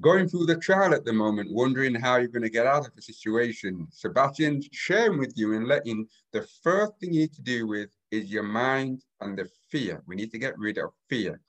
going 0.00 0.28
through 0.28 0.46
the 0.46 0.56
trial 0.56 0.94
at 0.94 1.04
the 1.04 1.12
moment, 1.12 1.52
wondering 1.52 1.94
how 1.94 2.16
you're 2.16 2.28
going 2.28 2.42
to 2.42 2.50
get 2.50 2.66
out 2.66 2.86
of 2.86 2.94
the 2.94 3.02
situation, 3.02 3.86
Sebastian's 3.90 4.68
sharing 4.72 5.18
with 5.18 5.32
you 5.36 5.54
and 5.54 5.66
letting 5.66 6.06
the 6.32 6.46
first 6.62 6.92
thing 6.98 7.12
you 7.12 7.20
need 7.20 7.32
to 7.34 7.42
do 7.42 7.66
with 7.66 7.90
is 8.10 8.30
your 8.30 8.42
mind 8.42 9.02
and 9.20 9.36
the 9.38 9.48
fear. 9.70 10.02
We 10.06 10.16
need 10.16 10.30
to 10.32 10.38
get 10.38 10.58
rid 10.58 10.78
of 10.78 10.90
fear. 11.08 11.40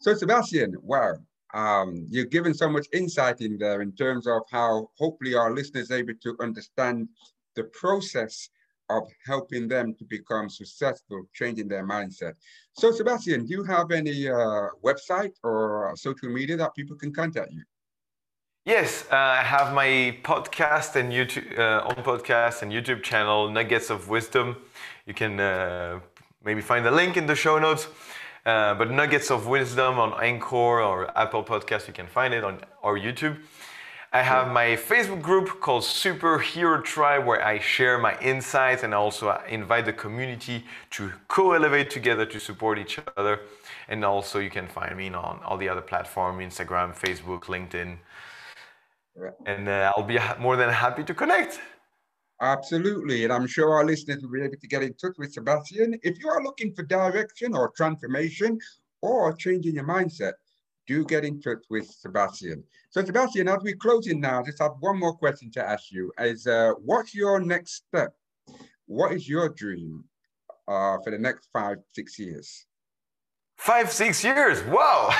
So 0.00 0.14
Sebastian, 0.14 0.76
wow, 0.80 1.14
um, 1.52 2.06
you've 2.08 2.30
given 2.30 2.54
so 2.54 2.70
much 2.70 2.86
insight 2.92 3.42
in 3.42 3.58
there 3.58 3.82
in 3.82 3.92
terms 3.92 4.26
of 4.26 4.42
how 4.50 4.88
hopefully 4.96 5.34
our 5.34 5.52
listeners 5.52 5.90
able 5.90 6.14
to 6.22 6.36
understand 6.40 7.08
the 7.54 7.64
process 7.64 8.48
of 8.88 9.02
helping 9.26 9.68
them 9.68 9.94
to 9.98 10.04
become 10.04 10.48
successful, 10.48 11.22
changing 11.34 11.68
their 11.68 11.86
mindset. 11.86 12.32
So 12.72 12.90
Sebastian, 12.90 13.46
do 13.46 13.52
you 13.52 13.62
have 13.64 13.90
any 13.90 14.28
uh, 14.28 14.68
website 14.82 15.32
or 15.44 15.92
social 15.96 16.30
media 16.30 16.56
that 16.56 16.74
people 16.74 16.96
can 16.96 17.12
contact 17.12 17.52
you? 17.52 17.62
Yes, 18.64 19.06
uh, 19.10 19.16
I 19.16 19.42
have 19.42 19.74
my 19.74 20.18
podcast 20.22 20.96
and 20.96 21.12
YouTube, 21.12 21.58
uh, 21.58 21.88
on 21.88 21.96
podcast 21.96 22.62
and 22.62 22.72
YouTube 22.72 23.02
channel, 23.02 23.50
Nuggets 23.50 23.90
of 23.90 24.08
Wisdom. 24.08 24.56
You 25.06 25.14
can 25.14 25.40
uh, 25.40 26.00
maybe 26.44 26.60
find 26.60 26.84
the 26.84 26.90
link 26.90 27.16
in 27.16 27.26
the 27.26 27.34
show 27.34 27.58
notes. 27.58 27.86
Uh, 28.46 28.74
but 28.74 28.90
Nuggets 28.90 29.30
of 29.30 29.46
Wisdom 29.46 29.98
on 29.98 30.14
Anchor 30.22 30.80
or 30.80 31.16
Apple 31.18 31.44
Podcast, 31.44 31.86
you 31.86 31.92
can 31.92 32.06
find 32.06 32.32
it 32.32 32.42
on 32.42 32.60
or 32.82 32.98
YouTube. 32.98 33.36
I 34.12 34.22
have 34.22 34.48
my 34.48 34.76
Facebook 34.76 35.22
group 35.22 35.60
called 35.60 35.84
Superhero 35.84 36.82
Tribe 36.82 37.24
where 37.26 37.46
I 37.46 37.60
share 37.60 37.96
my 37.96 38.18
insights 38.20 38.82
and 38.82 38.92
also 38.92 39.40
invite 39.48 39.84
the 39.84 39.92
community 39.92 40.64
to 40.90 41.12
co-elevate 41.28 41.90
together 41.90 42.26
to 42.26 42.40
support 42.40 42.78
each 42.78 42.98
other. 43.16 43.40
And 43.88 44.04
also 44.04 44.40
you 44.40 44.50
can 44.50 44.66
find 44.66 44.96
me 44.96 45.10
on 45.10 45.40
all 45.44 45.56
the 45.56 45.68
other 45.68 45.80
platforms, 45.80 46.42
Instagram, 46.42 46.92
Facebook, 46.98 47.42
LinkedIn. 47.44 47.98
And 49.46 49.68
uh, 49.68 49.92
I'll 49.96 50.02
be 50.02 50.18
more 50.40 50.56
than 50.56 50.70
happy 50.70 51.04
to 51.04 51.14
connect. 51.14 51.60
Absolutely. 52.40 53.24
And 53.24 53.32
I'm 53.32 53.46
sure 53.46 53.74
our 53.74 53.84
listeners 53.84 54.22
will 54.22 54.30
be 54.30 54.40
able 54.40 54.56
to 54.56 54.66
get 54.66 54.82
in 54.82 54.94
touch 54.94 55.12
with 55.18 55.32
Sebastian. 55.32 55.98
If 56.02 56.18
you 56.18 56.28
are 56.28 56.42
looking 56.42 56.72
for 56.72 56.82
direction 56.82 57.54
or 57.54 57.70
transformation 57.76 58.58
or 59.02 59.34
changing 59.34 59.74
your 59.74 59.84
mindset, 59.84 60.32
do 60.86 61.04
get 61.04 61.24
in 61.24 61.40
touch 61.40 61.64
with 61.68 61.86
Sebastian. 61.86 62.64
So 62.88 63.04
Sebastian, 63.04 63.48
as 63.48 63.62
we 63.62 63.74
close 63.74 64.06
in 64.06 64.20
now, 64.20 64.40
I 64.40 64.42
just 64.42 64.58
have 64.60 64.72
one 64.80 64.98
more 64.98 65.14
question 65.14 65.50
to 65.52 65.62
ask 65.62 65.92
you 65.92 66.10
is 66.18 66.46
uh, 66.46 66.72
what's 66.82 67.14
your 67.14 67.40
next 67.40 67.84
step? 67.86 68.14
What 68.86 69.12
is 69.12 69.28
your 69.28 69.50
dream 69.50 70.04
uh, 70.66 70.96
for 71.04 71.10
the 71.10 71.18
next 71.18 71.48
five, 71.52 71.76
six 71.92 72.18
years? 72.18 72.66
Five, 73.58 73.92
six 73.92 74.24
years. 74.24 74.62
Wow. 74.64 75.14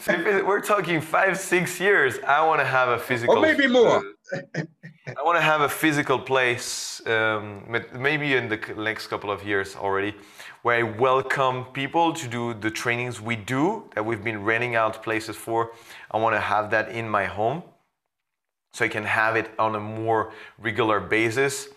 so 0.00 0.44
we're 0.46 0.60
talking 0.60 1.00
five, 1.00 1.38
six 1.38 1.80
years. 1.80 2.18
I 2.26 2.46
want 2.46 2.60
to 2.60 2.66
have 2.66 2.90
a 2.90 2.98
physical. 2.98 3.38
Or 3.38 3.40
maybe 3.40 3.66
more. 3.66 4.02
I 5.04 5.20
want 5.24 5.36
to 5.36 5.42
have 5.42 5.62
a 5.62 5.68
physical 5.68 6.16
place, 6.16 7.04
um, 7.06 7.64
maybe 7.92 8.34
in 8.34 8.48
the 8.48 8.58
next 8.76 9.08
couple 9.08 9.32
of 9.32 9.44
years 9.44 9.74
already, 9.74 10.14
where 10.62 10.78
I 10.78 10.84
welcome 10.84 11.64
people 11.72 12.12
to 12.12 12.28
do 12.28 12.54
the 12.54 12.70
trainings 12.70 13.20
we 13.20 13.34
do 13.34 13.90
that 13.96 14.06
we've 14.06 14.22
been 14.22 14.44
renting 14.44 14.76
out 14.76 15.02
places 15.02 15.34
for. 15.34 15.72
I 16.12 16.18
want 16.18 16.36
to 16.36 16.40
have 16.40 16.70
that 16.70 16.90
in 16.90 17.08
my 17.08 17.24
home 17.24 17.64
so 18.72 18.84
I 18.84 18.88
can 18.88 19.02
have 19.02 19.34
it 19.34 19.50
on 19.58 19.74
a 19.74 19.80
more 19.80 20.32
regular 20.58 21.00
basis. 21.00 21.70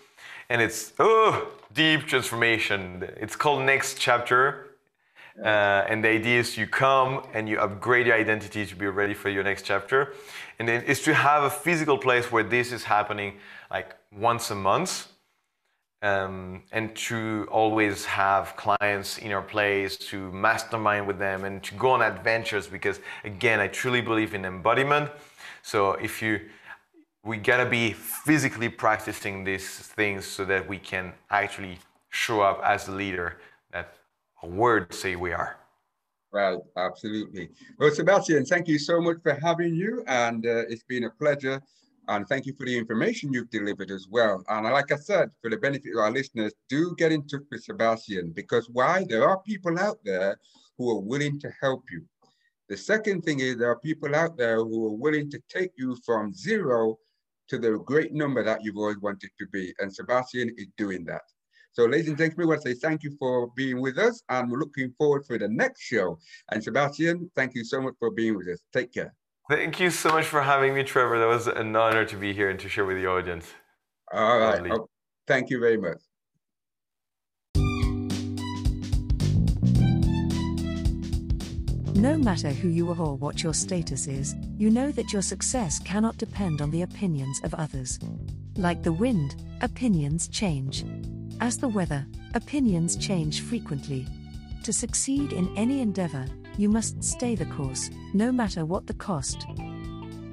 And 0.48 0.62
it's, 0.62 0.92
oh, 1.00 1.48
deep 1.74 2.06
transformation. 2.06 3.10
It's 3.16 3.34
called 3.34 3.64
Next 3.64 3.98
Chapter 3.98 4.65
uh, 5.44 5.84
and 5.88 6.02
the 6.02 6.08
idea 6.08 6.40
is 6.40 6.56
you 6.56 6.66
come 6.66 7.22
and 7.34 7.48
you 7.48 7.58
upgrade 7.58 8.06
your 8.06 8.16
identity 8.16 8.64
to 8.64 8.74
be 8.74 8.86
ready 8.86 9.14
for 9.14 9.28
your 9.28 9.44
next 9.44 9.62
chapter. 9.62 10.14
And 10.58 10.66
then 10.66 10.82
it's 10.86 11.04
to 11.04 11.14
have 11.14 11.42
a 11.42 11.50
physical 11.50 11.98
place 11.98 12.32
where 12.32 12.42
this 12.42 12.72
is 12.72 12.84
happening 12.84 13.34
like 13.70 13.94
once 14.12 14.50
a 14.50 14.54
month. 14.54 15.08
Um, 16.02 16.62
and 16.72 16.94
to 17.08 17.48
always 17.50 18.04
have 18.04 18.54
clients 18.56 19.18
in 19.18 19.32
our 19.32 19.42
place 19.42 19.96
to 19.96 20.30
mastermind 20.30 21.06
with 21.06 21.18
them 21.18 21.44
and 21.44 21.62
to 21.64 21.74
go 21.74 21.90
on 21.90 22.02
adventures 22.02 22.66
because 22.66 23.00
again 23.24 23.60
i 23.60 23.66
truly 23.66 24.02
believe 24.02 24.34
in 24.34 24.44
embodiment 24.44 25.10
so 25.62 25.92
if 25.92 26.20
you 26.20 26.42
we 27.24 27.38
gotta 27.38 27.64
be 27.64 27.92
physically 27.92 28.68
practicing 28.68 29.42
these 29.42 29.66
things 29.66 30.26
so 30.26 30.44
that 30.44 30.68
we 30.68 30.78
can 30.78 31.14
actually 31.30 31.78
show 32.10 32.42
up 32.42 32.60
as 32.62 32.88
a 32.88 32.92
leader 32.92 33.38
a 34.42 34.46
word 34.46 34.92
say 34.92 35.16
we 35.16 35.32
are. 35.32 35.56
Right, 36.32 36.58
absolutely. 36.76 37.50
Well, 37.78 37.90
Sebastian, 37.90 38.44
thank 38.44 38.68
you 38.68 38.78
so 38.78 39.00
much 39.00 39.18
for 39.22 39.38
having 39.42 39.74
you, 39.74 40.04
and 40.06 40.44
uh, 40.44 40.64
it's 40.68 40.84
been 40.84 41.04
a 41.04 41.10
pleasure. 41.10 41.62
And 42.08 42.28
thank 42.28 42.46
you 42.46 42.54
for 42.56 42.64
the 42.64 42.76
information 42.76 43.32
you've 43.32 43.50
delivered 43.50 43.90
as 43.90 44.06
well. 44.08 44.44
And 44.48 44.64
like 44.64 44.92
I 44.92 44.96
said, 44.96 45.30
for 45.40 45.50
the 45.50 45.56
benefit 45.56 45.92
of 45.92 45.98
our 45.98 46.10
listeners, 46.10 46.52
do 46.68 46.94
get 46.96 47.10
in 47.10 47.26
touch 47.26 47.42
with 47.50 47.64
Sebastian 47.64 48.30
because 48.30 48.68
why? 48.70 49.04
There 49.08 49.28
are 49.28 49.40
people 49.42 49.76
out 49.78 49.98
there 50.04 50.38
who 50.78 50.90
are 50.90 51.00
willing 51.00 51.40
to 51.40 51.50
help 51.60 51.82
you. 51.90 52.04
The 52.68 52.76
second 52.76 53.22
thing 53.22 53.40
is 53.40 53.56
there 53.56 53.70
are 53.70 53.78
people 53.80 54.14
out 54.14 54.36
there 54.36 54.58
who 54.58 54.86
are 54.86 54.96
willing 54.96 55.30
to 55.30 55.40
take 55.48 55.72
you 55.76 55.96
from 56.04 56.32
zero 56.32 56.98
to 57.48 57.58
the 57.58 57.78
great 57.78 58.12
number 58.12 58.42
that 58.44 58.62
you've 58.62 58.76
always 58.76 58.98
wanted 58.98 59.30
to 59.38 59.46
be. 59.48 59.74
And 59.78 59.92
Sebastian 59.92 60.54
is 60.56 60.66
doing 60.76 61.04
that. 61.06 61.22
So 61.76 61.84
ladies 61.84 62.08
and 62.08 62.16
gentlemen, 62.16 62.38
we 62.38 62.46
want 62.46 62.62
to 62.62 62.70
say 62.70 62.74
thank 62.74 63.02
you 63.02 63.14
for 63.18 63.48
being 63.54 63.82
with 63.82 63.98
us 63.98 64.22
and 64.30 64.50
we're 64.50 64.58
looking 64.58 64.94
forward 64.96 65.26
for 65.26 65.36
the 65.36 65.46
next 65.46 65.82
show. 65.82 66.18
And 66.50 66.64
Sebastian, 66.64 67.30
thank 67.36 67.54
you 67.54 67.64
so 67.64 67.82
much 67.82 67.92
for 67.98 68.10
being 68.10 68.34
with 68.34 68.48
us. 68.48 68.60
Take 68.72 68.94
care. 68.94 69.12
Thank 69.50 69.78
you 69.78 69.90
so 69.90 70.08
much 70.08 70.24
for 70.24 70.40
having 70.40 70.72
me, 70.72 70.84
Trevor. 70.84 71.18
That 71.18 71.28
was 71.28 71.48
an 71.48 71.76
honor 71.76 72.06
to 72.06 72.16
be 72.16 72.32
here 72.32 72.48
and 72.48 72.58
to 72.60 72.68
share 72.70 72.86
with 72.86 72.96
the 72.96 73.06
audience. 73.06 73.52
All 74.10 74.38
right. 74.38 74.70
Oh, 74.72 74.88
thank 75.26 75.50
you 75.50 75.60
very 75.60 75.76
much. 75.76 75.98
No 81.94 82.16
matter 82.16 82.48
who 82.48 82.68
you 82.68 82.90
are 82.90 82.98
or 82.98 83.16
what 83.16 83.42
your 83.42 83.52
status 83.52 84.06
is, 84.06 84.34
you 84.56 84.70
know 84.70 84.90
that 84.92 85.12
your 85.12 85.20
success 85.20 85.78
cannot 85.80 86.16
depend 86.16 86.62
on 86.62 86.70
the 86.70 86.82
opinions 86.82 87.38
of 87.44 87.52
others. 87.52 87.98
Like 88.56 88.82
the 88.82 88.94
wind, 88.94 89.36
opinions 89.60 90.28
change. 90.28 90.82
As 91.40 91.58
the 91.58 91.68
weather, 91.68 92.06
opinions 92.34 92.96
change 92.96 93.42
frequently. 93.42 94.06
To 94.62 94.72
succeed 94.72 95.32
in 95.32 95.54
any 95.56 95.80
endeavor, 95.80 96.24
you 96.56 96.70
must 96.70 97.04
stay 97.04 97.34
the 97.34 97.44
course, 97.46 97.90
no 98.14 98.32
matter 98.32 98.64
what 98.64 98.86
the 98.86 98.94
cost. 98.94 99.46